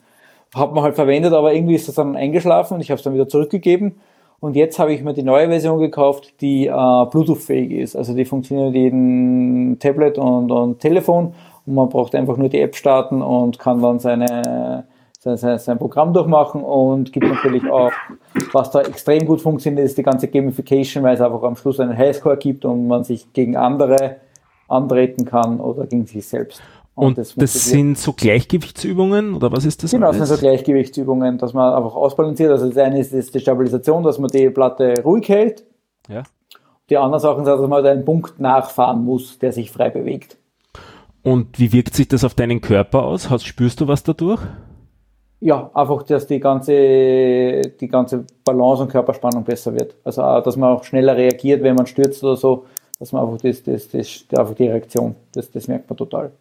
hat 0.54 0.74
man 0.74 0.84
halt 0.84 0.95
verwendet, 0.95 1.34
aber 1.34 1.54
irgendwie 1.54 1.76
ist 1.76 1.88
das 1.88 1.95
dann 1.95 2.15
eingeschlafen 2.15 2.76
und 2.76 2.82
ich 2.82 2.91
habe 2.91 2.97
es 2.97 3.04
dann 3.04 3.13
wieder 3.13 3.28
zurückgegeben. 3.28 3.95
Und 4.41 4.56
jetzt 4.56 4.80
habe 4.80 4.91
ich 4.91 5.04
mir 5.04 5.13
die 5.13 5.24
neue 5.24 5.47
Version 5.47 5.80
gekauft, 5.80 6.41
die 6.41 6.65
äh, 6.65 6.71
Bluetooth-fähig 6.71 7.71
ist. 7.71 7.95
Also 7.95 8.15
die 8.15 8.26
funktioniert 8.26 8.74
mit 8.74 8.76
jedem 8.76 9.78
Tablet 9.80 10.17
und, 10.17 10.52
und 10.52 10.80
Telefon 10.80 11.36
und 11.65 11.76
man 11.76 11.89
braucht 11.89 12.15
einfach 12.15 12.38
nur 12.38 12.50
die 12.50 12.60
App 12.60 12.76
starten 12.76 13.21
und 13.21 13.60
kann 13.60 13.82
dann 13.82 14.00
seine, 14.00 14.86
sein, 15.24 15.60
sein, 15.60 15.78
Programm 15.78 16.14
durchmachen 16.14 16.64
und 16.64 17.14
gibt 17.14 17.28
natürlich 17.28 17.70
auch, 17.70 17.92
was 18.54 18.72
da 18.72 18.82
extrem 18.82 19.26
gut 19.28 19.40
funktioniert, 19.40 19.86
ist 19.86 19.98
die 19.98 20.04
ganze 20.04 20.28
Gamification, 20.28 21.04
weil 21.04 21.14
es 21.14 21.22
einfach 21.22 21.44
am 21.44 21.56
Schluss 21.56 21.80
einen 21.80 21.96
Highscore 21.96 22.38
gibt 22.38 22.66
und 22.66 22.88
man 22.88 23.04
sich 23.04 23.32
gegen 23.32 23.56
andere 23.56 24.18
antreten 24.68 25.26
kann 25.26 25.60
oder 25.60 25.86
gegen 25.86 26.08
sich 26.08 26.28
selbst. 26.28 26.62
Und 26.96 27.17
das, 27.17 27.36
motiviert. 27.36 27.50
sind 27.52 27.98
so 27.98 28.13
Gleichgewichtsübungen 28.13 29.36
oder 29.36 29.52
was 29.52 29.65
ist 29.65 29.84
das? 29.84 29.92
Genau, 29.92 30.08
das 30.08 30.15
sind 30.15 30.24
alles? 30.24 30.40
so 30.40 30.48
Gleichgewichtsübungen, 30.48 31.38
dass 31.38 31.54
man 31.54 31.74
einfach 31.74 31.96
ausbalanciert. 31.96 32.52
Also 32.52 32.67
das 32.67 32.78
eine 32.78 33.00
ist, 33.00 33.13
ist 33.13 33.34
die 33.34 33.40
Stabilisation, 33.40 34.04
dass 34.04 34.17
man 34.17 34.30
die 34.30 34.50
Platte 34.50 35.02
ruhig 35.04 35.30
hält. 35.30 35.63
ja. 36.10 36.24
Die 36.90 36.98
anderen 36.98 37.22
Sachen 37.22 37.46
sind, 37.46 37.58
dass 37.58 37.69
man 37.69 37.86
einen 37.86 38.04
Punkt 38.04 38.42
nachfahren 38.42 39.06
muss, 39.06 39.40
der 39.40 39.54
sich 39.54 39.72
frei 39.72 39.90
bewegt. 39.90 40.38
Und 41.24 41.58
wie 41.58 41.72
wirkt 41.72 41.96
sich 41.96 42.10
das 42.10 42.26
auf 42.26 42.34
deinen 42.34 42.60
Körper 42.60 43.04
aus? 43.04 43.30
Hast, 43.30 43.46
spürst 43.46 43.80
du 43.80 43.88
was 43.88 44.04
dadurch? 44.04 44.42
Ja, 45.44 45.71
einfach, 45.73 46.04
dass 46.04 46.27
die 46.27 46.39
ganze, 46.39 47.62
die 47.62 47.87
ganze 47.87 48.25
Balance 48.46 48.83
und 48.83 48.89
Körperspannung 48.89 49.44
besser 49.44 49.73
wird. 49.73 49.96
Also, 50.04 50.21
auch, 50.21 50.44
dass 50.44 50.56
man 50.56 50.69
auch 50.69 50.83
schneller 50.83 51.17
reagiert, 51.17 51.63
wenn 51.63 51.75
man 51.75 51.87
stürzt 51.87 52.23
oder 52.23 52.35
so, 52.35 52.65
dass 53.00 53.12
man 53.12 53.23
einfach 53.23 53.42
das, 53.42 53.63
das, 53.63 53.89
das, 53.89 54.25
einfach 54.37 54.54
die 54.54 54.67
Reaktion, 54.67 55.15
das, 55.33 55.50
das 55.50 55.67
merkt 55.67 55.89
man 55.89 55.98
total. 55.98 56.31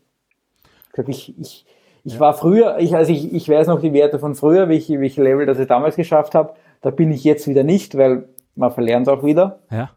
Ich, 1.07 1.34
ich, 1.40 1.64
ich 2.05 2.20
war 2.20 2.34
früher, 2.34 2.78
ich, 2.78 2.94
also 2.94 3.11
ich, 3.11 3.32
ich 3.32 3.48
weiß 3.48 3.68
noch 3.68 3.80
die 3.80 3.94
Werte 3.94 4.18
von 4.18 4.34
früher, 4.34 4.68
welche, 4.68 5.01
welche 5.01 5.22
Level 5.22 5.46
das 5.46 5.59
ich 5.59 5.66
damals 5.66 5.96
geschafft 5.96 6.34
habe. 6.34 6.53
Da 6.82 6.90
bin 6.90 7.11
ich 7.11 7.24
jetzt 7.24 7.48
wieder 7.48 7.62
nicht, 7.62 7.96
weil 7.96 8.28
man 8.55 8.70
verlernt 8.70 9.09
auch 9.09 9.24
wieder. 9.24 9.61
Ja. 9.70 9.90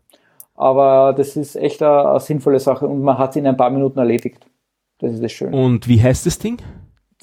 Aber 0.56 1.14
das 1.14 1.36
ist 1.36 1.58
echt 1.58 1.84
eine, 1.84 2.10
eine 2.10 2.20
sinnvolle 2.22 2.60
Sache 2.60 2.88
und 2.88 3.01
man 3.01 3.18
hat 3.18 3.32
es 3.32 3.36
in 3.36 3.47
ein 3.47 3.58
paar 3.58 3.70
Minuten 3.70 3.99
erledigt. 3.99 4.45
Das 4.99 5.12
ist 5.12 5.22
das 5.22 5.32
Schöne. 5.34 5.58
Und 5.58 5.89
wie 5.89 6.01
heißt 6.01 6.26
das 6.26 6.39
Ding? 6.39 6.62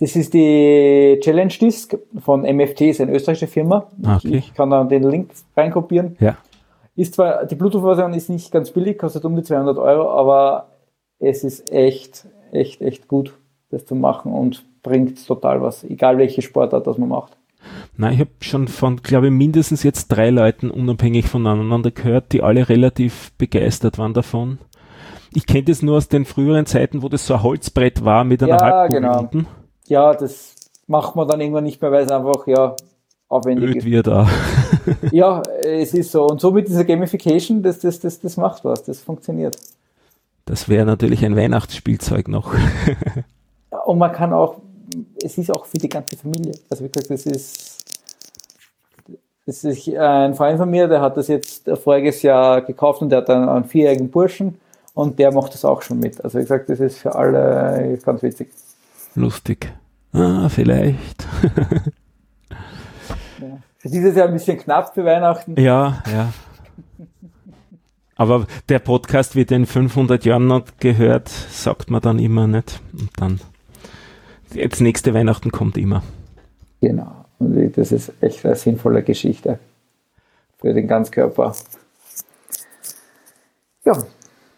Das 0.01 0.17
ist 0.17 0.33
die 0.33 1.19
Challenge 1.21 1.53
Disk 1.61 1.97
von 2.19 2.43
MFT, 2.43 2.81
ist 2.83 3.01
eine 3.03 3.13
österreichische 3.13 3.47
Firma. 3.47 3.87
Ah, 4.03 4.17
okay. 4.17 4.37
Ich 4.39 4.55
kann 4.55 4.71
da 4.71 4.83
den 4.83 5.03
Link 5.03 5.31
reinkopieren. 5.55 6.17
Ja. 6.21 6.39
Ist 6.97 7.15
zwar, 7.15 7.45
die 7.45 7.55
Bluetooth-Version 7.55 8.15
ist 8.15 8.31
nicht 8.31 8.51
ganz 8.51 8.71
billig, 8.71 8.99
kostet 8.99 9.25
um 9.27 9.37
die 9.37 9.43
200 9.43 9.77
Euro, 9.79 10.11
aber 10.11 10.69
es 11.19 11.45
ist 11.45 11.71
echt, 11.71 12.27
echt, 12.51 12.81
echt 12.81 13.09
gut, 13.09 13.39
das 13.71 13.85
zu 13.85 13.95
machen 13.95 14.33
und 14.33 14.65
bringt 14.83 15.25
total 15.27 15.61
was, 15.61 15.85
egal 15.85 16.17
welche 16.17 16.41
Sportart 16.41 16.87
das 16.87 16.97
man 16.97 17.11
macht. 17.11 17.37
Nein, 17.97 18.15
ich 18.15 18.21
habe 18.21 18.31
schon 18.41 18.69
von, 18.69 19.03
glaube 19.03 19.27
ich, 19.27 19.33
mindestens 19.33 19.83
jetzt 19.83 20.09
drei 20.09 20.31
Leuten 20.31 20.71
unabhängig 20.71 21.27
voneinander 21.27 21.91
gehört, 21.91 22.33
die 22.33 22.43
alle 22.43 22.71
relativ 22.71 23.33
begeistert 23.37 23.99
waren 23.99 24.15
davon. 24.15 24.59
Ich 25.35 25.47
kenne 25.47 25.65
das 25.65 25.83
nur 25.83 25.99
aus 25.99 26.09
den 26.09 26.25
früheren 26.25 26.65
Zeiten, 26.65 27.03
wo 27.03 27.11
das 27.11 27.27
so 27.27 27.35
ein 27.35 27.43
Holzbrett 27.43 28.03
war 28.05 28.25
mit 28.25 28.43
einer 28.43 28.57
Ja, 28.57 28.61
Halbkugel 28.61 29.03
genau. 29.03 29.21
unten. 29.21 29.47
Ja, 29.91 30.15
das 30.15 30.55
macht 30.87 31.17
man 31.17 31.29
dann 31.29 31.41
irgendwann 31.41 31.65
nicht 31.65 31.83
mehr, 31.83 31.91
weil 31.91 32.05
es 32.05 32.11
einfach, 32.11 32.47
ja, 32.47 32.77
aufwendig 33.29 33.71
Öd 33.71 33.77
ist. 33.77 33.85
wir 33.85 34.03
da. 34.03 34.29
Ja, 35.13 35.43
es 35.63 35.95
ist 35.95 36.13
so. 36.13 36.27
Und 36.27 36.41
so 36.41 36.51
mit 36.51 36.69
dieser 36.69 36.85
Gamification, 36.85 37.63
das, 37.63 37.81
das, 37.81 38.01
das, 38.01 38.21
das 38.21 38.37
macht 38.37 38.65
was, 38.65 38.85
das 38.85 39.01
funktioniert. 39.01 39.57
Das 40.45 40.69
wäre 40.69 40.87
natürlich 40.87 41.25
ein 41.25 41.37
Weihnachtsspielzeug 41.37 42.29
noch. 42.29 42.55
Und 43.85 43.99
man 43.99 44.13
kann 44.13 44.33
auch, 44.33 44.57
es 45.23 45.39
ist 45.39 45.51
auch 45.51 45.65
für 45.65 45.79
die 45.79 45.89
ganze 45.89 46.17
Familie. 46.17 46.53
Also 46.69 46.85
wie 46.85 46.89
gesagt, 46.89 47.11
das 47.11 47.27
ist, 47.27 47.85
das 49.47 49.65
ist 49.65 49.89
ein 49.97 50.35
Freund 50.35 50.59
von 50.59 50.71
mir, 50.71 50.89
der 50.89 51.01
hat 51.01 51.17
das 51.17 51.29
jetzt 51.29 51.69
voriges 51.83 52.23
Jahr 52.23 52.63
gekauft 52.63 53.03
und 53.03 53.11
der 53.11 53.19
hat 53.19 53.31
einen, 53.31 53.49
einen 53.49 53.65
vierjährigen 53.65 54.11
Burschen 54.11 54.59
und 54.95 55.19
der 55.19 55.33
macht 55.33 55.55
das 55.55 55.65
auch 55.65 55.83
schon 55.83 56.01
mit. 56.01 56.23
Also 56.25 56.39
wie 56.39 56.43
gesagt, 56.43 56.69
das 56.69 56.81
ist 56.81 56.99
für 56.99 57.15
alle 57.15 57.99
ganz 58.05 58.23
witzig. 58.23 58.51
Lustig. 59.15 59.73
Ah, 60.13 60.49
vielleicht. 60.49 61.27
Für 63.79 63.89
dieses 63.89 64.17
Jahr 64.17 64.29
ein 64.29 64.35
bisschen 64.35 64.59
knapp 64.59 64.95
für 64.95 65.05
Weihnachten. 65.05 65.59
Ja, 65.61 66.03
ja. 66.13 66.33
Aber 68.17 68.47
der 68.69 68.81
Podcast 68.81 69.35
wird 69.35 69.51
in 69.51 69.65
500 69.65 70.25
Jahren 70.27 70.47
noch 70.47 70.65
gehört, 70.79 71.29
sagt 71.29 71.91
man 71.91 72.03
dann 72.03 72.19
immer 72.19 72.47
nicht. 72.47 72.81
Und 72.93 73.11
dann, 73.17 73.41
jetzt 74.53 74.81
nächste 74.83 75.15
Weihnachten 75.15 75.51
kommt 75.51 75.79
immer. 75.79 76.03
Genau. 76.83 77.25
Und 77.39 77.73
das 77.79 77.93
ist 77.93 78.13
echt 78.21 78.45
eine 78.45 78.57
sinnvolle 78.57 79.03
Geschichte 79.03 79.59
für 80.61 80.75
den 80.75 80.87
Ganzkörper. 80.87 81.55
Ja, 83.87 83.95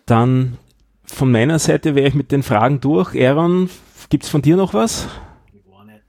Dann 0.06 0.58
von 1.04 1.30
meiner 1.30 1.60
Seite 1.60 1.94
wäre 1.94 2.08
ich 2.08 2.14
mit 2.14 2.32
den 2.32 2.42
Fragen 2.42 2.80
durch. 2.80 3.14
Aaron, 3.14 3.70
gibt's 4.12 4.28
von 4.28 4.42
dir 4.42 4.56
noch 4.56 4.74
was? 4.74 5.08
Gar 5.70 5.86
nicht. 5.86 6.02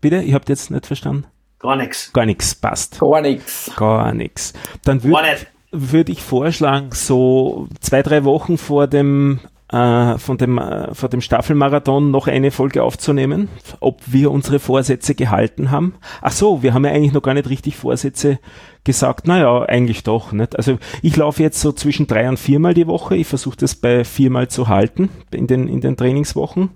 Bitte? 0.00 0.16
Ich 0.16 0.34
habt 0.34 0.48
jetzt 0.48 0.72
nicht 0.72 0.84
verstanden. 0.84 1.28
Gar 1.60 1.76
nichts. 1.76 2.12
Gar 2.12 2.26
nichts, 2.26 2.56
passt. 2.56 2.98
gar 2.98 3.20
nichts. 3.20 3.70
Gar 3.76 4.12
nichts. 4.14 4.52
Dann 4.84 5.04
würde 5.04 5.46
würd 5.70 6.08
ich 6.08 6.24
vorschlagen, 6.24 6.90
so 6.90 7.68
zwei, 7.78 8.02
drei 8.02 8.24
Wochen 8.24 8.58
vor 8.58 8.88
dem, 8.88 9.38
äh, 9.72 10.18
von 10.18 10.36
dem, 10.36 10.58
äh, 10.58 10.94
vor 10.94 11.08
dem 11.08 11.20
Staffelmarathon 11.20 12.10
noch 12.10 12.26
eine 12.26 12.50
Folge 12.50 12.82
aufzunehmen, 12.82 13.48
ob 13.80 14.00
wir 14.06 14.30
unsere 14.30 14.58
Vorsätze 14.58 15.14
gehalten 15.14 15.70
haben. 15.70 15.94
Ach 16.22 16.32
so, 16.32 16.62
wir 16.62 16.74
haben 16.74 16.84
ja 16.84 16.90
eigentlich 16.90 17.12
noch 17.12 17.22
gar 17.22 17.34
nicht 17.34 17.48
richtig 17.48 17.76
Vorsätze 17.76 18.38
gesagt. 18.84 19.26
Naja, 19.26 19.62
eigentlich 19.62 20.02
doch. 20.02 20.32
Nicht? 20.32 20.56
Also 20.56 20.78
ich 21.02 21.16
laufe 21.16 21.42
jetzt 21.42 21.60
so 21.60 21.72
zwischen 21.72 22.06
drei 22.06 22.28
und 22.28 22.38
viermal 22.38 22.74
die 22.74 22.86
Woche. 22.86 23.16
Ich 23.16 23.26
versuche 23.26 23.56
das 23.56 23.76
bei 23.76 24.04
viermal 24.04 24.48
zu 24.48 24.68
halten 24.68 25.08
in 25.30 25.46
den, 25.46 25.68
in 25.68 25.80
den 25.80 25.96
Trainingswochen. 25.96 26.70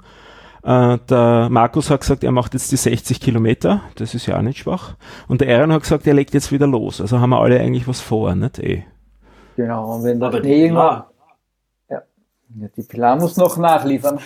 Äh, 0.62 0.99
der 1.11 1.49
Markus 1.51 1.90
hat 1.90 2.01
gesagt, 2.01 2.24
er 2.24 2.32
macht 2.32 2.55
jetzt 2.55 2.70
die 2.72 2.76
60 2.76 3.20
Kilometer. 3.20 3.82
Das 3.97 4.14
ist 4.14 4.26
ja 4.26 4.38
auch 4.38 4.42
nicht 4.42 4.59
schwach. 4.59 4.95
Und 5.28 5.40
der 5.40 5.57
Aaron 5.57 5.72
hat 5.72 5.82
gesagt, 5.82 6.07
er 6.07 6.14
legt 6.14 6.32
jetzt 6.32 6.53
wieder 6.53 6.66
los. 6.66 7.01
Also 7.01 7.20
haben 7.20 7.30
wir 7.30 7.40
alle 7.40 7.61
eigentlich 7.61 7.88
was 7.88 8.01
vor, 8.01 8.34
nicht? 8.34 8.59
Eh. 8.61 8.84
Genau. 9.57 9.95
Und 9.95 10.05
wenn 10.05 10.22
Aber 10.22 10.38
Schnee 10.38 10.64
irgendwann, 10.64 11.05
ja, 12.61 12.69
die 12.77 12.83
Pilar 12.83 13.17
muss 13.17 13.37
noch 13.37 13.57
nachliefern. 13.57 14.19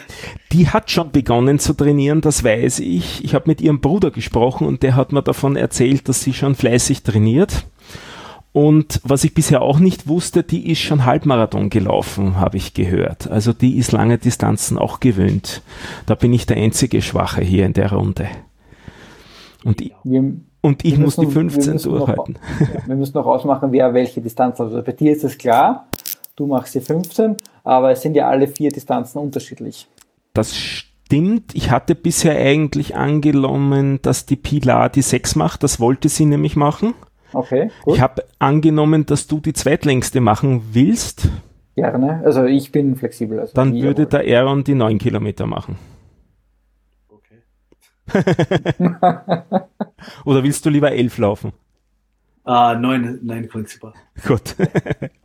Die 0.53 0.68
hat 0.68 0.91
schon 0.91 1.11
begonnen 1.11 1.59
zu 1.59 1.72
trainieren, 1.74 2.20
das 2.20 2.45
weiß 2.45 2.81
ich. 2.81 3.24
Ich 3.24 3.35
habe 3.35 3.45
mit 3.49 3.61
ihrem 3.61 3.81
Bruder 3.81 4.11
gesprochen 4.11 4.66
und 4.66 4.83
der 4.83 4.97
hat 4.97 5.12
mir 5.12 5.22
davon 5.22 5.57
erzählt, 5.57 6.09
dass 6.09 6.22
sie 6.22 6.33
schon 6.35 6.55
fleißig 6.55 7.03
trainiert. 7.03 7.64
Und 8.53 9.01
was 9.05 9.24
ich 9.24 9.35
bisher 9.35 9.62
auch 9.62 9.79
nicht 9.79 10.09
wusste, 10.09 10.43
die 10.43 10.70
ist 10.70 10.81
schon 10.81 11.05
Halbmarathon 11.05 11.70
gelaufen, 11.70 12.41
habe 12.41 12.57
ich 12.57 12.74
gehört. 12.74 13.31
Also 13.31 13.53
die 13.53 13.76
ist 13.76 13.93
lange 13.93 14.18
Distanzen 14.18 14.79
auch 14.79 15.01
gewöhnt. 15.01 15.62
Da 16.07 16.14
bin 16.14 16.33
ich 16.33 16.47
der 16.47 16.57
einzige 16.57 17.03
Schwache 17.03 17.43
hier 17.43 17.66
in 17.66 17.74
der 17.74 17.93
Runde. 17.93 18.26
Und 19.64 19.81
ich, 19.81 19.93
Wir, 20.03 20.33
und 20.61 20.85
ich 20.85 20.99
muss 20.99 21.16
die 21.16 21.26
müssen- 21.26 21.35
wir 21.35 21.51
15 21.51 21.72
müssen 21.74 21.93
noch- 21.93 22.07
durchhalten. 22.07 22.39
ja, 22.61 22.66
wir 22.87 22.97
müssen 22.97 23.14
noch 23.14 23.26
ausmachen, 23.26 23.70
wer 23.70 23.93
welche 23.95 24.20
Distanz 24.20 24.59
hat. 24.59 24.66
Also 24.68 24.83
bei 24.83 24.93
dir 24.93 25.12
ist 25.12 25.24
es 25.24 25.37
klar, 25.37 25.87
du 26.39 26.47
machst 26.47 26.74
die 26.74 26.80
15, 26.80 27.36
aber 27.64 27.91
es 27.91 28.03
sind 28.03 28.14
ja 28.14 28.28
alle 28.28 28.47
vier 28.49 28.70
Distanzen 28.70 29.18
unterschiedlich. 29.18 29.89
Das 30.34 30.57
stimmt. 30.57 31.55
Ich 31.55 31.70
hatte 31.70 31.95
bisher 31.95 32.36
eigentlich 32.36 32.97
angenommen, 32.97 34.01
dass 34.03 34.26
die 34.26 34.36
Pilar 34.36 34.89
die 34.89 35.03
6 35.03 35.34
macht. 35.36 35.62
Das 35.62 35.80
wollte 35.80 36.09
sie 36.09 36.26
nämlich 36.26 36.55
machen. 36.57 36.95
Okay, 37.32 37.70
gut. 37.82 37.97
Ich 37.97 38.01
habe 38.01 38.24
angenommen, 38.39 39.05
dass 39.05 39.26
du 39.26 39.41
die 39.41 39.53
zweitlängste 39.53 40.20
machen 40.20 40.62
willst. 40.72 41.28
Gerne. 41.74 42.22
Also 42.24 42.45
ich 42.45 42.72
bin 42.72 42.97
flexibel. 42.97 43.41
Also 43.41 43.53
Dann 43.55 43.74
würde 43.74 44.07
der 44.07 44.20
Aaron 44.39 44.64
die 44.64 44.74
9 44.74 44.99
Kilometer 44.99 45.47
machen. 45.47 45.76
Oder 50.24 50.43
willst 50.43 50.64
du 50.64 50.70
lieber 50.70 50.91
11 50.91 51.18
laufen? 51.18 51.53
Ah, 52.45 52.74
neun, 52.74 53.18
nein, 53.22 53.47
klingt 53.47 53.68
super. 53.68 53.93
Gut. 54.26 54.57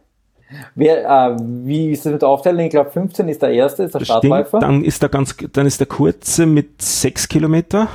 Wer, 0.75 1.05
äh, 1.05 1.37
wie 1.39 1.91
ist 1.91 2.05
das 2.05 2.13
mit 2.13 2.21
der 2.21 2.29
Aufteilung? 2.29 2.61
Ich 2.65 2.69
glaube 2.71 2.91
15 2.91 3.27
ist 3.29 3.41
der 3.41 3.49
erste, 3.51 3.83
ist 3.83 3.93
der 3.95 3.99
stimmt. 3.99 4.07
Startläufer. 4.07 4.59
Dann 4.59 4.83
ist 4.83 5.01
der 5.01 5.09
ganz, 5.09 5.35
dann 5.53 5.65
ist 5.65 5.79
der 5.79 5.87
kurze 5.87 6.45
mit 6.45 6.81
6 6.81 7.27
Kilometer 7.27 7.87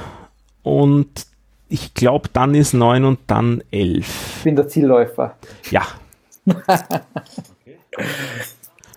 und 0.62 1.26
ich 1.68 1.94
glaube, 1.94 2.28
dann 2.32 2.54
ist 2.54 2.72
9 2.72 3.04
und 3.04 3.18
dann 3.26 3.62
11. 3.70 4.36
Ich 4.38 4.44
bin 4.44 4.56
der 4.56 4.68
Zielläufer. 4.68 5.36
Ja. 5.70 5.82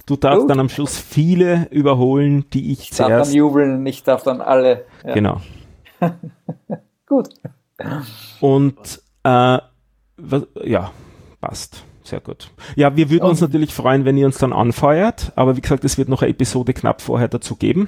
Du 0.05 0.15
darfst 0.15 0.41
Gut. 0.41 0.49
dann 0.49 0.59
am 0.59 0.69
Schluss 0.69 0.97
viele 0.97 1.67
überholen, 1.71 2.45
die 2.53 2.71
ich 2.71 2.83
Ich 2.83 2.89
darf 2.89 3.07
dann 3.07 3.07
zuerst. 3.09 3.33
jubeln, 3.33 3.85
ich 3.85 4.03
darf 4.03 4.23
dann 4.23 4.41
alle. 4.41 4.85
Ja. 5.05 5.13
Genau. 5.13 5.41
Gut. 7.07 7.29
Und 8.39 9.01
äh, 9.23 9.57
was, 10.17 10.43
ja, 10.63 10.91
passt. 11.39 11.83
Sehr 12.11 12.19
gut. 12.19 12.51
Ja, 12.75 12.95
wir 12.95 13.09
würden 13.09 13.23
uns 13.29 13.41
Und- 13.41 13.47
natürlich 13.49 13.73
freuen, 13.73 14.03
wenn 14.05 14.17
ihr 14.17 14.25
uns 14.25 14.37
dann 14.37 14.51
anfeuert, 14.53 15.31
aber 15.37 15.55
wie 15.55 15.61
gesagt, 15.61 15.83
es 15.85 15.97
wird 15.97 16.09
noch 16.09 16.21
eine 16.21 16.31
Episode 16.31 16.73
knapp 16.73 17.01
vorher 17.01 17.29
dazu 17.29 17.55
geben. 17.55 17.87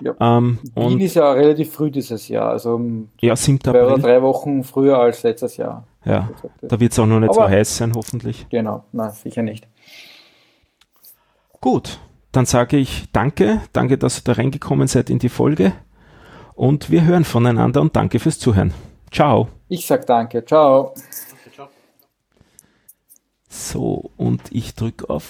Ja. 0.00 0.14
Ähm, 0.38 0.58
Wien 0.74 0.98
ist 1.00 1.14
ja 1.14 1.30
relativ 1.30 1.72
früh 1.72 1.90
dieses 1.90 2.26
Jahr, 2.28 2.50
also 2.50 2.80
ja, 3.20 3.36
7. 3.36 3.60
zwei 3.62 3.70
oder 3.70 3.88
April. 3.90 4.02
drei 4.02 4.22
Wochen 4.22 4.64
früher 4.64 4.98
als 4.98 5.22
letztes 5.22 5.56
Jahr. 5.58 5.86
Ja, 6.06 6.30
da 6.62 6.80
wird 6.80 6.92
es 6.92 6.98
auch 6.98 7.06
noch 7.06 7.20
nicht 7.20 7.32
so 7.34 7.40
Aber- 7.42 7.50
heiß 7.50 7.76
sein, 7.76 7.92
hoffentlich. 7.94 8.46
Genau, 8.50 8.84
nein, 8.92 9.10
sicher 9.12 9.42
nicht. 9.42 9.68
Gut, 11.60 11.98
dann 12.32 12.46
sage 12.46 12.76
ich 12.78 13.10
danke, 13.12 13.60
danke, 13.72 13.98
dass 13.98 14.18
ihr 14.18 14.22
da 14.24 14.32
reingekommen 14.32 14.88
seid 14.88 15.10
in 15.10 15.18
die 15.18 15.28
Folge 15.28 15.72
und 16.54 16.90
wir 16.90 17.04
hören 17.04 17.24
voneinander 17.24 17.80
und 17.80 17.94
danke 17.94 18.18
fürs 18.18 18.38
Zuhören. 18.38 18.72
Ciao. 19.10 19.48
Ich 19.68 19.86
sag 19.86 20.06
danke, 20.06 20.44
ciao. 20.44 20.94
So, 23.56 24.10
und 24.16 24.42
ich 24.50 24.74
drücke 24.74 25.08
auf 25.08 25.24